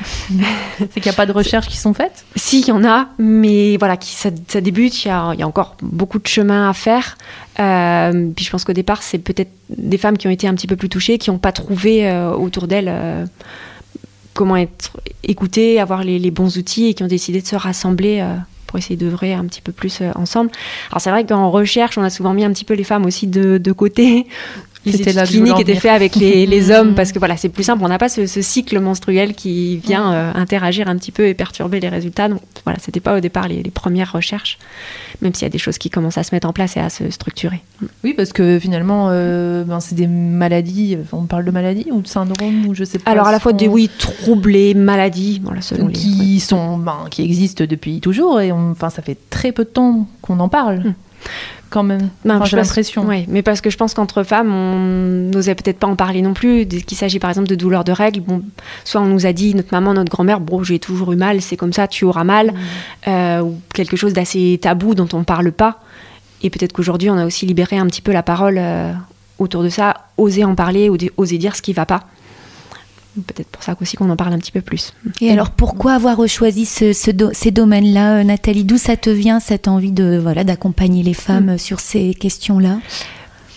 C'est 0.78 1.00
qu'il 1.00 1.04
n'y 1.04 1.10
a 1.10 1.14
pas 1.14 1.26
de 1.26 1.32
recherches 1.32 1.68
qui 1.68 1.76
sont 1.76 1.94
faites? 1.94 2.24
Si, 2.36 2.60
il 2.60 2.68
y 2.68 2.72
en 2.72 2.84
a, 2.84 3.08
mais 3.18 3.76
voilà, 3.76 3.96
qui, 3.96 4.14
ça, 4.14 4.30
ça 4.48 4.60
débute, 4.60 5.04
il 5.04 5.08
y, 5.08 5.10
a, 5.10 5.32
il 5.34 5.40
y 5.40 5.42
a 5.42 5.46
encore 5.46 5.76
beaucoup 5.82 6.18
de 6.18 6.26
chemin 6.26 6.68
à 6.68 6.72
faire. 6.72 7.16
Euh, 7.60 8.30
puis 8.34 8.44
je 8.44 8.50
pense 8.50 8.64
qu'au 8.64 8.72
départ, 8.72 9.02
c'est 9.02 9.18
peut-être 9.18 9.50
des 9.70 9.98
femmes 9.98 10.18
qui 10.18 10.26
ont 10.26 10.30
été 10.30 10.46
un 10.48 10.54
petit 10.54 10.66
peu 10.66 10.76
plus 10.76 10.88
touchées, 10.88 11.18
qui 11.18 11.30
n'ont 11.30 11.38
pas 11.38 11.52
trouvé 11.52 12.08
euh, 12.08 12.32
autour 12.32 12.66
d'elles 12.66 12.90
euh, 12.90 13.24
comment 14.32 14.56
être 14.56 14.90
écoutées, 15.22 15.80
avoir 15.80 16.02
les, 16.04 16.18
les 16.18 16.30
bons 16.30 16.58
outils 16.58 16.88
et 16.88 16.94
qui 16.94 17.02
ont 17.02 17.08
décidé 17.08 17.40
de 17.40 17.46
se 17.46 17.56
rassembler 17.56 18.26
pour 18.66 18.78
essayer 18.78 18.96
d'œuvrer 18.96 19.32
un 19.32 19.44
petit 19.44 19.60
peu 19.60 19.70
plus 19.70 20.02
ensemble. 20.16 20.50
Alors 20.90 21.00
c'est 21.00 21.10
vrai 21.10 21.24
qu'en 21.24 21.52
recherche, 21.52 21.96
on 21.98 22.02
a 22.02 22.10
souvent 22.10 22.34
mis 22.34 22.44
un 22.44 22.52
petit 22.52 22.64
peu 22.64 22.74
les 22.74 22.82
femmes 22.82 23.06
aussi 23.06 23.28
de, 23.28 23.58
de 23.58 23.72
côté. 23.72 24.26
Les 24.84 24.92
C'était 24.92 25.10
études 25.10 25.16
là 25.16 25.26
cliniques 25.26 25.54
en 25.54 25.58
étaient 25.58 25.74
faites 25.76 25.92
avec 25.92 26.14
les, 26.16 26.46
les 26.46 26.70
hommes 26.72 26.94
parce 26.94 27.12
que 27.12 27.18
voilà, 27.18 27.36
c'est 27.36 27.48
plus 27.48 27.62
simple. 27.64 27.82
On 27.84 27.88
n'a 27.88 27.98
pas 27.98 28.08
ce, 28.08 28.26
ce 28.26 28.42
cycle 28.42 28.78
menstruel 28.80 29.34
qui 29.34 29.78
vient 29.78 30.12
euh, 30.12 30.32
interagir 30.34 30.88
un 30.88 30.96
petit 30.96 31.10
peu 31.12 31.26
et 31.26 31.34
perturber 31.34 31.80
les 31.80 31.88
résultats. 31.88 32.28
Donc 32.28 32.40
voilà, 32.64 32.78
c'était 32.80 33.00
pas 33.00 33.16
au 33.16 33.20
départ 33.20 33.48
les, 33.48 33.62
les 33.62 33.70
premières 33.70 34.12
recherches, 34.12 34.58
même 35.22 35.34
s'il 35.34 35.42
y 35.44 35.46
a 35.46 35.50
des 35.50 35.58
choses 35.58 35.78
qui 35.78 35.90
commencent 35.90 36.18
à 36.18 36.22
se 36.22 36.34
mettre 36.34 36.48
en 36.48 36.52
place 36.52 36.76
et 36.76 36.80
à 36.80 36.90
se 36.90 37.10
structurer. 37.10 37.62
Oui, 38.04 38.14
parce 38.14 38.32
que 38.32 38.58
finalement, 38.58 39.08
euh, 39.10 39.64
ben, 39.64 39.80
c'est 39.80 39.94
des 39.94 40.06
maladies. 40.06 40.98
On 41.12 41.24
parle 41.24 41.44
de 41.44 41.50
maladies 41.50 41.88
ou 41.90 42.02
de 42.02 42.08
syndromes 42.08 42.66
ou 42.66 42.74
je 42.74 42.84
sais 42.84 42.98
pas. 42.98 43.10
Alors 43.10 43.26
à 43.26 43.32
la 43.32 43.40
fois 43.40 43.52
des 43.52 43.68
oui 43.68 43.90
troubles 43.98 44.54
et 44.54 44.74
maladies, 44.74 45.40
voilà 45.42 45.62
selon 45.62 45.88
les. 45.88 45.94
qui 45.94 46.40
sont 46.40 46.78
ben, 46.78 47.06
qui 47.10 47.22
existent 47.22 47.64
depuis 47.64 48.00
toujours 48.00 48.40
et 48.40 48.52
enfin 48.52 48.90
ça 48.90 49.02
fait 49.02 49.18
très 49.30 49.52
peu 49.52 49.64
de 49.64 49.70
temps 49.70 50.06
qu'on 50.20 50.40
en 50.40 50.48
parle 50.48 50.84
Hmm. 50.84 50.92
Quand 51.74 51.82
même 51.82 52.08
Enfin, 52.24 52.44
j'ai 52.44 52.56
l'impression 52.56 53.04
Ouais, 53.04 53.26
mais 53.28 53.42
parce 53.42 53.60
que 53.60 53.68
je 53.68 53.76
pense 53.76 53.94
qu'entre 53.94 54.22
femmes, 54.22 54.54
on 54.54 55.30
n'osait 55.32 55.56
peut-être 55.56 55.78
pas 55.78 55.88
en 55.88 55.96
parler 55.96 56.22
non 56.22 56.32
plus. 56.32 56.66
Qu'il 56.66 56.96
s'agit 56.96 57.18
par 57.18 57.30
exemple 57.30 57.48
de 57.48 57.56
douleurs 57.56 57.82
de 57.82 57.90
règles, 57.90 58.20
bon, 58.20 58.42
soit 58.84 59.00
on 59.00 59.06
nous 59.06 59.26
a 59.26 59.32
dit, 59.32 59.56
notre 59.56 59.70
maman, 59.72 59.92
notre 59.92 60.10
grand-mère, 60.10 60.38
bon, 60.38 60.62
j'ai 60.62 60.78
toujours 60.78 61.12
eu 61.12 61.16
mal, 61.16 61.42
c'est 61.42 61.56
comme 61.56 61.72
ça, 61.72 61.88
tu 61.88 62.04
auras 62.04 62.22
mal, 62.22 62.54
euh, 63.08 63.40
ou 63.40 63.60
quelque 63.74 63.96
chose 63.96 64.12
d'assez 64.12 64.58
tabou 64.62 64.94
dont 64.94 65.08
on 65.12 65.24
parle 65.24 65.50
pas. 65.50 65.80
Et 66.42 66.50
peut-être 66.50 66.72
qu'aujourd'hui, 66.72 67.10
on 67.10 67.18
a 67.18 67.26
aussi 67.26 67.44
libéré 67.44 67.76
un 67.76 67.86
petit 67.86 68.02
peu 68.02 68.12
la 68.12 68.22
parole 68.22 68.56
euh, 68.58 68.92
autour 69.40 69.64
de 69.64 69.68
ça, 69.68 70.06
oser 70.16 70.44
en 70.44 70.54
parler, 70.54 70.88
ou 70.88 70.96
oser 71.16 71.38
dire 71.38 71.56
ce 71.56 71.62
qui 71.62 71.72
va 71.72 71.86
pas. 71.86 72.04
Peut-être 73.26 73.48
pour 73.48 73.62
ça 73.62 73.76
aussi 73.80 73.96
qu'on 73.96 74.10
en 74.10 74.16
parle 74.16 74.32
un 74.32 74.38
petit 74.38 74.50
peu 74.52 74.60
plus. 74.60 74.92
Et 75.20 75.30
alors 75.30 75.50
pourquoi 75.50 75.92
avoir 75.92 76.26
choisi 76.26 76.66
ce- 76.66 76.92
ce 76.92 77.10
do- 77.12 77.30
ces 77.32 77.50
domaines-là, 77.52 78.16
euh, 78.18 78.24
Nathalie? 78.24 78.64
D'où 78.64 78.76
ça 78.76 78.96
te 78.96 79.08
vient 79.10 79.38
cette 79.40 79.68
envie 79.68 79.92
de 79.92 80.18
voilà 80.20 80.42
d'accompagner 80.42 81.02
les 81.04 81.14
femmes 81.14 81.50
euh, 81.50 81.58
sur 81.58 81.78
ces 81.80 82.14
questions-là? 82.14 82.78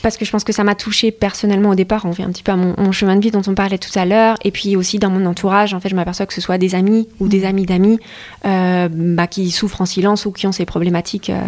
Parce 0.04 0.16
que 0.16 0.26
je 0.26 0.32
pense 0.32 0.44
que 0.44 0.54
ça 0.54 0.64
m'a 0.64 0.76
touchée 0.76 1.12
personnellement 1.12 1.70
au 1.72 1.76
départ. 1.76 2.06
On 2.06 2.12
vient 2.12 2.28
un 2.28 2.32
petit 2.32 2.44
peu 2.44 2.52
à 2.52 2.56
mon, 2.56 2.76
mon 2.78 2.92
chemin 2.92 3.16
de 3.16 3.22
vie 3.22 3.32
dont 3.32 3.42
on 3.48 3.56
parlait 3.56 3.80
tout 3.80 3.90
à 3.98 4.06
l'heure. 4.06 4.38
Et 4.46 4.52
puis 4.52 4.76
aussi 4.76 5.00
dans 5.00 5.10
mon 5.10 5.26
entourage, 5.26 5.74
en 5.74 5.80
fait, 5.80 5.90
je 5.90 5.96
m'aperçois 5.96 6.28
que 6.28 6.36
ce 6.36 6.40
soit 6.40 6.60
des 6.60 6.76
amis 6.76 7.10
ou 7.20 7.28
des 7.28 7.44
amis 7.46 7.66
d'amis 7.66 8.00
euh, 8.46 8.88
bah, 8.92 9.26
qui 9.26 9.50
souffrent 9.50 9.82
en 9.82 9.88
silence 9.88 10.28
ou 10.28 10.32
qui 10.32 10.46
ont 10.46 10.52
ces 10.52 10.66
problématiques 10.66 11.32
euh, 11.32 11.42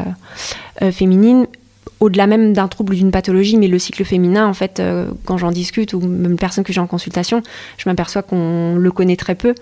euh, 0.82 0.92
féminines. 0.92 1.46
Au-delà 2.00 2.28
même 2.28 2.54
d'un 2.54 2.68
trouble 2.70 2.94
ou 2.94 2.96
d'une 2.96 3.12
pathologie, 3.12 3.58
mais 3.58 3.68
le 3.68 3.78
cycle 3.78 4.06
féminin, 4.06 4.48
en 4.48 4.54
fait, 4.54 4.80
euh, 4.80 5.12
quand 5.26 5.38
j'en 5.38 5.52
discute 5.52 5.94
ou 5.94 6.00
même 6.00 6.38
personne 6.38 6.64
que 6.64 6.72
j'ai 6.72 6.80
en 6.80 6.88
consultation, 6.88 7.44
je 7.78 7.90
m'aperçois 7.90 8.22
qu'on 8.24 8.76
le 8.76 8.92
connaît 8.92 9.18
très 9.18 9.36
peu 9.36 9.54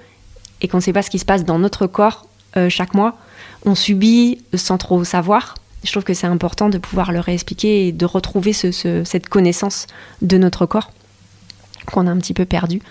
et 0.61 0.67
qu'on 0.67 0.77
ne 0.77 0.81
sait 0.83 0.93
pas 0.93 1.01
ce 1.01 1.09
qui 1.09 1.17
se 1.19 1.25
passe 1.25 1.45
dans 1.45 1.57
notre 1.57 1.87
corps 1.87 2.27
euh, 2.55 2.69
chaque 2.69 2.93
mois. 2.93 3.17
On 3.65 3.73
subit 3.73 4.39
sans 4.53 4.77
trop 4.77 5.03
savoir. 5.03 5.55
Je 5.83 5.91
trouve 5.91 6.03
que 6.03 6.13
c'est 6.13 6.27
important 6.27 6.69
de 6.69 6.77
pouvoir 6.77 7.11
le 7.11 7.19
réexpliquer 7.19 7.87
et 7.87 7.91
de 7.91 8.05
retrouver 8.05 8.53
ce- 8.53 8.71
ce- 8.71 9.03
cette 9.03 9.29
connaissance 9.29 9.87
de 10.21 10.37
notre 10.37 10.65
corps 10.65 10.91
qu'on 11.91 12.05
a 12.07 12.11
un 12.11 12.17
petit 12.17 12.33
peu 12.33 12.45
perdu. 12.45 12.81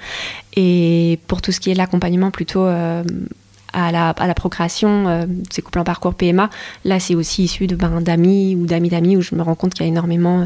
Et 0.56 1.18
pour 1.28 1.40
tout 1.42 1.52
ce 1.52 1.60
qui 1.60 1.70
est 1.70 1.74
l'accompagnement 1.74 2.30
plutôt 2.30 2.64
euh, 2.64 3.04
à, 3.76 3.92
la, 3.92 4.10
à 4.10 4.26
la 4.26 4.34
procréation, 4.34 5.06
euh, 5.06 5.26
ces 5.50 5.60
couples 5.62 5.78
en 5.80 5.84
parcours 5.84 6.14
PMA, 6.14 6.48
là 6.84 6.98
c'est 6.98 7.14
aussi 7.14 7.44
issu 7.44 7.66
de 7.66 7.76
ben, 7.76 8.00
d'amis 8.00 8.56
ou 8.56 8.64
d'amis 8.66 8.88
d'amis 8.88 9.16
où 9.16 9.20
je 9.20 9.34
me 9.34 9.42
rends 9.42 9.54
compte 9.54 9.74
qu'il 9.74 9.84
y 9.84 9.88
a 9.88 9.92
énormément, 9.92 10.42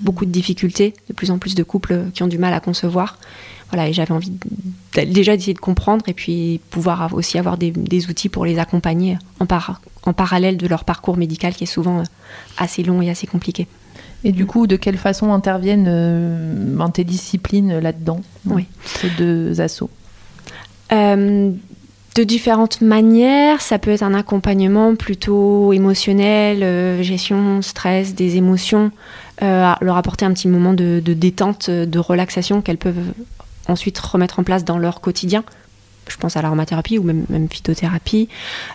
beaucoup 0.00 0.26
de 0.26 0.30
difficultés, 0.30 0.94
de 1.08 1.14
plus 1.14 1.30
en 1.30 1.38
plus 1.38 1.54
de 1.54 1.62
couples 1.62 2.04
qui 2.12 2.22
ont 2.22 2.28
du 2.28 2.38
mal 2.38 2.52
à 2.54 2.60
concevoir. 2.60 3.18
Voilà, 3.70 3.88
et 3.88 3.92
j'avais 3.92 4.12
envie 4.12 4.30
de- 4.30 5.04
déjà 5.04 5.34
d'essayer 5.36 5.54
de 5.54 5.58
comprendre 5.58 6.04
et 6.06 6.12
puis 6.12 6.60
pouvoir 6.70 7.12
aussi 7.14 7.36
avoir 7.38 7.56
des, 7.56 7.70
des 7.72 8.08
outils 8.08 8.28
pour 8.28 8.44
les 8.46 8.58
accompagner 8.60 9.18
en, 9.40 9.46
para- 9.46 9.80
en 10.04 10.12
parallèle 10.12 10.56
de 10.56 10.68
leur 10.68 10.84
parcours 10.84 11.16
médical 11.16 11.52
qui 11.54 11.64
est 11.64 11.66
souvent 11.66 11.98
euh, 12.00 12.04
assez 12.58 12.82
long 12.84 13.02
et 13.02 13.10
assez 13.10 13.26
compliqué. 13.26 13.66
et 14.22 14.30
du 14.32 14.46
coup 14.46 14.66
de 14.68 14.76
quelle 14.76 14.98
façon 14.98 15.32
interviennent 15.32 15.86
euh, 15.88 16.54
ben, 16.76 16.90
tes 16.90 17.02
disciplines 17.04 17.78
là-dedans 17.80 18.20
dans 18.44 18.54
Oui. 18.56 18.66
ces 18.84 19.10
deux 19.10 19.54
Euh, 20.92 21.50
de 22.16 22.24
différentes 22.24 22.80
manières, 22.80 23.60
ça 23.60 23.78
peut 23.78 23.90
être 23.90 24.02
un 24.02 24.14
accompagnement 24.14 24.96
plutôt 24.96 25.74
émotionnel, 25.74 26.62
euh, 26.62 27.02
gestion, 27.02 27.60
stress, 27.60 28.14
des 28.14 28.36
émotions, 28.36 28.90
euh, 29.42 29.72
leur 29.82 29.98
apporter 29.98 30.24
un 30.24 30.32
petit 30.32 30.48
moment 30.48 30.72
de, 30.72 31.00
détente, 31.00 31.68
de 31.68 31.98
relaxation 31.98 32.62
qu'elles 32.62 32.78
peuvent 32.78 33.12
ensuite 33.68 33.98
remettre 33.98 34.38
en 34.38 34.44
place 34.44 34.64
dans 34.64 34.78
leur 34.78 35.02
quotidien. 35.02 35.44
Je 36.08 36.16
pense 36.16 36.38
à 36.38 36.42
l'aromathérapie 36.42 36.98
ou 36.98 37.02
même, 37.02 37.26
même 37.28 37.48
phytothérapie. 37.50 38.30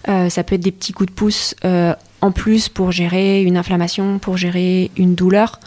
Euh, 0.08 0.30
ça 0.30 0.44
peut 0.44 0.56
être 0.56 0.62
des 0.62 0.72
petits 0.72 0.94
coups 0.94 1.10
de 1.10 1.16
pouce 1.16 1.56
en 1.64 2.32
plus 2.32 2.70
pour 2.70 2.92
gérer 2.92 3.42
une 3.42 3.58
inflammation, 3.58 4.20
pour 4.20 4.38
gérer 4.38 4.92
une 4.98 5.16
douleur. 5.16 5.60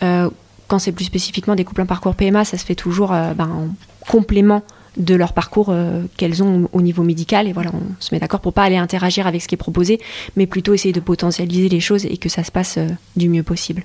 Quand 0.00 0.78
c'est 0.78 0.92
plus 0.92 1.04
spécifiquement 1.04 1.54
des 1.54 1.64
couples 1.64 1.80
en 1.80 1.86
parcours 1.86 2.14
PMA, 2.14 2.44
ça 2.44 2.58
se 2.58 2.66
fait 2.66 2.74
toujours 2.74 3.10
ben, 3.10 3.48
en 3.48 3.68
complément 4.06 4.62
de 4.96 5.14
leur 5.14 5.32
parcours 5.32 5.68
euh, 5.70 6.02
qu'elles 6.16 6.42
ont 6.42 6.68
au 6.72 6.82
niveau 6.82 7.02
médical. 7.02 7.48
Et 7.48 7.52
voilà, 7.52 7.70
on 7.74 8.00
se 8.00 8.14
met 8.14 8.20
d'accord 8.20 8.40
pour 8.40 8.52
pas 8.52 8.62
aller 8.62 8.76
interagir 8.76 9.26
avec 9.26 9.42
ce 9.42 9.48
qui 9.48 9.54
est 9.54 9.58
proposé, 9.58 10.00
mais 10.36 10.46
plutôt 10.46 10.74
essayer 10.74 10.92
de 10.92 11.00
potentialiser 11.00 11.68
les 11.68 11.80
choses 11.80 12.04
et 12.06 12.16
que 12.16 12.28
ça 12.28 12.44
se 12.44 12.50
passe 12.50 12.78
euh, 12.78 12.88
du 13.16 13.28
mieux 13.28 13.42
possible. 13.42 13.84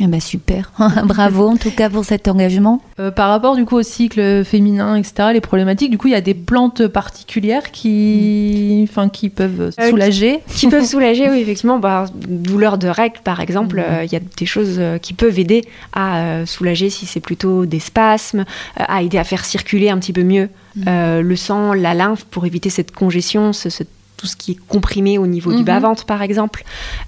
Eh 0.00 0.06
ben 0.06 0.20
super, 0.20 0.70
bravo 1.04 1.48
en 1.48 1.56
tout 1.56 1.70
cas 1.70 1.88
pour 1.88 2.04
cet 2.04 2.28
engagement. 2.28 2.82
Euh, 2.98 3.10
par 3.10 3.28
rapport 3.30 3.56
du 3.56 3.64
coup 3.64 3.76
au 3.76 3.82
cycle 3.82 4.44
féminin, 4.44 4.96
etc., 4.96 5.30
les 5.32 5.40
problématiques, 5.40 5.90
du 5.90 5.98
coup 5.98 6.08
il 6.08 6.12
y 6.12 6.16
a 6.16 6.20
des 6.20 6.34
plantes 6.34 6.86
particulières 6.88 7.70
qui, 7.70 8.86
enfin, 8.88 9.08
qui 9.08 9.28
peuvent 9.30 9.72
Euh, 9.78 9.90
soulager. 9.90 10.40
qui 10.54 10.68
peuvent 10.68 10.84
soulager, 10.86 11.28
oui, 11.30 11.38
effectivement. 11.40 11.78
Bah, 11.78 12.06
douleur 12.14 12.76
de 12.78 12.88
règles, 12.88 13.20
par 13.24 13.40
exemple, 13.40 13.78
euh, 13.84 14.04
il 14.04 14.12
y 14.12 14.16
a 14.16 14.20
des 14.20 14.46
choses 14.46 14.76
euh, 14.78 14.98
qui 14.98 15.14
peuvent 15.14 15.38
aider 15.38 15.62
à 15.92 16.18
euh, 16.20 16.46
soulager 16.46 16.90
si 16.90 17.06
c'est 17.06 17.20
plutôt 17.20 17.66
des 17.66 17.80
spasmes, 17.80 18.40
euh, 18.40 18.84
à 18.88 19.02
aider 19.02 19.18
à 19.18 19.24
faire 19.24 19.44
circuler 19.44 19.90
un 19.90 19.98
petit 19.98 20.12
peu 20.12 20.22
mieux 20.22 20.48
euh, 20.86 21.20
le 21.22 21.36
sang, 21.36 21.72
la 21.72 21.94
lymphe, 21.94 22.24
pour 22.24 22.46
éviter 22.46 22.70
cette 22.70 22.92
congestion, 22.92 23.52
ce, 23.52 23.70
ce- 23.70 23.82
tout 24.20 24.26
ce 24.26 24.36
qui 24.36 24.52
est 24.52 24.58
comprimé 24.68 25.16
au 25.16 25.26
niveau 25.26 25.50
du 25.52 25.60
Mhm. 25.60 25.64
bas-ventre, 25.64 26.04
par 26.04 26.20
exemple. 26.20 26.62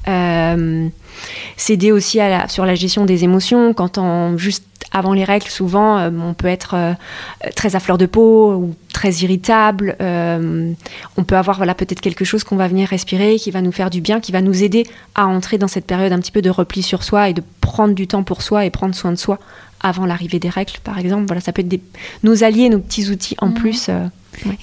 Euh, 0.09 0.89
S'aider 1.59 1.93
aussi 1.93 2.19
à 2.21 2.29
la- 2.31 2.49
sur 2.49 2.65
la 2.65 2.75
gestion 2.75 3.05
des 3.05 3.23
émotions. 3.23 3.75
Quand 3.75 3.99
on, 3.99 4.39
juste 4.39 4.65
avant 4.93 5.13
les 5.13 5.25
règles, 5.25 5.47
souvent, 5.49 5.99
euh, 5.99 6.11
on 6.11 6.33
peut 6.33 6.47
être 6.49 6.75
euh, 6.75 6.95
très 7.55 7.77
à 7.77 7.81
fleur 7.81 7.99
de 7.99 8.07
peau 8.07 8.55
ou 8.55 8.75
très 8.95 9.11
irritable. 9.17 9.95
euh, 10.01 10.73
on 11.19 11.25
peut 11.25 11.37
avoir 11.37 11.59
voilà, 11.59 11.75
peut-être 11.75 12.01
quelque 12.01 12.25
chose 12.25 12.45
qu'on 12.45 12.57
va 12.57 12.67
venir 12.67 12.89
respirer, 12.89 13.37
qui 13.37 13.51
va 13.51 13.61
nous 13.61 13.73
faire 13.73 13.91
du 13.91 14.01
bien, 14.01 14.21
qui 14.21 14.33
va 14.33 14.41
nous 14.41 14.63
aider 14.63 14.85
à 15.15 15.27
entrer 15.27 15.59
dans 15.59 15.69
cette 15.69 15.87
période 15.87 16.13
un 16.13 16.19
petit 16.19 16.33
peu 16.33 16.41
de 16.43 16.51
repli 16.51 16.83
sur 16.83 17.03
soi 17.05 17.29
et 17.29 17.35
de 17.35 17.43
prendre 17.61 17.95
du 17.95 18.07
temps 18.07 18.23
pour 18.23 18.41
soi 18.41 18.65
et 18.65 18.71
prendre 18.71 18.95
soin 18.95 19.13
de 19.13 19.17
soi 19.19 19.39
avant 19.83 20.07
l'arrivée 20.07 20.39
des 20.39 20.49
règles, 20.49 20.73
par 20.83 20.99
exemple. 20.99 21.27
Voilà, 21.27 21.43
ça 21.43 21.53
peut 21.53 21.61
être 21.61 21.69
des, 21.69 21.83
nos 22.23 22.43
alliés, 22.43 22.71
nos 22.71 22.79
petits 22.79 23.11
outils 23.11 23.37
en 23.39 23.51
plus. 23.53 23.91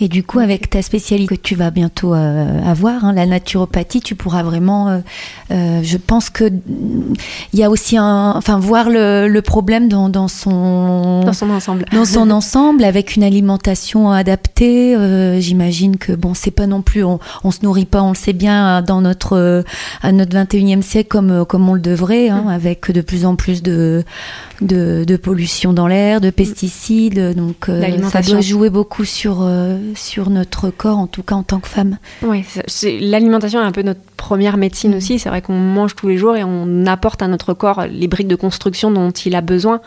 Et 0.02 0.08
du 0.08 0.24
coup, 0.24 0.40
avec 0.40 0.70
ta 0.70 0.82
spécialité 0.82 1.38
que 1.38 1.42
tu 1.42 1.56
vas 1.56 1.72
bientôt 1.72 2.14
euh, 2.14 2.62
avoir, 2.66 3.06
hein, 3.06 3.14
la 3.14 3.26
naturopathie, 3.26 4.02
tu 4.02 4.16
pourras 4.16 4.44
vraiment. 4.44 4.90
euh, 4.90 4.98
euh, 5.52 5.82
je 5.84 5.98
pense 5.98 6.30
que 6.30 6.46
mm, 6.50 7.14
il 7.54 7.60
y 7.60 7.64
a 7.64 7.70
aussi 7.70 7.98
un, 7.98 8.34
enfin, 8.36 8.60
voir 8.60 8.90
le, 8.90 9.28
le 9.28 9.42
problème 9.42 9.88
dans, 9.88 10.10
dans 10.10 10.28
son 10.28 11.22
dans 11.22 11.34
son 11.34 11.50
ensemble. 11.50 11.86
dans 11.94 12.06
son 12.06 12.30
ensemble 12.40 12.84
avec 12.84 13.16
une 13.16 13.24
alimentation 13.24 14.12
adaptée. 14.12 14.96
J'imagine 15.40 15.98
que 15.98 16.14
bon, 16.14 16.34
c'est 16.34 16.52
pas 16.52 16.68
non 16.68 16.82
plus, 16.82 17.04
on, 17.04 17.20
on 17.44 17.52
se 17.52 17.60
nourrit 17.64 17.86
pas, 17.86 18.02
on 18.02 18.10
le 18.10 18.16
sait 18.16 18.34
bien 18.34 18.82
dans 18.82 19.02
notre 19.02 19.64
à 20.02 20.12
notre 20.12 20.36
21e 20.36 20.82
siècle 20.82 21.10
comme 21.10 21.46
comme 21.46 21.70
on 21.70 21.74
le 21.74 21.80
devrait, 21.80 22.30
hein, 22.30 22.46
avec 22.50 22.92
de 22.92 23.02
plus 23.02 23.26
en 23.26 23.36
plus 23.36 23.64
de 23.64 24.04
de, 24.62 25.04
de 25.08 25.18
pollution 25.18 25.74
dans 25.74 25.88
l'air, 25.88 26.20
de 26.22 26.30
pesticides. 26.30 27.36
Donc 27.36 27.70
euh, 27.70 27.80
ça 28.10 28.20
doit 28.22 28.42
jouer 28.42 28.70
beaucoup 28.70 29.06
sur 29.06 29.40
euh, 29.42 29.78
sur 29.96 30.30
notre 30.30 30.70
corps, 30.70 30.98
en 30.98 31.08
tout 31.08 31.24
cas 31.24 31.36
en 31.36 31.44
tant 31.44 31.60
que 31.60 31.68
femme. 31.68 31.98
C'est- 32.68 33.00
l'alimentation 33.00 33.62
est 33.62 33.66
un 33.66 33.72
peu 33.72 33.82
notre 33.84 34.02
première 34.18 34.58
médecine 34.58 34.96
aussi. 34.96 35.18
C'est 35.18 35.30
vrai 35.30 35.42
qu'on 35.42 35.54
mange 35.58 35.96
tous 35.96 36.08
les 36.10 36.18
jours 36.18 36.36
et 36.36 36.44
on 36.44 36.86
apporte 36.86 37.22
à 37.22 37.28
notre 37.28 37.54
corps 37.54 37.86
les 37.90 38.08
briques 38.08 38.28
de 38.28 38.36
construction 38.36 38.92
dont 38.92 39.12
il 39.12 39.34
a 39.36 39.42
besoin. 39.42 39.80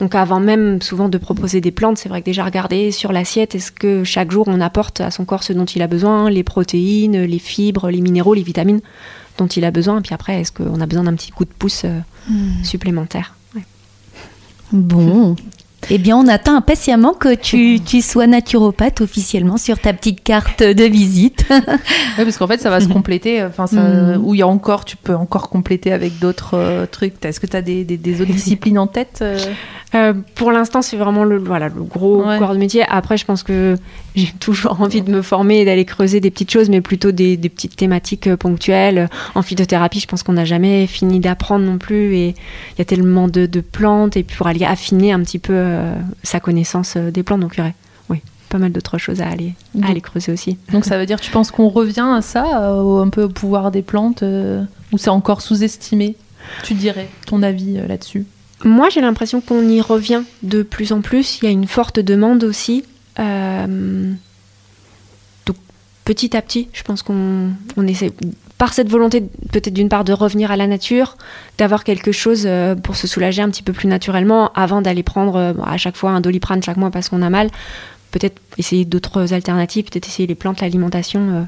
Donc 0.00 0.14
avant 0.16 0.40
même 0.40 0.82
souvent 0.82 1.08
de 1.08 1.18
proposer 1.18 1.60
des 1.60 1.70
plantes, 1.70 1.98
c'est 1.98 2.08
vrai 2.08 2.20
que 2.20 2.26
déjà 2.26 2.44
regarder 2.44 2.90
sur 2.90 3.12
l'assiette, 3.12 3.54
est-ce 3.54 3.70
que 3.70 4.02
chaque 4.02 4.32
jour 4.32 4.46
on 4.48 4.60
apporte 4.60 5.00
à 5.00 5.10
son 5.12 5.24
corps 5.24 5.44
ce 5.44 5.52
dont 5.52 5.64
il 5.66 5.82
a 5.82 5.86
besoin, 5.86 6.30
les 6.30 6.42
protéines, 6.42 7.22
les 7.22 7.38
fibres, 7.38 7.90
les 7.90 8.00
minéraux, 8.00 8.34
les 8.34 8.42
vitamines 8.42 8.80
dont 9.38 9.46
il 9.46 9.64
a 9.64 9.70
besoin. 9.70 9.98
Et 9.98 10.02
puis 10.02 10.14
après, 10.14 10.40
est-ce 10.40 10.50
qu'on 10.50 10.80
a 10.80 10.86
besoin 10.86 11.04
d'un 11.04 11.14
petit 11.14 11.30
coup 11.30 11.44
de 11.44 11.50
pouce 11.56 11.82
euh, 11.84 12.00
supplémentaire? 12.64 13.34
Ouais. 13.34 13.35
Bon. 14.72 15.36
Eh 15.90 15.98
bien, 15.98 16.16
on 16.16 16.26
attend 16.26 16.56
impatiemment 16.56 17.12
que 17.14 17.34
tu, 17.34 17.78
tu 17.84 18.02
sois 18.02 18.26
naturopathe 18.26 19.00
officiellement 19.00 19.56
sur 19.56 19.78
ta 19.78 19.92
petite 19.92 20.22
carte 20.24 20.62
de 20.62 20.84
visite. 20.84 21.44
Ouais, 21.48 22.24
parce 22.24 22.38
qu'en 22.38 22.48
fait, 22.48 22.60
ça 22.60 22.70
va 22.70 22.80
se 22.80 22.88
compléter. 22.88 23.42
Enfin, 23.44 23.66
ça, 23.68 23.80
Mhm. 23.82 24.20
où 24.24 24.34
il 24.34 24.38
y 24.38 24.42
a 24.42 24.48
encore, 24.48 24.84
tu 24.84 24.96
peux 24.96 25.14
encore 25.14 25.48
compléter 25.48 25.92
avec 25.92 26.18
d'autres 26.18 26.54
euh, 26.54 26.86
trucs. 26.86 27.24
Est-ce 27.24 27.38
que 27.38 27.46
tu 27.46 27.56
as 27.56 27.62
des, 27.62 27.84
des, 27.84 27.96
des 27.96 28.20
autres 28.20 28.32
disciplines 28.32 28.78
en 28.78 28.86
tête 28.88 29.18
euh 29.22 29.38
Euh, 29.94 30.12
pour 30.34 30.50
l'instant, 30.50 30.82
c'est 30.82 30.96
vraiment 30.96 31.22
le, 31.22 31.38
voilà, 31.38 31.68
le 31.68 31.82
gros 31.84 32.24
Ouais. 32.26 32.38
corps 32.38 32.52
de 32.54 32.58
métier. 32.58 32.82
Après, 32.88 33.16
je 33.16 33.24
pense 33.24 33.44
que 33.44 33.76
j'ai 34.16 34.32
toujours 34.40 34.80
envie 34.80 35.00
de 35.00 35.10
me 35.12 35.22
former 35.22 35.60
et 35.60 35.64
d'aller 35.64 35.84
creuser 35.84 36.18
des 36.18 36.30
petites 36.32 36.50
choses, 36.50 36.68
mais 36.68 36.80
plutôt 36.80 37.12
des, 37.12 37.36
des 37.36 37.48
petites 37.48 37.76
thématiques 37.76 38.26
euh, 38.26 38.36
ponctuelles. 38.36 39.08
En 39.36 39.42
phytothérapie, 39.42 40.00
je 40.00 40.08
pense 40.08 40.24
qu'on 40.24 40.32
n'a 40.32 40.44
jamais 40.44 40.88
fini 40.88 41.20
d'apprendre 41.20 41.64
non 41.64 41.78
plus. 41.78 42.16
Et 42.16 42.28
il 42.30 42.78
y 42.78 42.82
a 42.82 42.84
tellement 42.84 43.28
de, 43.28 43.46
de 43.46 43.60
plantes, 43.60 44.16
et 44.16 44.24
puis 44.24 44.36
pour 44.36 44.48
aller 44.48 44.64
affiner 44.64 45.12
un 45.12 45.20
petit 45.20 45.38
peu 45.38 45.52
euh, 45.54 45.75
sa 46.22 46.40
connaissance 46.40 46.94
euh, 46.96 47.10
des 47.10 47.22
plantes. 47.22 47.40
Donc, 47.40 47.54
il 47.54 47.58
y 47.58 47.60
aurait 47.62 47.74
oui, 48.08 48.20
pas 48.48 48.58
mal 48.58 48.72
d'autres 48.72 48.98
choses 48.98 49.20
à 49.20 49.28
aller, 49.28 49.54
à 49.82 49.88
aller 49.88 50.00
creuser 50.00 50.32
aussi. 50.32 50.58
Donc, 50.72 50.84
ça 50.84 50.98
veut 50.98 51.06
dire, 51.06 51.20
tu 51.20 51.30
penses 51.30 51.50
qu'on 51.50 51.68
revient 51.68 52.08
à 52.14 52.22
ça, 52.22 52.62
euh, 52.62 52.80
au- 52.82 52.98
un 52.98 53.08
peu 53.08 53.24
au 53.24 53.28
pouvoir 53.28 53.70
des 53.70 53.82
plantes, 53.82 54.22
euh, 54.22 54.62
ou 54.92 54.98
c'est 54.98 55.10
encore 55.10 55.40
sous-estimé? 55.42 56.14
Tu 56.62 56.74
dirais 56.74 57.08
ton 57.26 57.42
avis 57.42 57.78
euh, 57.78 57.86
là-dessus? 57.88 58.24
Moi, 58.64 58.88
j'ai 58.88 59.00
l'impression 59.00 59.40
qu'on 59.40 59.68
y 59.68 59.80
revient 59.80 60.22
de 60.42 60.62
plus 60.62 60.92
en 60.92 61.00
plus. 61.00 61.38
Il 61.40 61.44
y 61.44 61.48
a 61.48 61.50
une 61.50 61.66
forte 61.66 61.98
demande 62.00 62.42
aussi. 62.44 62.84
Euh, 63.18 64.12
donc, 65.44 65.56
petit 66.04 66.36
à 66.36 66.42
petit, 66.42 66.68
je 66.72 66.82
pense 66.82 67.02
qu'on 67.02 67.50
on 67.76 67.86
essaie, 67.86 68.12
par 68.58 68.72
cette 68.72 68.88
volonté, 68.88 69.20
peut-être 69.52 69.74
d'une 69.74 69.88
part, 69.88 70.04
de 70.04 70.12
revenir 70.12 70.50
à 70.50 70.56
la 70.56 70.66
nature, 70.66 71.16
d'avoir 71.58 71.84
quelque 71.84 72.12
chose 72.12 72.44
euh, 72.46 72.74
pour 72.74 72.96
se 72.96 73.06
soulager 73.06 73.42
un 73.42 73.50
petit 73.50 73.62
peu 73.62 73.72
plus 73.72 73.88
naturellement, 73.88 74.50
avant 74.54 74.80
d'aller 74.80 75.02
prendre 75.02 75.36
euh, 75.36 75.52
à 75.64 75.76
chaque 75.76 75.96
fois 75.96 76.10
un 76.10 76.20
doliprane 76.20 76.62
chaque 76.62 76.78
mois 76.78 76.90
parce 76.90 77.08
qu'on 77.08 77.22
a 77.22 77.30
mal. 77.30 77.50
Peut-être 78.12 78.40
essayer 78.56 78.84
d'autres 78.84 79.34
alternatives, 79.34 79.84
peut-être 79.84 80.06
essayer 80.06 80.26
les 80.26 80.34
plantes, 80.34 80.62
l'alimentation 80.62 81.20
euh, 81.20 81.42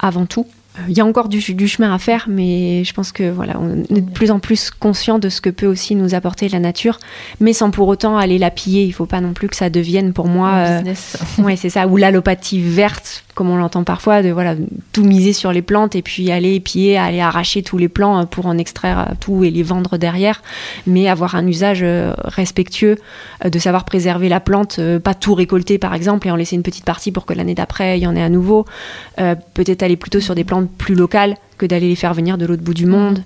avant 0.00 0.26
tout. 0.26 0.46
Il 0.88 0.96
y 0.96 1.00
a 1.00 1.04
encore 1.04 1.28
du, 1.28 1.40
du 1.54 1.68
chemin 1.68 1.92
à 1.92 1.98
faire, 1.98 2.26
mais 2.28 2.84
je 2.84 2.92
pense 2.94 3.10
que 3.10 3.28
voilà, 3.28 3.58
on 3.58 3.82
est 3.94 4.00
de 4.00 4.10
plus 4.10 4.30
en 4.30 4.38
plus 4.38 4.70
conscient 4.70 5.18
de 5.18 5.28
ce 5.28 5.40
que 5.40 5.50
peut 5.50 5.66
aussi 5.66 5.96
nous 5.96 6.14
apporter 6.14 6.48
la 6.48 6.60
nature, 6.60 6.98
mais 7.40 7.52
sans 7.52 7.70
pour 7.72 7.88
autant 7.88 8.16
aller 8.16 8.38
la 8.38 8.50
piller. 8.50 8.84
Il 8.84 8.92
faut 8.92 9.06
pas 9.06 9.20
non 9.20 9.32
plus 9.32 9.48
que 9.48 9.56
ça 9.56 9.68
devienne 9.68 10.12
pour 10.12 10.28
moi, 10.28 10.54
euh, 10.54 10.94
ouais, 11.38 11.56
c'est 11.56 11.70
ça, 11.70 11.88
ou 11.88 11.96
l'allopathie 11.96 12.60
verte, 12.60 13.24
comme 13.40 13.48
on 13.48 13.56
l'entend 13.56 13.84
parfois, 13.84 14.22
de 14.22 14.28
voilà 14.28 14.54
tout 14.92 15.02
miser 15.02 15.32
sur 15.32 15.50
les 15.50 15.62
plantes 15.62 15.96
et 15.96 16.02
puis 16.02 16.30
aller 16.30 16.60
piller, 16.60 16.98
aller 16.98 17.20
arracher 17.20 17.62
tous 17.62 17.78
les 17.78 17.88
plants 17.88 18.20
euh, 18.20 18.24
pour 18.26 18.44
en 18.44 18.58
extraire 18.58 18.98
euh, 18.98 19.14
tout 19.18 19.44
et 19.44 19.50
les 19.50 19.62
vendre 19.62 19.96
derrière, 19.96 20.42
mais 20.86 21.08
avoir 21.08 21.36
un 21.36 21.46
usage 21.46 21.80
euh, 21.82 22.12
respectueux, 22.22 22.96
de 23.42 23.58
savoir 23.58 23.86
préserver 23.86 24.28
la 24.28 24.40
plante, 24.40 24.78
pas 25.02 25.14
tout 25.14 25.32
récolter 25.32 25.78
par 25.78 25.94
exemple 25.94 26.28
et 26.28 26.30
en 26.30 26.36
laisser 26.36 26.54
une 26.54 26.62
petite 26.62 26.84
partie 26.84 27.12
pour 27.12 27.24
que 27.24 27.32
l'année 27.32 27.54
d'après 27.54 27.98
il 27.98 28.02
y 28.02 28.06
en 28.06 28.14
ait 28.14 28.22
à 28.22 28.28
nouveau. 28.28 28.66
Peut-être 29.16 29.82
aller 29.82 29.96
plutôt 29.96 30.20
sur 30.20 30.34
des 30.34 30.44
plantes 30.44 30.70
plus 30.76 30.94
locales 30.94 31.36
que 31.56 31.64
d'aller 31.64 31.88
les 31.88 31.96
faire 31.96 32.12
venir 32.12 32.36
de 32.36 32.44
l'autre 32.44 32.62
bout 32.62 32.74
du 32.74 32.84
monde. 32.84 33.22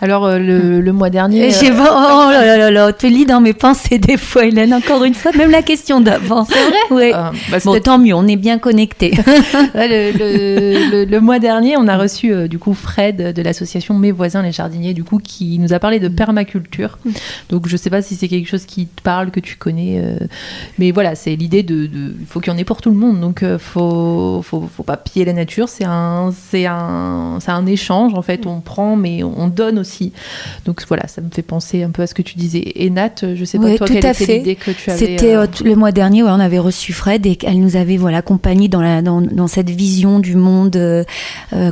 Alors, 0.00 0.24
euh, 0.26 0.38
le, 0.38 0.80
le 0.80 0.92
mois 0.92 1.10
dernier. 1.10 1.48
Euh, 1.48 1.52
j'ai 1.60 1.70
pas- 1.70 2.26
oh 2.28 2.30
là 2.30 2.44
là 2.44 2.56
là 2.56 2.70
là, 2.70 2.92
tu 2.92 3.08
lis 3.08 3.26
dans 3.26 3.40
mes 3.40 3.52
pensées 3.52 3.98
des 3.98 4.16
fois, 4.16 4.44
Hélène, 4.46 4.72
encore 4.74 5.04
une 5.04 5.14
fois, 5.14 5.32
même 5.36 5.50
la 5.50 5.62
question 5.62 6.00
d'avant. 6.00 6.44
C'est 6.44 6.54
vrai 6.54 6.76
Ouais. 6.90 7.12
euh, 7.14 7.30
bah, 7.50 7.58
c'est 7.60 7.64
Bon, 7.66 7.78
tant 7.80 7.98
mieux, 7.98 8.14
on 8.14 8.26
est 8.26 8.36
bien 8.36 8.58
connectés. 8.58 9.12
Ouais, 9.74 9.88
le, 9.88 10.18
le- 10.18 10.90
le- 10.90 11.04
le 11.04 11.20
mois 11.20 11.38
dernier, 11.38 11.76
on 11.76 11.88
a 11.88 11.96
reçu 11.96 12.32
euh, 12.32 12.48
du 12.48 12.58
coup 12.58 12.74
Fred 12.74 13.32
de 13.34 13.42
l'association 13.42 13.94
Mes 13.94 14.12
voisins 14.12 14.42
les 14.42 14.52
jardiniers, 14.52 14.94
du 14.94 15.04
coup, 15.04 15.18
qui 15.18 15.58
nous 15.58 15.72
a 15.72 15.78
parlé 15.78 15.98
de 16.00 16.08
permaculture. 16.08 16.98
Donc, 17.50 17.68
je 17.68 17.76
sais 17.76 17.90
pas 17.90 18.02
si 18.02 18.14
c'est 18.14 18.28
quelque 18.28 18.48
chose 18.48 18.64
qui 18.64 18.86
te 18.86 19.02
parle, 19.02 19.30
que 19.30 19.40
tu 19.40 19.56
connais, 19.56 20.00
euh, 20.02 20.18
mais 20.78 20.90
voilà, 20.92 21.14
c'est 21.14 21.34
l'idée 21.36 21.62
de, 21.62 21.88
il 21.92 22.26
faut 22.28 22.40
qu'il 22.40 22.52
y 22.52 22.56
en 22.56 22.58
ait 22.58 22.64
pour 22.64 22.80
tout 22.80 22.90
le 22.90 22.96
monde. 22.96 23.20
Donc, 23.20 23.42
euh, 23.42 23.58
faut, 23.58 24.40
faut, 24.42 24.68
faut 24.74 24.82
pas 24.82 24.96
piller 24.96 25.24
la 25.24 25.32
nature. 25.32 25.68
C'est 25.68 25.84
un, 25.84 26.32
c'est 26.50 26.66
un, 26.66 27.38
c'est 27.40 27.50
un 27.50 27.66
échange 27.66 28.14
en 28.14 28.22
fait. 28.22 28.46
On 28.46 28.60
prend, 28.60 28.96
mais 28.96 29.22
on 29.22 29.48
donne 29.48 29.65
aussi. 29.78 30.12
Donc 30.64 30.82
voilà, 30.88 31.06
ça 31.08 31.20
me 31.20 31.30
fait 31.30 31.42
penser 31.42 31.82
un 31.82 31.90
peu 31.90 32.02
à 32.02 32.06
ce 32.06 32.14
que 32.14 32.22
tu 32.22 32.36
disais. 32.36 32.62
Et 32.74 32.90
Nat, 32.90 33.10
je 33.34 33.44
sais 33.44 33.58
pas 33.58 33.64
Ouais, 33.64 33.76
toi 33.76 33.86
tout 33.86 33.92
quelle 33.94 34.06
à 34.06 34.10
était 34.12 34.24
fait. 34.26 34.38
l'idée 34.38 34.54
que 34.56 34.70
tu 34.70 34.90
avais. 34.90 34.98
C'était 34.98 35.34
euh, 35.34 35.42
euh, 35.42 35.64
le 35.64 35.74
mois 35.76 35.92
dernier, 35.92 36.22
ouais, 36.22 36.30
on 36.30 36.40
avait 36.40 36.58
reçu 36.58 36.92
Fred 36.92 37.26
et 37.26 37.38
elle 37.44 37.60
nous 37.60 37.76
avait 37.76 37.96
voilà 37.96 38.18
accompagnés 38.18 38.68
dans 38.68 38.80
la 38.80 39.02
dans, 39.02 39.20
dans 39.20 39.46
cette 39.48 39.70
vision 39.70 40.18
du 40.20 40.36
monde 40.36 40.76
euh, 40.76 41.04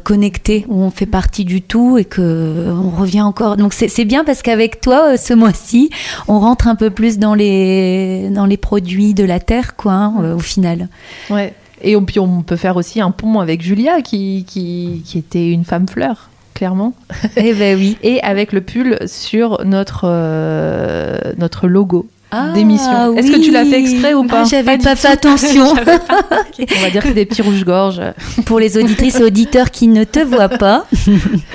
connecté 0.02 0.64
où 0.68 0.82
on 0.82 0.90
fait 0.90 1.06
partie 1.06 1.44
du 1.44 1.62
tout 1.62 1.98
et 1.98 2.04
que 2.04 2.66
on 2.70 2.90
revient 2.90 3.22
encore. 3.22 3.56
Donc 3.56 3.72
c'est 3.74 4.04
bien 4.04 4.24
parce 4.24 4.42
qu'avec 4.42 4.80
toi 4.80 5.16
ce 5.16 5.34
mois-ci, 5.34 5.90
on 6.28 6.38
rentre 6.40 6.68
un 6.68 6.74
peu 6.74 6.90
plus 6.90 7.18
dans 7.18 7.34
les 7.34 8.28
dans 8.30 8.46
les 8.46 8.56
produits 8.56 9.14
de 9.14 9.24
la 9.24 9.40
terre 9.40 9.76
quoi 9.76 9.92
hein, 9.92 10.34
au 10.34 10.40
final. 10.40 10.88
Ouais. 11.30 11.54
Et 11.82 11.96
on, 11.96 12.04
puis 12.04 12.18
on 12.18 12.42
peut 12.42 12.56
faire 12.56 12.76
aussi 12.76 13.00
un 13.02 13.10
pont 13.10 13.40
avec 13.40 13.60
Julia, 13.60 14.00
qui, 14.00 14.44
qui, 14.46 15.02
qui 15.04 15.18
était 15.18 15.50
une 15.50 15.64
femme 15.64 15.86
fleur, 15.86 16.30
clairement. 16.54 16.94
eh 17.36 17.52
ben 17.52 17.76
oui. 17.76 17.98
Et 18.02 18.22
avec 18.22 18.52
le 18.52 18.60
pull 18.60 18.98
sur 19.06 19.64
notre, 19.64 20.02
euh, 20.04 21.18
notre 21.38 21.66
logo 21.68 22.06
Ah, 22.30 22.50
d'émission. 22.54 23.16
Est-ce 23.16 23.30
que 23.32 23.40
tu 23.44 23.50
l'as 23.50 23.64
fait 23.64 23.80
exprès 23.80 24.14
ou 24.14 24.24
pas 24.24 24.42
Ah, 24.42 24.44
J'avais 24.48 24.78
pas 24.78 24.94
tout. 24.94 24.96
fait 25.00 25.08
attention. 25.08 25.66
On 25.66 26.82
va 26.82 26.90
dire 26.90 27.02
que 27.02 27.08
c'est 27.08 27.14
des 27.14 27.26
petits 27.26 27.42
rouges-gorges. 27.42 28.00
Pour 28.46 28.58
les 28.60 28.76
auditrices 28.78 29.20
et 29.20 29.24
auditeurs 29.24 29.70
qui 29.70 29.88
ne 29.88 30.04
te 30.04 30.20
voient 30.20 30.48
pas. 30.48 30.86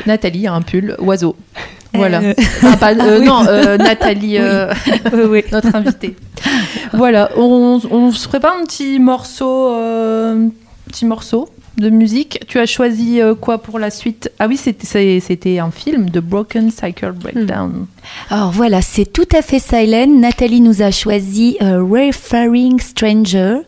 Nathalie 0.06 0.47
a 0.47 0.54
un 0.54 0.62
pull 0.62 0.95
oiseau. 1.00 1.36
Voilà. 1.93 2.20
Euh, 2.22 2.34
Ah, 2.62 2.78
pas- 2.78 2.93
euh, 2.93 3.20
oui. 3.20 3.26
Non, 3.26 3.45
euh, 3.47 3.78
Nathalie, 3.78 4.38
oui, 5.28 5.43
notre 5.52 5.74
invitée. 5.76 6.16
voilà, 6.93 7.32
on, 7.36 7.80
on 7.89 8.12
se 8.12 8.28
prépare 8.28 8.56
un 8.62 8.64
petit 8.64 9.00
morceau, 9.00 9.74
euh, 9.74 10.47
petit 10.88 11.06
morceau 11.06 11.50
de 11.80 11.90
musique. 11.90 12.40
Tu 12.48 12.60
as 12.60 12.66
choisi 12.66 13.22
euh, 13.22 13.36
quoi 13.36 13.58
pour 13.58 13.80
la 13.80 13.90
suite? 13.90 14.32
Ah 14.40 14.48
oui, 14.48 14.58
c'était 14.58 15.60
un 15.60 15.72
film 15.72 16.10
de 16.10 16.20
Broken 16.20 16.72
Cycle 16.72 17.14
Breakdown. 17.14 17.86
Alors 18.30 18.52
voilà, 18.52 18.82
c'est 18.82 19.06
tout 19.06 19.28
à 19.34 19.42
fait 19.42 19.60
Hélène. 19.74 20.20
Nathalie 20.20 20.62
nous 20.62 20.82
a 20.82 20.92
choisi 20.92 21.58
euh, 21.62 21.82
Wayfaring 21.82 22.80
Stranger, 22.80 23.60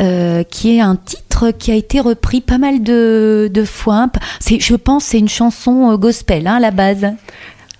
euh, 0.00 0.42
qui 0.44 0.76
est 0.76 0.80
un 0.80 0.96
titre 0.96 1.50
qui 1.50 1.72
a 1.72 1.74
été 1.74 2.00
repris 2.00 2.40
pas 2.40 2.58
mal 2.58 2.82
de, 2.82 3.50
de 3.52 3.64
fois. 3.64 4.08
Je 4.46 4.74
pense 4.76 5.04
c'est 5.04 5.18
une 5.18 5.28
chanson 5.28 5.90
euh, 5.90 5.96
gospel 5.96 6.46
hein, 6.46 6.54
à 6.56 6.60
la 6.60 6.70
base. 6.70 7.06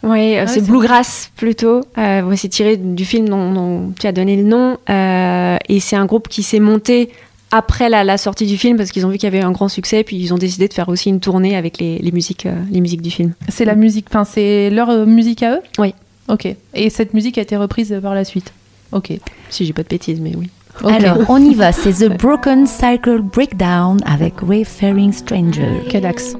Oui, 0.02 0.10
ouais, 0.10 0.44
c'est 0.46 0.60
Bluegrass 0.60 1.30
plutôt. 1.34 1.80
Euh, 1.96 2.34
c'est 2.36 2.48
tiré 2.48 2.76
du 2.76 3.06
film 3.06 3.26
dont, 3.26 3.52
dont 3.52 3.92
tu 3.98 4.06
as 4.06 4.12
donné 4.12 4.36
le 4.36 4.42
nom. 4.42 4.76
Euh, 4.90 5.56
et 5.66 5.80
c'est 5.80 5.96
un 5.96 6.04
groupe 6.04 6.28
qui 6.28 6.42
s'est 6.42 6.60
monté 6.60 7.08
après 7.54 7.88
la, 7.88 8.02
la 8.02 8.18
sortie 8.18 8.46
du 8.46 8.58
film 8.58 8.76
parce 8.76 8.90
qu'ils 8.90 9.06
ont 9.06 9.08
vu 9.08 9.16
qu'il 9.16 9.32
y 9.32 9.34
avait 9.34 9.44
un 9.44 9.52
grand 9.52 9.68
succès. 9.68 10.02
Puis 10.02 10.16
ils 10.16 10.34
ont 10.34 10.38
décidé 10.38 10.66
de 10.68 10.74
faire 10.74 10.88
aussi 10.88 11.08
une 11.08 11.20
tournée 11.20 11.56
avec 11.56 11.78
les, 11.78 11.98
les 11.98 12.10
musiques, 12.10 12.46
euh, 12.46 12.54
les 12.70 12.80
musiques 12.80 13.02
du 13.02 13.10
film. 13.10 13.32
C'est 13.48 13.64
la 13.64 13.76
musique, 13.76 14.06
enfin 14.08 14.24
c'est 14.24 14.70
leur 14.70 14.90
euh, 14.90 15.06
musique 15.06 15.42
à 15.42 15.56
eux? 15.56 15.60
Oui. 15.78 15.94
Ok. 16.28 16.48
Et 16.74 16.90
cette 16.90 17.14
musique 17.14 17.38
a 17.38 17.42
été 17.42 17.56
reprise 17.56 17.92
euh, 17.92 18.00
par 18.00 18.14
la 18.14 18.24
suite? 18.24 18.52
Ok. 18.92 19.12
Si 19.50 19.64
j'ai 19.64 19.72
pas 19.72 19.84
de 19.84 19.88
bêtises, 19.88 20.20
mais 20.20 20.34
oui. 20.36 20.50
Alors 20.84 21.18
on 21.28 21.38
y 21.38 21.54
va, 21.54 21.70
c'est 21.70 21.92
The 21.92 22.18
Broken 22.18 22.66
Cycle 22.66 23.20
Breakdown 23.20 24.00
avec 24.04 24.42
Wayfaring 24.42 25.12
Stranger. 25.12 25.82
Quel 25.88 26.04
apart. 26.06 26.34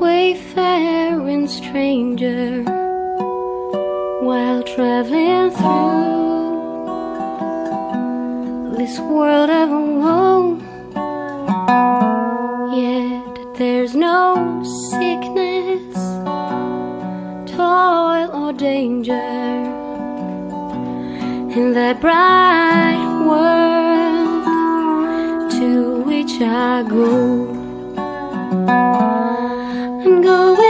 Wayfaring 0.00 1.46
stranger, 1.48 2.64
while 4.22 4.62
traveling 4.64 5.50
through 5.52 6.45
this 8.76 8.98
world 8.98 9.48
of 9.48 9.70
alone. 9.70 10.60
Yet 12.76 13.56
there's 13.56 13.94
no 13.94 14.62
sickness, 14.90 15.96
toil, 17.56 18.28
or 18.34 18.52
danger 18.52 19.14
in 21.56 21.72
that 21.72 22.00
bright 22.02 23.00
world 23.26 24.44
to 25.52 26.02
which 26.02 26.32
I 26.42 26.82
go. 26.86 27.48
I'm 30.04 30.20
going 30.20 30.65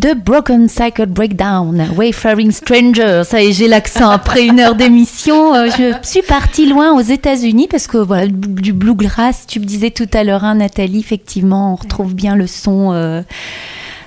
The 0.00 0.14
Broken 0.14 0.68
Cycle 0.68 1.06
Breakdown, 1.06 1.88
Wayfaring 1.96 2.52
Stranger. 2.52 3.22
Ça 3.24 3.42
y 3.42 3.48
est, 3.48 3.52
j'ai 3.52 3.68
l'accent 3.68 4.08
après 4.08 4.46
une 4.46 4.58
heure 4.60 4.74
d'émission. 4.74 5.54
Euh, 5.54 5.68
je 5.76 5.94
suis 6.08 6.22
partie 6.22 6.66
loin 6.66 6.94
aux 6.94 7.00
États-Unis 7.02 7.68
parce 7.70 7.86
que 7.86 7.98
voilà, 7.98 8.26
du 8.28 8.72
bluegrass, 8.72 9.46
tu 9.46 9.60
me 9.60 9.64
disais 9.66 9.90
tout 9.90 10.08
à 10.14 10.24
l'heure, 10.24 10.44
hein, 10.44 10.54
Nathalie, 10.54 11.00
effectivement, 11.00 11.72
on 11.72 11.76
retrouve 11.76 12.14
bien 12.14 12.34
le 12.36 12.46
son. 12.46 12.92
euh, 12.92 13.22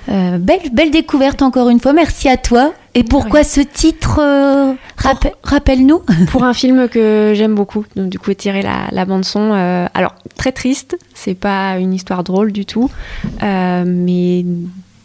euh, 0.09 0.37
belle, 0.37 0.69
belle 0.73 0.91
découverte 0.91 1.41
encore 1.41 1.69
une 1.69 1.79
fois. 1.79 1.93
Merci 1.93 2.27
à 2.27 2.37
toi. 2.37 2.73
Et 2.95 3.03
pourquoi 3.03 3.43
ce 3.43 3.61
titre 3.61 4.19
euh, 4.21 4.73
rappe- 4.97 5.33
Rappelle-nous? 5.43 6.01
pour 6.31 6.43
un 6.43 6.53
film 6.53 6.89
que 6.89 7.33
j'aime 7.35 7.55
beaucoup. 7.55 7.85
Donc 7.95 8.09
du 8.09 8.19
coup, 8.19 8.33
tirer 8.33 8.61
la, 8.63 8.87
la 8.91 9.05
bande 9.05 9.23
son. 9.25 9.51
euh, 9.53 9.85
alors 9.93 10.15
très 10.35 10.51
triste. 10.51 10.97
C'est 11.13 11.35
pas 11.35 11.77
une 11.77 11.93
histoire 11.93 12.23
drôle 12.23 12.51
du 12.51 12.65
tout, 12.65 12.89
mais 13.41 14.45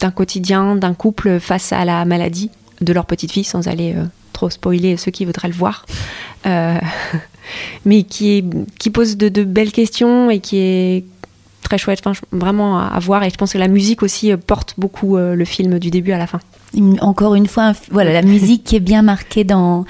d'un 0.00 0.10
quotidien 0.10 0.76
d'un 0.76 0.94
couple 0.94 1.40
face 1.40 1.72
à 1.72 1.84
la 1.84 2.04
maladie 2.04 2.50
de 2.80 2.92
leur 2.92 3.06
petite 3.06 3.32
fille, 3.32 3.44
sans 3.44 3.68
aller 3.68 3.94
euh, 3.96 4.04
trop 4.32 4.50
spoiler 4.50 4.96
ceux 4.96 5.10
qui 5.10 5.24
voudraient 5.24 5.48
le 5.48 5.54
voir. 5.54 5.84
Euh, 6.46 6.78
mais 7.84 8.04
qui 8.04 8.38
est 8.38 8.44
qui 8.78 8.90
pose 8.90 9.16
de, 9.16 9.28
de 9.28 9.44
belles 9.44 9.72
questions 9.72 10.30
et 10.30 10.40
qui 10.40 10.58
est 10.58 11.04
très 11.62 11.78
chouette. 11.78 12.00
Enfin, 12.04 12.18
vraiment 12.32 12.78
à, 12.78 12.86
à 12.86 12.98
voir. 13.00 13.22
Et 13.24 13.30
je 13.30 13.36
pense 13.36 13.52
que 13.52 13.58
la 13.58 13.68
musique 13.68 14.02
aussi 14.02 14.32
euh, 14.32 14.36
porte 14.36 14.74
beaucoup 14.78 15.16
le 15.16 15.44
film 15.44 15.78
du 15.78 15.90
début 15.90 16.12
à 16.12 16.18
la 16.18 16.26
fin. 16.26 16.40
Encore 17.00 17.34
une 17.34 17.46
fois, 17.46 17.72
voilà, 17.90 18.12
la 18.12 18.22
musique 18.34 18.64
qui 18.64 18.76
est 18.76 18.80
bien 18.80 19.02
marquée 19.02 19.44
dans, 19.44 19.84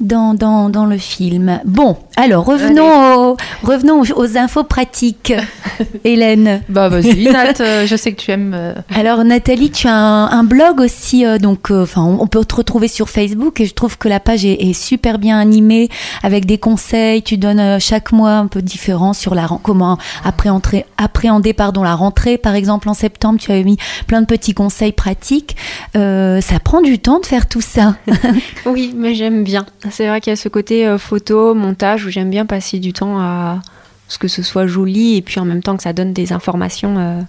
dans, 0.00 0.34
dans, 0.34 0.68
dans 0.70 0.86
le 0.86 0.96
film. 0.98 1.60
Bon, 1.64 1.96
alors 2.16 2.44
revenons, 2.46 3.30
aux, 3.32 3.36
revenons 3.62 4.00
aux, 4.00 4.12
aux 4.18 4.36
infos 4.38 4.64
pratiques. 4.64 5.32
Hélène. 6.04 6.62
Bah 6.68 6.88
vas-y, 6.88 7.24
Nat, 7.32 7.60
euh, 7.60 7.86
je 7.86 7.96
sais 7.96 8.12
que 8.12 8.20
tu 8.20 8.30
aimes. 8.30 8.52
euh, 8.54 8.74
Alors 8.94 9.24
Nathalie, 9.24 9.70
tu 9.70 9.88
as 9.88 9.94
un, 9.94 10.30
un 10.30 10.44
blog 10.44 10.80
aussi, 10.80 11.24
euh, 11.26 11.38
donc 11.38 11.70
euh, 11.70 11.82
enfin 11.82 12.02
on, 12.02 12.22
on 12.22 12.26
peut 12.26 12.44
te 12.44 12.54
retrouver 12.54 12.88
sur 12.88 13.08
Facebook 13.08 13.60
et 13.60 13.66
je 13.66 13.74
trouve 13.74 13.98
que 13.98 14.08
la 14.08 14.20
page 14.20 14.44
est, 14.44 14.62
est 14.68 14.72
super 14.72 15.18
bien 15.18 15.38
animée 15.38 15.88
avec 16.22 16.46
des 16.46 16.58
conseils. 16.58 17.22
Tu 17.22 17.36
donnes 17.36 17.60
euh, 17.60 17.78
chaque 17.78 18.12
mois 18.12 18.32
un 18.32 18.46
peu 18.46 18.62
différent 18.62 19.12
sur 19.12 19.34
la 19.34 19.48
comment 19.62 19.98
appréhender, 20.24 20.84
appréhender 20.96 21.52
pardon 21.52 21.82
la 21.82 21.94
rentrée 21.94 22.38
par 22.38 22.54
exemple 22.54 22.88
en 22.88 22.94
septembre. 22.94 23.38
Tu 23.40 23.52
avais 23.52 23.64
mis 23.64 23.76
plein 24.06 24.20
de 24.22 24.26
petits 24.26 24.54
conseils 24.54 24.92
pratiques. 24.92 25.56
Euh, 25.96 26.40
ça 26.40 26.58
prend 26.60 26.80
du 26.80 26.98
temps 26.98 27.18
de 27.20 27.26
faire 27.26 27.48
tout 27.48 27.60
ça. 27.60 27.96
Oui, 28.66 28.92
mais 28.96 29.14
j'aime 29.14 29.42
bien. 29.42 29.66
C'est 29.90 30.08
vrai 30.08 30.20
qu'il 30.20 30.30
y 30.30 30.34
a 30.34 30.36
ce 30.36 30.48
côté 30.48 30.86
euh, 30.86 30.98
photo, 30.98 31.54
montage, 31.54 32.06
où 32.06 32.10
j'aime 32.10 32.30
bien 32.30 32.46
passer 32.46 32.78
du 32.78 32.92
temps 32.92 33.18
à 33.20 33.60
ce 34.08 34.18
que 34.18 34.28
ce 34.28 34.42
soit 34.42 34.66
joli 34.66 35.16
et 35.16 35.22
puis 35.22 35.38
en 35.40 35.44
même 35.44 35.62
temps 35.62 35.76
que 35.76 35.82
ça 35.82 35.92
donne 35.92 36.12
des 36.12 36.32
informations 36.32 36.96
euh, 36.98 37.20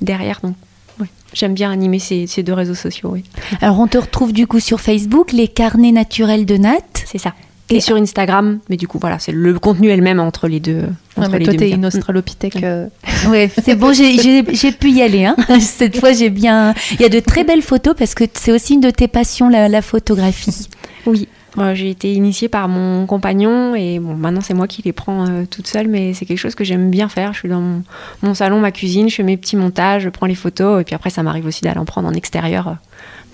derrière. 0.00 0.40
Donc, 0.42 0.54
ouais, 1.00 1.08
j'aime 1.32 1.54
bien 1.54 1.70
animer 1.70 1.98
ces, 1.98 2.26
ces 2.26 2.42
deux 2.42 2.52
réseaux 2.52 2.74
sociaux, 2.76 3.10
oui. 3.12 3.24
Alors 3.60 3.78
on 3.80 3.86
te 3.88 3.98
retrouve 3.98 4.32
du 4.32 4.46
coup 4.46 4.60
sur 4.60 4.80
Facebook, 4.80 5.32
les 5.32 5.48
carnets 5.48 5.92
naturels 5.92 6.46
de 6.46 6.56
Nat. 6.56 6.78
C'est 7.06 7.18
ça. 7.18 7.34
Et, 7.70 7.80
sur 7.80 7.96
Instagram, 7.96 8.60
mais 8.70 8.78
du 8.78 8.88
coup, 8.88 8.98
voilà, 8.98 9.18
c'est 9.18 9.30
le 9.32 9.58
contenu 9.58 9.90
est 9.90 9.96
le 9.96 10.02
même 10.02 10.20
entre 10.20 10.48
les 10.48 10.58
deux. 10.58 10.78
ouais, 10.78 10.86
entre 11.18 11.32
mais 11.32 11.38
les 11.40 11.44
toi, 11.44 11.52
deux 11.52 11.58
t'es 11.58 11.70
une 11.70 11.84
australopithèque. 11.84 12.62
euh, 12.62 12.86
Ouais, 13.28 13.50
c'est 13.62 13.74
bon, 13.74 13.92
j'ai- 13.92 14.72
pu 14.72 14.90
y 14.90 15.02
aller. 15.02 15.26
Hein. 15.26 15.36
Cette 15.60 15.98
fois, 16.00 16.12
j'ai 16.12 16.30
bien. 16.30 16.72
Il 16.92 17.02
y 17.02 17.04
a 17.04 17.10
de 17.10 17.20
très 17.20 17.44
belles 17.44 17.60
photos 17.60 17.94
parce 17.98 18.14
que 18.14 18.24
c'est 18.32 18.52
aussi 18.52 18.72
une 18.74 18.80
de 18.80 18.88
tes 18.88 19.06
passions, 19.06 19.50
la, 19.50 19.68
la 19.68 19.82
photographie. 19.82 20.66
Oui, 21.04 21.28
j'ai 21.74 21.90
été 21.90 22.12
initiée 22.12 22.48
par 22.48 22.68
mon 22.68 23.06
compagnon 23.06 23.74
et 23.74 23.98
bon, 23.98 24.14
maintenant 24.14 24.40
c'est 24.40 24.54
moi 24.54 24.66
qui 24.66 24.82
les 24.82 24.92
prends 24.92 25.26
euh, 25.26 25.44
toute 25.50 25.66
seule, 25.66 25.88
mais 25.88 26.14
c'est 26.14 26.24
quelque 26.24 26.38
chose 26.38 26.54
que 26.54 26.64
j'aime 26.64 26.90
bien 26.90 27.08
faire. 27.08 27.32
Je 27.32 27.40
suis 27.40 27.48
dans 27.48 27.60
mon, 27.60 27.82
mon 28.22 28.34
salon, 28.34 28.60
ma 28.60 28.70
cuisine, 28.70 29.08
je 29.08 29.16
fais 29.16 29.22
mes 29.22 29.36
petits 29.36 29.56
montages, 29.56 30.02
je 30.02 30.08
prends 30.08 30.26
les 30.26 30.34
photos 30.34 30.80
et 30.80 30.84
puis 30.84 30.94
après 30.94 31.10
ça 31.10 31.22
m'arrive 31.22 31.46
aussi 31.46 31.62
d'aller 31.62 31.78
en 31.78 31.84
prendre 31.84 32.08
en 32.08 32.12
extérieur, 32.12 32.68
euh, 32.68 32.72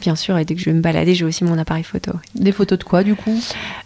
bien 0.05 0.17
sûr. 0.17 0.37
Et 0.37 0.45
dès 0.45 0.55
que 0.55 0.61
je 0.61 0.67
vais 0.67 0.73
me 0.77 0.83
balader, 0.83 1.15
j'ai 1.15 1.25
aussi 1.25 1.45
mon 1.45 1.57
appareil 1.57 1.83
photo. 1.83 2.13
Des 2.35 2.53
photos 2.53 2.79
de 2.79 2.85
quoi, 2.85 3.03
du 3.03 3.15
coup? 3.15 3.35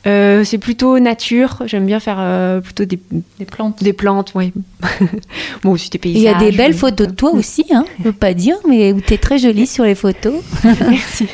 Euh, 0.09 0.43
c'est 0.43 0.59
plutôt 0.59 0.99
nature. 0.99 1.63
J'aime 1.67 1.87
bien 1.87 2.01
faire 2.01 2.17
euh, 2.19 2.61
plutôt 2.61 2.85
des, 2.85 2.99
Des 3.39 3.45
plantes. 3.45 3.81
des 3.83 3.93
plantes, 3.93 4.33
oui. 4.35 4.53
bon, 5.63 5.71
aussi 5.71 5.91
des 5.91 5.99
paysages. 5.99 6.21
il 6.21 6.25
y 6.25 6.29
a 6.29 6.51
des 6.51 6.57
belles 6.57 6.73
oui. 6.73 6.77
photos 6.79 7.07
de 7.07 7.13
toi 7.15 7.31
aussi, 7.35 7.65
hein, 7.73 7.85
je 8.01 8.05
veux 8.05 8.13
pas 8.13 8.35
dire, 8.35 8.57
mais 8.69 8.93
où 8.93 9.01
tu 9.01 9.15
es 9.15 9.19
très 9.19 9.39
jolie 9.39 9.67
sur 9.69 9.85
les 9.85 9.95
photos. 9.95 10.35
Merci. 10.65 11.29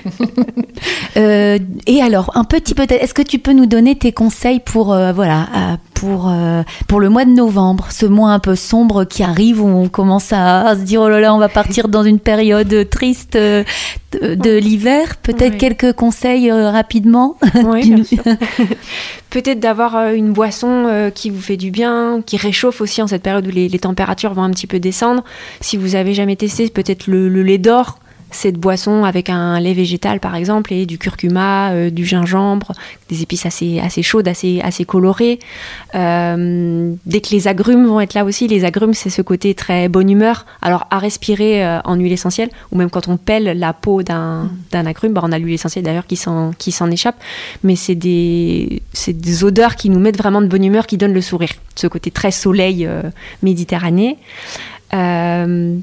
Euh, 1.17 1.59
et 1.87 2.03
alors, 2.03 2.31
un 2.35 2.45
petit 2.45 2.75
peut-être, 2.75 3.03
est-ce 3.03 3.15
que 3.15 3.23
tu 3.23 3.39
peux 3.39 3.53
nous 3.53 3.67
donner 3.67 3.97
tes 3.97 4.13
conseils 4.13 4.61
pour, 4.61 4.93
euh, 4.93 5.13
voilà, 5.13 5.49
à- 5.55 5.79
pour 6.05 6.29
euh, 6.31 6.63
pour 6.87 7.01
le 7.01 7.09
mois 7.09 7.25
de 7.25 7.31
novembre, 7.31 7.87
ce 7.91 8.05
mois 8.07 8.31
un 8.33 8.39
peu 8.39 8.55
sombre 8.57 9.05
qui 9.05 9.23
arrive 9.23 9.63
où 9.63 9.67
on 9.67 9.89
commence 9.89 10.33
à, 10.33 10.67
à 10.69 10.77
se 10.77 10.83
dire 10.83 11.01
oh 11.01 11.09
là 11.09 11.21
là, 11.21 11.35
on 11.35 11.39
va 11.39 11.49
partir 11.49 11.89
dans 11.89 12.03
une 12.03 12.19
période 12.19 12.89
triste 12.91 13.37
euh, 13.37 13.65
de, 14.13 14.35
de 14.35 14.57
l'hiver. 14.59 15.17
Peut-être 15.17 15.53
Oui. 15.53 15.59
quelques 15.59 15.93
conseils 15.95 16.51
euh, 16.51 16.71
rapidement. 16.71 17.37
Oui. 17.65 17.95
Peut-être 19.31 19.59
d'avoir 19.59 20.13
une 20.13 20.33
boisson 20.33 21.11
qui 21.15 21.31
vous 21.31 21.41
fait 21.41 21.57
du 21.57 21.71
bien, 21.71 22.21
qui 22.25 22.37
réchauffe 22.37 22.81
aussi 22.81 23.03
en 23.03 23.07
cette 23.09 23.23
période 23.23 23.47
où 23.47 23.51
les, 23.51 23.69
les 23.69 23.79
températures 23.81 24.33
vont 24.35 24.43
un 24.45 24.51
petit 24.51 24.67
peu 24.69 24.79
descendre. 24.79 25.25
Si 25.61 25.77
vous 25.77 25.97
avez 25.97 26.15
jamais 26.15 26.37
testé, 26.37 26.69
peut-être 26.69 27.07
le, 27.09 27.29
le 27.29 27.43
lait 27.43 27.59
d'or, 27.59 27.99
cette 28.35 28.57
boisson 28.57 29.05
avec 29.05 29.31
un 29.31 29.59
lait 29.61 29.73
végétal 29.73 30.21
par 30.21 30.35
exemple 30.35 30.73
et 30.73 30.87
du 30.87 30.99
curcuma, 30.99 31.73
euh, 31.73 31.91
du 31.91 32.05
gingembre, 32.05 32.73
des 33.09 33.23
épices 33.23 33.47
assez, 33.47 33.81
assez 33.81 34.03
chaudes, 34.03 34.29
assez, 34.29 34.61
assez 34.63 34.85
colorées. 34.85 35.39
Euh, 35.95 36.93
dès 37.07 37.21
que 37.21 37.31
les 37.31 37.49
agrumes 37.49 37.87
vont 37.87 38.01
être 38.01 38.15
là 38.15 38.25
aussi, 38.25 38.49
les 38.49 38.65
agrumes 38.65 38.95
c'est 38.95 39.11
ce 39.11 39.23
côté 39.23 39.55
très 39.55 39.89
bonne 39.89 40.11
humeur. 40.11 40.47
Alors 40.63 40.87
à 40.91 40.99
respirer 40.99 41.65
euh, 41.65 41.81
en 41.85 41.95
huile 41.95 42.13
essentielle 42.13 42.51
ou 42.73 42.77
même 42.77 42.91
quand 42.91 43.09
on 43.09 43.17
pèle 43.17 43.59
la 43.59 43.73
peau 43.73 44.03
d'un 44.03 44.51
d'un 44.71 44.87
agrume, 44.87 45.13
bah, 45.13 45.23
on 45.25 45.33
a 45.33 45.39
l'huile 45.39 45.55
essentielle 45.55 45.85
d'ailleurs 45.85 46.07
qui 46.07 46.17
s'en 46.17 46.91
échappe, 46.91 47.17
mais 47.63 47.77
c'est 47.77 47.95
des 47.95 48.83
des 49.07 49.45
odeurs 49.45 49.77
qui 49.77 49.91
nous 49.91 50.01
mettent 50.01 50.19
vraiment 50.19 50.43
de 50.43 50.47
bonne 50.47 50.65
humeur, 50.65 50.87
qui 50.87 50.97
donnent 50.97 51.15
le 51.15 51.21
sourire. 51.21 51.51
Ce 51.75 51.87
côté 51.87 52.11
très 52.11 52.31
soleil 52.31 52.89
méditerranéen. 53.43 54.15
Euh, 54.95 55.77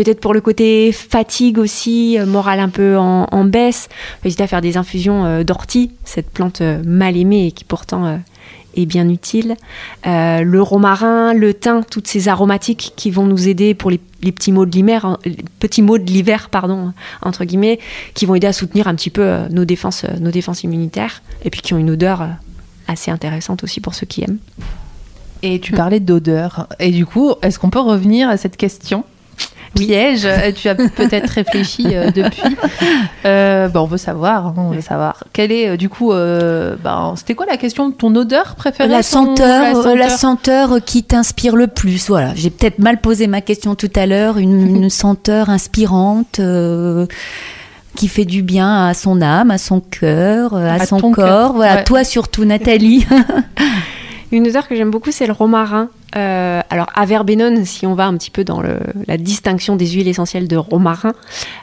Peut-être 0.00 0.20
pour 0.20 0.32
le 0.32 0.40
côté 0.40 0.92
fatigue 0.92 1.58
aussi, 1.58 2.18
euh, 2.18 2.24
morale 2.24 2.58
un 2.58 2.70
peu 2.70 2.96
en, 2.96 3.26
en 3.30 3.44
baisse, 3.44 3.90
faut 4.22 4.28
hésiter 4.28 4.42
à 4.42 4.46
faire 4.46 4.62
des 4.62 4.78
infusions 4.78 5.26
euh, 5.26 5.44
d'ortie, 5.44 5.90
cette 6.04 6.30
plante 6.30 6.62
euh, 6.62 6.82
mal 6.86 7.18
aimée 7.18 7.48
et 7.48 7.52
qui 7.52 7.64
pourtant 7.64 8.18
est 8.76 8.86
bien 8.86 9.06
utile. 9.10 9.56
Le 10.06 10.60
romarin, 10.60 11.34
le 11.34 11.52
thym, 11.52 11.84
toutes 11.84 12.06
ces 12.06 12.28
aromatiques 12.28 12.94
qui 12.96 13.10
vont 13.10 13.26
nous 13.26 13.46
aider 13.46 13.74
pour 13.74 13.90
les, 13.90 14.00
petits 14.22 14.52
mots 14.52 14.64
de 14.64 14.70
l'hiver, 14.70 15.18
petits 15.58 15.82
de 15.82 16.10
l'hiver, 16.10 16.48
pardon, 16.48 16.94
entre 17.20 17.44
guillemets, 17.44 17.78
qui 18.14 18.24
vont 18.24 18.34
aider 18.34 18.46
à 18.46 18.54
soutenir 18.54 18.88
un 18.88 18.94
petit 18.94 19.10
peu 19.10 19.48
nos 19.50 19.66
défenses, 19.66 20.06
nos 20.18 20.30
défenses 20.30 20.64
immunitaires, 20.64 21.22
et 21.44 21.50
puis 21.50 21.60
qui 21.60 21.74
ont 21.74 21.78
une 21.78 21.90
odeur 21.90 22.26
assez 22.88 23.10
intéressante 23.10 23.64
aussi 23.64 23.82
pour 23.82 23.94
ceux 23.94 24.06
qui 24.06 24.22
aiment. 24.22 24.38
Et 25.42 25.60
tu 25.60 25.72
parlais 25.72 26.00
d'odeur. 26.00 26.68
Et 26.78 26.90
du 26.90 27.04
coup, 27.04 27.34
est-ce 27.42 27.58
qu'on 27.58 27.68
peut 27.68 27.80
revenir 27.80 28.30
à 28.30 28.38
cette 28.38 28.56
question? 28.56 29.04
Piège, 29.74 30.24
Euh, 30.26 30.50
tu 30.54 30.68
as 30.68 30.74
peut-être 30.74 31.28
réfléchi 31.30 31.86
euh, 31.94 32.10
depuis. 32.10 32.56
Euh, 33.24 33.68
bah, 33.68 33.82
on 33.82 33.86
veut 33.86 33.98
savoir, 33.98 34.48
hein, 34.48 34.54
on 34.56 34.70
veut 34.70 34.80
savoir. 34.80 35.24
Quelle 35.32 35.52
est, 35.52 35.76
du 35.76 35.88
coup, 35.88 36.10
bah, 36.12 37.12
c'était 37.16 37.34
quoi 37.34 37.46
la 37.46 37.56
question 37.56 37.90
Ton 37.90 38.14
odeur 38.16 38.54
préférée 38.56 38.88
La 38.88 39.02
senteur, 39.02 39.84
la 39.86 39.94
la 39.94 40.08
senteur 40.10 40.78
qui 40.84 41.02
t'inspire 41.04 41.56
le 41.56 41.66
plus. 41.66 42.08
Voilà, 42.08 42.32
j'ai 42.34 42.50
peut-être 42.50 42.78
mal 42.78 43.00
posé 43.00 43.26
ma 43.26 43.40
question 43.40 43.74
tout 43.74 43.90
à 43.94 44.06
l'heure. 44.06 44.38
Une, 44.38 44.76
une 44.76 44.90
senteur 44.90 45.50
inspirante 45.50 46.40
qui 47.96 48.08
fait 48.08 48.24
du 48.24 48.42
bien 48.42 48.86
à 48.86 48.94
son 48.94 49.20
âme, 49.20 49.50
à 49.50 49.58
son 49.58 49.80
cœur, 49.80 50.54
à, 50.54 50.74
À 50.74 50.86
son 50.86 51.00
corps. 51.00 51.14
cœur, 51.14 51.52
Voilà, 51.54 51.76
ouais. 51.76 51.84
toi 51.84 52.04
surtout, 52.04 52.44
Nathalie. 52.44 53.06
Une 54.32 54.46
odeur 54.46 54.68
que 54.68 54.76
j'aime 54.76 54.90
beaucoup, 54.90 55.10
c'est 55.10 55.26
le 55.26 55.32
romarin. 55.32 55.90
Euh, 56.16 56.60
alors, 56.70 56.86
Averbenone, 56.94 57.64
si 57.64 57.86
on 57.86 57.94
va 57.94 58.06
un 58.06 58.16
petit 58.16 58.30
peu 58.30 58.44
dans 58.44 58.62
la 58.62 59.16
distinction 59.16 59.76
des 59.76 59.86
huiles 59.88 60.08
essentielles 60.08 60.46
de 60.46 60.56
romarin, 60.56 61.12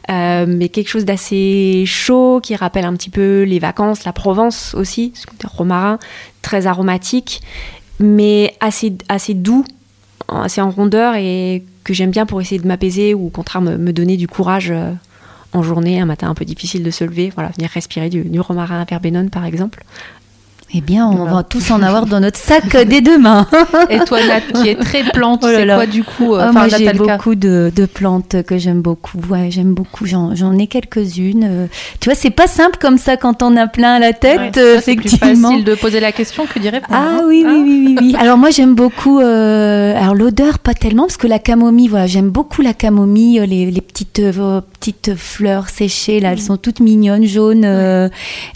euh, 0.10 0.46
mais 0.48 0.70
quelque 0.70 0.90
chose 0.90 1.06
d'assez 1.06 1.84
chaud 1.86 2.40
qui 2.42 2.56
rappelle 2.56 2.86
un 2.86 2.94
petit 2.94 3.10
peu 3.10 3.44
les 3.44 3.60
vacances, 3.60 4.04
la 4.04 4.14
Provence 4.14 4.74
aussi, 4.74 5.14
ce 5.16 5.26
romarin, 5.48 5.98
très 6.42 6.68
aromatique, 6.68 7.42
mais 8.00 8.54
assez, 8.60 8.94
assez 9.08 9.34
doux, 9.34 9.64
assez 10.28 10.62
en 10.62 10.70
rondeur 10.70 11.16
et 11.16 11.64
que 11.84 11.94
j'aime 11.94 12.12
bien 12.12 12.26
pour 12.26 12.42
essayer 12.42 12.60
de 12.60 12.68
m'apaiser 12.68 13.14
ou 13.14 13.28
au 13.28 13.30
contraire 13.30 13.62
me, 13.62 13.94
donner 13.94 14.18
du 14.18 14.28
courage 14.28 14.72
euh, 14.72 14.92
en 15.54 15.64
journée, 15.64 16.02
un 16.02 16.06
matin 16.06 16.30
un 16.30 16.34
peu 16.34 16.44
difficile 16.44 16.84
de 16.84 16.92
se 16.92 17.06
lever. 17.06 17.32
Voilà, 17.34 17.50
venir 17.58 17.70
respirer 17.70 18.10
du, 18.10 18.24
du 18.24 18.40
romarin 18.42 18.82
Averbenone 18.82 19.30
par 19.30 19.46
exemple. 19.46 19.84
Eh 20.74 20.82
bien, 20.82 21.08
on 21.08 21.16
Voilà. 21.16 21.34
va 21.36 21.44
tous 21.44 21.72
en 21.72 21.82
avoir 21.82 22.06
dans 22.08 22.20
notre 22.20 22.38
sac 22.38 22.76
euh, 22.76 22.84
dès 22.84 23.00
demain. 23.00 23.48
Et 23.90 24.00
toi, 24.00 24.20
Nat, 24.28 24.42
qui 24.62 24.68
est 24.68 24.76
très 24.76 25.04
plante, 25.04 25.40
Oh 25.44 25.48
c'est 25.50 25.66
quoi 25.66 25.86
du 25.86 26.04
coup 26.04 26.36
euh, 26.36 26.48
Ah, 26.50 26.52
moi, 26.52 26.68
j'ai 26.68 26.92
beaucoup 26.92 27.36
de, 27.36 27.72
de 27.74 27.86
plantes 27.86 28.44
que 28.44 28.58
j'aime 28.58 28.82
beaucoup. 28.82 29.18
Ouais, 29.30 29.48
j'aime 29.50 29.74
beaucoup. 29.74 30.06
J'en, 30.06 30.58
ai 30.58 30.68
quelques-unes. 30.68 31.46
Euh, 31.50 31.68
Tu 32.02 32.10
vois, 32.10 32.16
c'est 32.16 32.32
pas 32.32 32.48
simple 32.48 32.78
comme 32.82 32.98
ça 32.98 33.16
quand 33.16 33.44
on 33.44 33.56
a 33.56 33.68
plein 33.68 33.94
à 33.94 34.00
la 34.00 34.12
tête, 34.12 34.58
Ouais, 34.58 34.80
c'est 34.82 34.96
plus 34.98 35.16
facile 35.16 35.64
de 35.64 35.74
poser 35.76 36.02
la 36.02 36.12
question 36.12 36.46
que 36.46 36.60
d'y 36.60 36.70
répondre. 36.70 36.94
Ah 36.94 37.20
hein. 37.20 37.22
oui, 37.28 37.46
oui, 37.48 37.62
oui, 37.64 37.86
oui, 37.88 37.96
oui. 38.02 38.16
Alors 38.20 38.38
moi 38.38 38.50
j'aime 38.50 38.76
beaucoup. 38.76 39.20
euh, 39.22 39.96
alors 39.98 40.16
l'odeur 40.16 40.60
pas 40.60 40.74
tellement 40.74 41.04
parce 41.04 41.18
que 41.18 41.28
la 41.28 41.40
camomille, 41.40 41.88
voilà, 41.88 42.08
j'aime 42.08 42.30
beaucoup 42.30 42.62
la 42.62 42.74
camomille, 42.74 43.42
les, 43.48 43.72
les 43.72 43.82
petites 43.82 44.20
euh, 44.20 44.60
petites 44.80 45.16
fleurs 45.16 45.70
séchées 45.70 46.20
là, 46.20 46.34
elles 46.34 46.42
sont 46.42 46.58
toutes 46.58 46.82
mignonnes, 46.82 47.26
jaunes, 47.26 47.66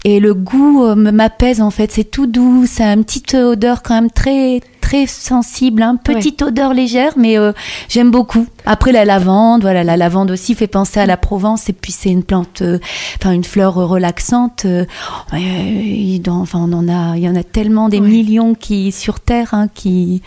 et 0.04 0.20
le 0.20 0.34
goût 0.34 0.94
m'apaise 0.94 1.60
en 1.62 1.70
fait. 1.70 2.01
C'est 2.02 2.10
tout 2.10 2.26
doux, 2.26 2.66
ça 2.66 2.88
a 2.90 2.94
une 2.94 3.04
petite 3.04 3.34
odeur 3.34 3.80
quand 3.84 3.94
même 3.94 4.10
très 4.10 4.60
très 4.80 5.06
sensible, 5.06 5.82
hein, 5.82 5.96
petite 6.02 6.42
odeur 6.42 6.74
légère, 6.74 7.12
mais 7.16 7.38
euh, 7.38 7.52
j'aime 7.88 8.10
beaucoup. 8.10 8.44
Après 8.66 8.90
la 8.90 9.04
lavande, 9.04 9.62
voilà, 9.62 9.84
la 9.84 9.96
lavande 9.96 10.32
aussi 10.32 10.56
fait 10.56 10.66
penser 10.66 10.98
à 10.98 11.06
la 11.06 11.16
Provence 11.16 11.68
et 11.68 11.72
puis 11.72 11.92
c'est 11.92 12.10
une 12.10 12.24
plante, 12.24 12.60
euh, 12.62 12.80
enfin 13.20 13.30
une 13.30 13.44
fleur 13.44 13.74
relaxante. 13.74 14.64
euh, 14.64 14.84
enfin 15.30 16.58
on 16.58 16.72
en 16.72 16.88
a, 16.88 17.16
il 17.16 17.22
y 17.22 17.28
en 17.28 17.36
a 17.36 17.44
tellement 17.44 17.88
des 17.88 18.00
Ouais. 18.00 18.08
millions 18.08 18.54
qui 18.56 18.90
sur 18.90 19.20
terre, 19.20 19.54
hein, 19.54 19.68
qui 19.72 20.22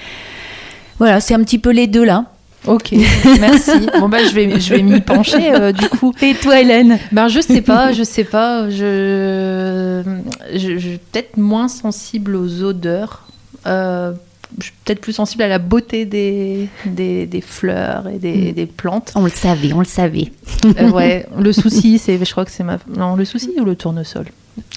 voilà, 0.97 1.19
c'est 1.19 1.33
un 1.33 1.43
petit 1.43 1.59
peu 1.59 1.71
les 1.71 1.87
deux 1.87 2.05
là. 2.05 2.23
Ok, 2.67 2.93
merci. 3.39 3.71
Bon 3.99 4.09
bah 4.09 4.23
je 4.27 4.33
vais 4.33 4.59
je 4.59 4.73
vais 4.73 4.81
m'y 4.81 5.01
pencher 5.01 5.53
euh, 5.53 5.71
du 5.71 5.87
coup. 5.89 6.13
Et 6.21 6.33
toi, 6.33 6.59
Hélène 6.59 6.97
Ben 7.11 7.27
je 7.27 7.39
sais 7.39 7.61
pas, 7.61 7.91
je 7.91 8.03
sais 8.03 8.23
pas, 8.23 8.69
je 8.69 10.03
je, 10.53 10.97
peut-être 10.97 11.37
moins 11.37 11.67
sensible 11.67 12.35
aux 12.35 12.63
odeurs. 12.63 13.27
Euh, 13.67 14.13
je 14.59 14.65
suis 14.65 14.73
peut-être 14.85 15.01
plus 15.01 15.13
sensible 15.13 15.43
à 15.43 15.47
la 15.47 15.59
beauté 15.59 16.05
des, 16.05 16.69
des, 16.85 17.25
des 17.25 17.41
fleurs 17.41 18.07
et 18.07 18.19
des, 18.19 18.51
des 18.53 18.65
plantes. 18.65 19.11
On 19.15 19.23
le 19.23 19.29
savait, 19.29 19.73
on 19.73 19.79
le 19.79 19.85
savait. 19.85 20.31
Euh, 20.79 20.89
ouais, 20.91 21.25
le 21.37 21.51
souci, 21.51 21.97
c'est, 21.97 22.23
je 22.23 22.31
crois 22.31 22.45
que 22.45 22.51
c'est 22.51 22.63
ma, 22.63 22.77
non, 22.95 23.15
le 23.15 23.25
souci 23.25 23.51
ou 23.59 23.65
le 23.65 23.75
tournesol? 23.75 24.27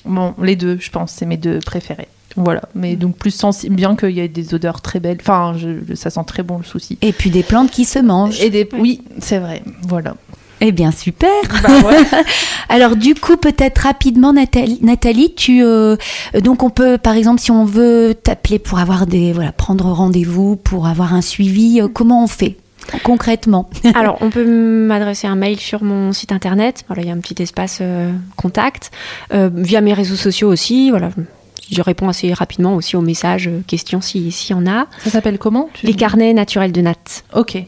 Bon, 0.05 0.35
les 0.43 0.57
deux, 0.57 0.79
je 0.81 0.91
pense, 0.91 1.13
c'est 1.13 1.27
mes 1.27 1.37
deux 1.37 1.61
préférés. 1.61 2.09
Voilà, 2.39 2.63
mais 2.75 2.95
donc 2.97 3.17
plus 3.17 3.33
sensible, 3.33 3.75
bien 3.75 3.97
qu'il 3.97 4.11
y 4.11 4.21
ait 4.21 4.29
des 4.29 4.55
odeurs 4.55 4.81
très 4.81 5.01
belles. 5.01 5.19
Enfin, 5.21 5.55
je- 5.57 5.95
ça 5.95 6.09
sent 6.11 6.21
très 6.27 6.43
bon 6.45 6.59
le 6.59 6.65
souci. 6.65 6.97
Et 7.03 7.13
puis 7.13 7.31
des 7.31 7.43
plantes 7.43 7.71
qui 7.71 7.85
se 7.85 7.99
mangent. 7.99 8.41
Et 8.41 8.49
des, 8.51 8.69
oui, 8.79 9.03
c'est 9.19 9.39
vrai. 9.39 9.63
Voilà. 9.89 10.15
Eh 10.61 10.73
bien, 10.73 10.91
super. 10.91 11.29
Bah 11.63 11.69
ouais. 11.87 12.05
Alors 12.69 12.97
du 12.97 13.15
coup, 13.15 13.37
peut-être 13.37 13.79
rapidement, 13.79 14.33
Nathalie, 14.33 14.79
Nathalie, 14.83 15.35
tu 15.35 15.63
euh, 15.65 15.97
donc 16.43 16.63
on 16.63 16.71
peut, 16.71 16.99
par 16.99 17.15
exemple, 17.15 17.41
si 17.41 17.51
on 17.51 17.65
veut 17.65 18.15
t'appeler 18.21 18.59
pour 18.59 18.79
avoir 18.79 19.07
des, 19.07 19.33
voilà, 19.33 19.53
prendre 19.53 19.85
rendez-vous, 19.87 20.57
pour 20.57 20.87
avoir 20.87 21.15
un 21.15 21.23
suivi, 21.23 21.81
euh, 21.81 21.89
comment 21.89 22.23
on 22.25 22.27
fait 22.27 22.57
concrètement? 23.05 23.69
Alors, 23.95 24.19
on 24.21 24.31
peut 24.31 24.45
m'adresser 24.45 25.27
un 25.27 25.37
mail 25.37 25.59
sur 25.61 25.83
mon 25.85 26.13
site 26.13 26.33
internet. 26.33 26.85
Voilà, 26.89 27.03
il 27.03 27.09
y 27.09 27.11
a 27.11 27.15
un 27.15 27.19
petit 27.21 27.41
espace 27.43 27.79
euh, 27.81 28.11
contact. 28.37 28.91
Euh, 29.33 29.51
via 29.55 29.81
mes 29.81 29.93
réseaux 29.93 30.17
sociaux 30.17 30.49
aussi. 30.51 30.91
Voilà, 30.91 31.11
je 31.71 31.83
réponds 31.83 32.09
assez 32.09 32.33
rapidement 32.33 32.75
aussi 32.75 32.97
aux 32.97 33.01
messages, 33.01 33.49
euh, 33.49 33.61
questions 33.67 34.01
si- 34.01 34.31
s'il 34.33 34.57
y 34.57 34.59
en 34.59 34.67
a. 34.67 34.87
Ça 35.05 35.11
s'appelle 35.11 35.39
comment 35.39 35.69
tu- 35.75 35.87
Les 35.87 35.95
carnets 35.95 36.33
naturels 36.35 36.73
de 36.73 36.81
Nat. 36.81 36.95
Ok. 37.35 37.63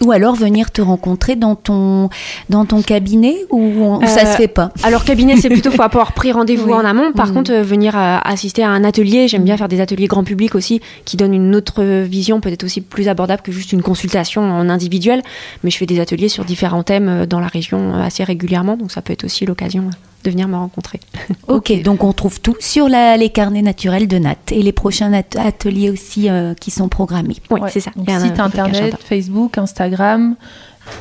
Ou 0.00 0.10
alors 0.10 0.34
venir 0.34 0.72
te 0.72 0.82
rencontrer 0.82 1.36
dans 1.36 1.54
ton 1.54 2.10
dans 2.50 2.64
ton 2.64 2.82
cabinet 2.82 3.36
ou 3.50 3.60
ou 4.00 4.06
ça 4.06 4.26
Euh, 4.26 4.32
se 4.32 4.36
fait 4.36 4.48
pas? 4.48 4.70
Alors, 4.82 5.04
cabinet, 5.04 5.36
c'est 5.36 5.48
plutôt 5.48 5.70
faut 5.70 5.82
avoir 5.82 6.12
pris 6.12 6.32
rendez-vous 6.32 6.66
Oui. 6.66 6.72
en 6.74 6.84
amont. 6.84 7.12
Par 7.12 7.28
Mhm. 7.28 7.32
contre, 7.34 7.52
euh, 7.52 7.62
venir 7.62 7.96
euh, 7.96 8.18
assister 8.24 8.64
à 8.64 8.70
un 8.70 8.82
atelier, 8.82 9.28
j'aime 9.28 9.44
bien 9.44 9.56
faire 9.56 9.68
des 9.68 9.80
ateliers 9.80 10.08
grand 10.08 10.24
public 10.24 10.56
aussi, 10.56 10.80
qui 11.04 11.16
donnent 11.16 11.32
une 11.32 11.54
autre 11.54 11.74
euh, 11.78 12.04
vision, 12.10 12.40
peut-être 12.40 12.64
aussi 12.64 12.80
plus 12.80 13.08
abordable 13.08 13.42
que 13.42 13.52
juste 13.52 13.72
une 13.72 13.82
consultation 13.82 14.42
en 14.42 14.68
individuel. 14.68 15.22
Mais 15.62 15.70
je 15.70 15.78
fais 15.78 15.86
des 15.86 16.00
ateliers 16.00 16.28
sur 16.28 16.44
différents 16.44 16.82
thèmes 16.82 17.08
euh, 17.08 17.24
dans 17.26 17.40
la 17.40 17.46
région 17.46 17.94
euh, 17.94 18.02
assez 18.02 18.24
régulièrement, 18.24 18.76
donc 18.76 18.90
ça 18.90 19.00
peut 19.00 19.12
être 19.12 19.24
aussi 19.24 19.46
l'occasion 19.46 19.84
euh, 19.84 19.90
de 20.24 20.30
venir 20.30 20.48
me 20.48 20.56
rencontrer. 20.56 21.00
Ok, 21.48 21.82
donc 21.82 22.02
on 22.02 22.12
trouve 22.12 22.40
tout 22.40 22.56
sur 22.60 22.88
la- 22.88 23.16
les 23.16 23.28
carnets 23.30 23.62
naturels 23.62 24.08
de 24.08 24.18
Nat 24.18 24.34
et 24.50 24.62
les 24.62 24.72
prochains 24.72 25.12
at- 25.12 25.38
ateliers 25.38 25.90
aussi 25.90 26.28
euh, 26.28 26.54
qui 26.54 26.70
sont 26.70 26.88
programmés. 26.88 27.36
Oui, 27.50 27.60
Ouais. 27.60 27.70
c'est 27.70 27.80
ça. 27.80 27.90
Donc, 27.94 28.06
Il 28.08 28.10
y 28.10 28.14
a 28.14 28.18
un- 28.18 28.24
site 28.26 28.40
internet, 28.40 28.96
Facebook, 29.04 29.58
Instagram. 29.58 30.34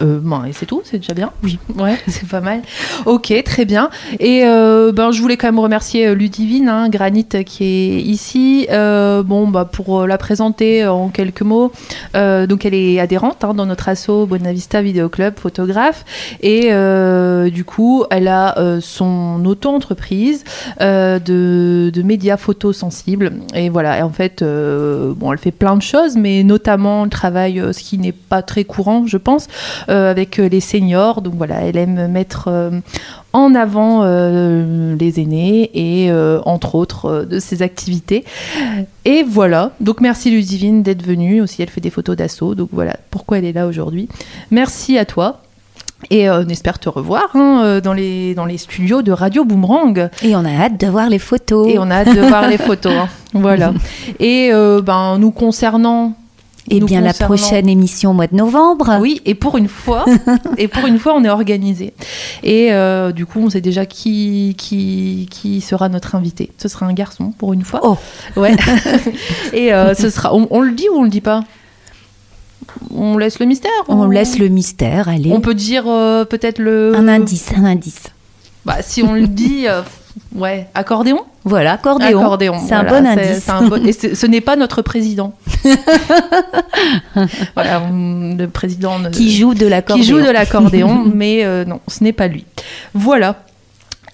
Euh, 0.02 0.20
bon, 0.22 0.44
et 0.44 0.54
c'est 0.54 0.66
tout, 0.66 0.82
c'est 0.84 0.98
déjà 0.98 1.14
bien. 1.14 1.32
Oui. 1.44 1.60
Ouais, 1.78 1.98
c'est 2.08 2.28
pas 2.28 2.42
mal. 2.42 2.62
Ok, 3.06 3.34
très 3.44 3.66
bien. 3.66 3.90
Et 4.20 4.44
euh, 4.46 4.92
ben, 4.92 5.12
je 5.12 5.22
voulais 5.22 5.38
quand 5.38 5.48
même 5.48 5.60
remercier 5.60 6.08
euh, 6.08 6.16
Ludivine, 6.16 6.70
hein, 6.70 6.90
Granit, 6.90 7.28
qui 7.46 7.64
est 7.64 8.02
ici. 8.02 8.68
Euh, 8.72 9.24
bon, 9.24 9.48
bah, 9.48 9.66
pour 9.66 10.06
la 10.08 10.18
présenter 10.18 10.86
en 10.88 11.10
quelques 11.10 11.42
mots. 11.42 11.72
Donc, 12.14 12.66
elle 12.66 12.74
est 12.74 13.00
adhérente 13.00 13.44
hein, 13.44 13.54
dans 13.54 13.66
notre 13.66 13.90
asso 13.90 14.26
Bonavista 14.28 14.82
Vidéo 14.82 15.10
Club, 15.10 15.36
photographe. 15.38 16.06
Et 16.42 16.72
du 17.52 17.66
coup, 17.66 18.06
elle 18.10 18.28
a 18.28 18.56
son 18.82 19.44
auto-entreprise 19.46 20.44
de, 20.80 21.92
de 21.94 22.02
médias 22.02 22.38
photos 22.38 22.78
sensibles. 22.78 23.34
Et 23.54 23.70
voilà, 23.70 24.00
et 24.00 24.02
en 24.02 24.12
fait, 24.12 24.44
bon, 24.44 25.32
elle 25.32 25.38
fait 25.38 25.52
plein 25.52 25.76
de 25.76 25.82
choses, 25.82 26.16
mais 26.16 26.44
notamment, 26.44 27.04
elle 27.04 27.10
travaille, 27.10 27.60
euh, 27.60 27.74
ce 27.74 27.84
qui 27.84 27.98
n'est 27.98 28.12
pas 28.12 28.42
très 28.42 28.64
courant, 28.64 29.06
je 29.08 29.18
pense, 29.18 29.48
avec 29.88 30.39
euh, 30.39 30.47
les 30.49 30.59
seniors. 30.59 31.21
Donc 31.21 31.34
voilà, 31.36 31.61
elle 31.61 31.78
aime 31.78 32.07
mettre 32.07 32.45
euh, 32.47 32.71
en 33.34 33.55
avant 33.55 34.01
euh, 34.03 34.95
les 34.95 35.19
aînés 35.19 35.69
et 35.74 36.11
euh, 36.11 36.39
entre 36.45 36.76
autres 36.76 37.05
euh, 37.05 37.26
de 37.26 37.39
ses 37.39 37.61
activités. 37.61 38.26
Et 39.05 39.24
voilà, 39.24 39.71
donc 39.80 40.01
merci 40.01 40.30
Ludivine 40.32 40.84
d'être 40.84 41.03
venue. 41.03 41.41
Aussi, 41.41 41.61
elle 41.61 41.69
fait 41.69 41.82
des 41.82 41.89
photos 41.89 42.15
d'assaut. 42.15 42.55
Donc 42.55 42.69
voilà 42.71 42.95
pourquoi 43.11 43.38
elle 43.39 43.45
est 43.45 43.53
là 43.53 43.67
aujourd'hui. 43.67 44.07
Merci 44.51 44.97
à 44.97 45.05
toi. 45.05 45.39
Et 46.09 46.28
euh, 46.30 46.43
on 46.45 46.49
espère 46.49 46.80
te 46.80 46.89
revoir 46.89 47.30
hein, 47.34 47.61
euh, 47.63 47.82
dans, 47.82 47.93
les, 47.93 48.36
dans 48.36 48.43
les 48.45 48.57
studios 48.57 49.01
de 49.03 49.13
Radio 49.13 49.45
Boomerang. 49.45 50.09
Et 50.21 50.36
on 50.36 50.43
a 50.43 50.49
hâte 50.51 50.78
de 50.78 50.88
voir 50.88 51.09
les 51.09 51.17
photos. 51.17 51.69
Et 51.69 51.80
on 51.80 51.89
a 51.89 51.95
hâte 52.01 52.13
de 52.13 52.19
voir 52.21 52.49
les 52.49 52.57
photos. 52.57 52.91
hein. 52.93 53.07
Voilà. 53.34 53.74
Et 54.19 54.49
euh, 54.51 54.82
ben, 54.82 55.17
nous 55.17 55.32
concernant. 55.32 56.13
Eh 56.70 56.80
bien, 56.80 57.01
la 57.01 57.14
prochaine 57.14 57.68
émission 57.68 58.11
au 58.11 58.14
mois 58.14 58.28
de 58.28 58.36
novembre. 58.36 58.97
Oui, 59.01 59.22
et 59.26 59.36
pour 59.36 59.57
une 59.57 59.68
fois, 59.68 60.05
et 60.57 60.68
pour 60.68 60.88
une 60.88 60.97
fois, 60.97 61.14
on 61.16 61.24
est 61.24 61.30
organisé. 61.30 61.93
Et 62.41 62.72
euh, 62.72 63.11
du 63.11 63.26
coup, 63.26 63.39
on 63.39 63.49
sait 63.49 63.61
déjà 63.61 63.86
qui, 63.86 64.55
qui, 64.57 65.28
qui 65.30 65.61
sera 65.61 65.89
notre 65.89 66.16
invité. 66.16 66.51
Ce 66.57 66.70
sera 66.70 66.86
un 66.86 66.93
garçon 66.93 67.34
pour 67.38 67.53
une 67.53 67.64
fois. 67.64 67.82
Oh. 67.84 67.97
Ouais. 68.38 68.55
et 69.53 69.74
euh, 69.74 69.93
ce 69.93 70.09
sera. 70.09 70.34
On, 70.34 70.47
on 70.51 70.61
le 70.61 70.72
dit 70.72 70.88
ou 70.89 70.99
on 70.99 71.03
le 71.03 71.09
dit 71.09 71.22
pas? 71.22 71.43
On 72.95 73.18
laisse 73.18 73.39
le 73.39 73.45
mystère 73.45 73.72
On 73.89 74.07
laisse 74.07 74.39
le 74.39 74.47
mystère, 74.47 75.09
allez. 75.09 75.32
On 75.34 75.41
peut 75.41 75.53
dire 75.53 75.84
euh, 75.88 76.24
peut-être 76.24 76.59
le. 76.59 76.95
Un 76.95 77.09
indice, 77.09 77.51
un 77.57 77.66
indice. 77.66 78.03
Bah, 78.66 78.78
si 78.82 79.03
on 79.03 79.14
le 79.14 79.28
dit, 79.28 79.68
ouais, 80.36 80.68
accordéon. 80.74 81.20
Voilà, 81.45 81.74
accordéon. 81.74 82.20
Accordéon, 82.20 82.55
C'est 82.66 82.74
un 82.74 82.84
bon 82.84 83.05
indice. 83.05 83.43
c'est 83.43 83.51
un 83.51 83.68
bon- 83.68 83.86
Et 83.86 83.91
c'est- 83.91 84.16
ce 84.16 84.26
n'est 84.26 84.41
pas 84.41 84.55
notre 84.55 84.82
président. 84.82 85.34
voilà, 87.55 87.82
le 87.91 88.45
président 88.47 88.99
ne- 88.99 89.09
Qui 89.09 89.36
joue 89.36 89.53
de 89.53 89.66
l'accordéon. 89.68 90.03
qui 90.03 90.09
joue 90.09 90.22
de 90.22 90.30
l'accordéon, 90.32 91.03
mais 91.14 91.43
euh, 91.43 91.66
non, 91.66 91.80
ce 91.88 92.03
n'est 92.03 92.14
pas 92.14 92.28
lui. 92.28 92.45
Voilà. 92.93 93.36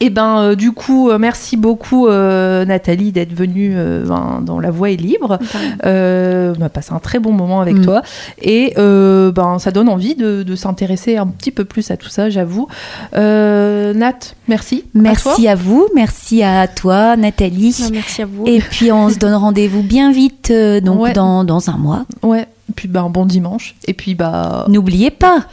Et 0.01 0.09
ben, 0.09 0.39
euh, 0.39 0.55
du 0.55 0.71
coup, 0.71 1.09
euh, 1.09 1.17
merci 1.17 1.57
beaucoup 1.57 2.07
euh, 2.07 2.63
Nathalie 2.63 3.11
d'être 3.11 3.33
venue 3.33 3.73
euh, 3.75 4.05
ben, 4.05 4.39
dans 4.41 4.59
La 4.59 4.71
Voix 4.71 4.89
est 4.91 4.95
libre. 4.95 5.39
Euh, 5.85 6.53
on 6.57 6.61
a 6.61 6.69
passé 6.69 6.93
un 6.93 6.99
très 6.99 7.19
bon 7.19 7.31
moment 7.33 7.59
avec 7.61 7.75
Mm. 7.75 7.83
toi 7.85 8.01
et 8.41 8.73
euh, 8.77 9.31
ben 9.31 9.59
ça 9.59 9.71
donne 9.71 9.89
envie 9.89 10.15
de, 10.15 10.43
de 10.43 10.55
s'intéresser 10.55 11.17
un 11.17 11.27
petit 11.27 11.51
peu 11.51 11.65
plus 11.65 11.91
à 11.91 11.97
tout 11.97 12.07
ça, 12.09 12.29
j'avoue. 12.29 12.67
Euh, 13.15 13.93
Nat, 13.93 14.35
merci. 14.47 14.85
Merci 14.93 15.47
à, 15.47 15.55
vous, 15.55 15.87
merci 15.95 16.43
à 16.43 16.67
toi, 16.67 17.15
Nathalie. 17.17 17.75
Non, 17.81 17.89
merci 17.91 18.21
à 18.21 18.25
vous. 18.25 18.43
Et 18.47 18.59
puis 18.59 18.91
on 18.91 19.09
se 19.09 19.17
donne 19.17 19.33
rendez-vous 19.33 19.83
bien 19.83 20.11
vite, 20.11 20.49
euh, 20.51 20.79
donc 20.81 21.01
Ouais. 21.01 21.13
dans, 21.13 21.43
dans 21.43 21.69
un 21.69 21.77
mois. 21.77 22.05
Ouais. 22.23 22.47
Et 22.69 22.73
puis 22.75 22.87
ben 22.87 23.09
bon 23.09 23.25
dimanche. 23.25 23.75
Et 23.87 23.93
puis 23.93 24.15
bah 24.15 24.65
N'oubliez 24.67 25.09
pas. 25.11 25.45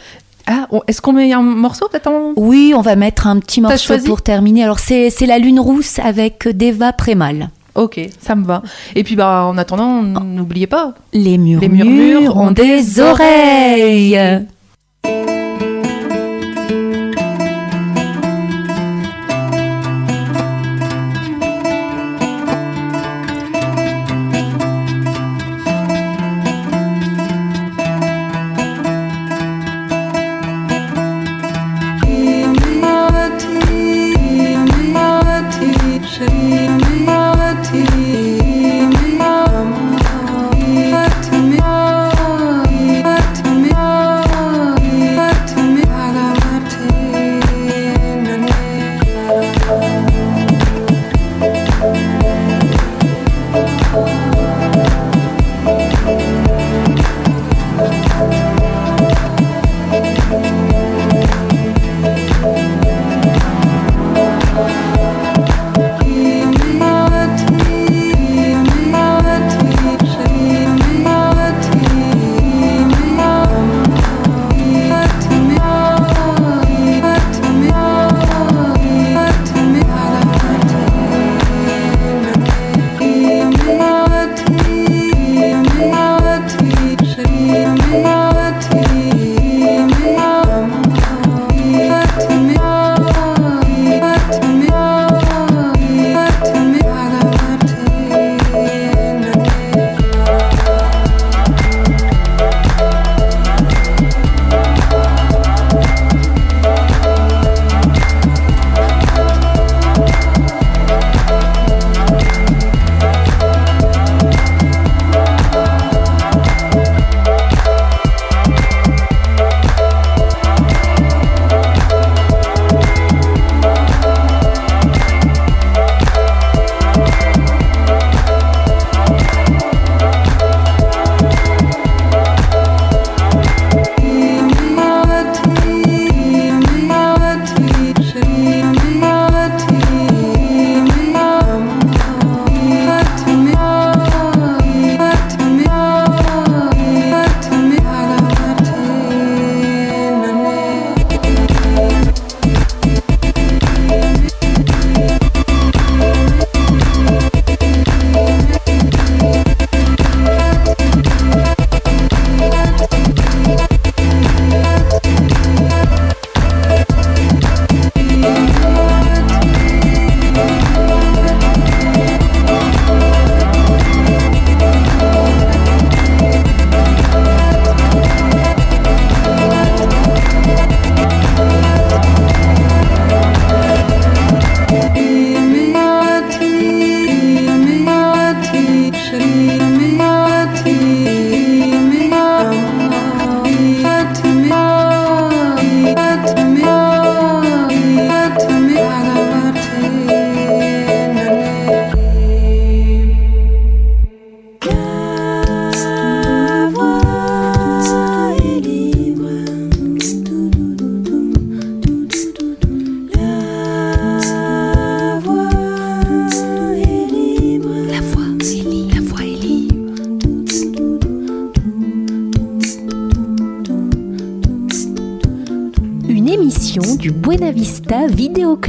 Ah, 0.47 0.69
est-ce 0.87 1.01
qu'on 1.01 1.13
met 1.13 1.33
un 1.33 1.43
morceau 1.43 1.89
peut-être 1.91 2.07
en- 2.09 2.33
Oui, 2.37 2.73
on 2.77 2.81
va 2.81 2.97
mettre 2.97 3.27
un 3.27 3.39
petit 3.39 3.61
morceau 3.61 3.95
pour 4.07 4.23
terminer. 4.23 4.65
Alors 4.65 4.79
c'est 4.79 5.11
c'est 5.11 5.27
la 5.27 5.39
lune 5.39 5.59
rousse 5.61 5.99
avec 5.99 6.47
Deva 6.49 6.93
Prémal. 6.93 7.51
Ok, 7.75 8.01
ça 8.21 8.35
me 8.35 8.45
va. 8.45 8.63
Et 8.95 9.05
puis 9.05 9.17
bah 9.17 9.45
en 9.45 9.59
attendant, 9.59 10.03
n'oubliez 10.03 10.67
pas. 10.67 10.95
Les 11.13 11.37
murmures, 11.37 11.85
murmures 11.85 12.37
ont 12.39 12.51
des 12.51 13.01
oreilles. 13.01 14.19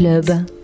Club. 0.07 0.56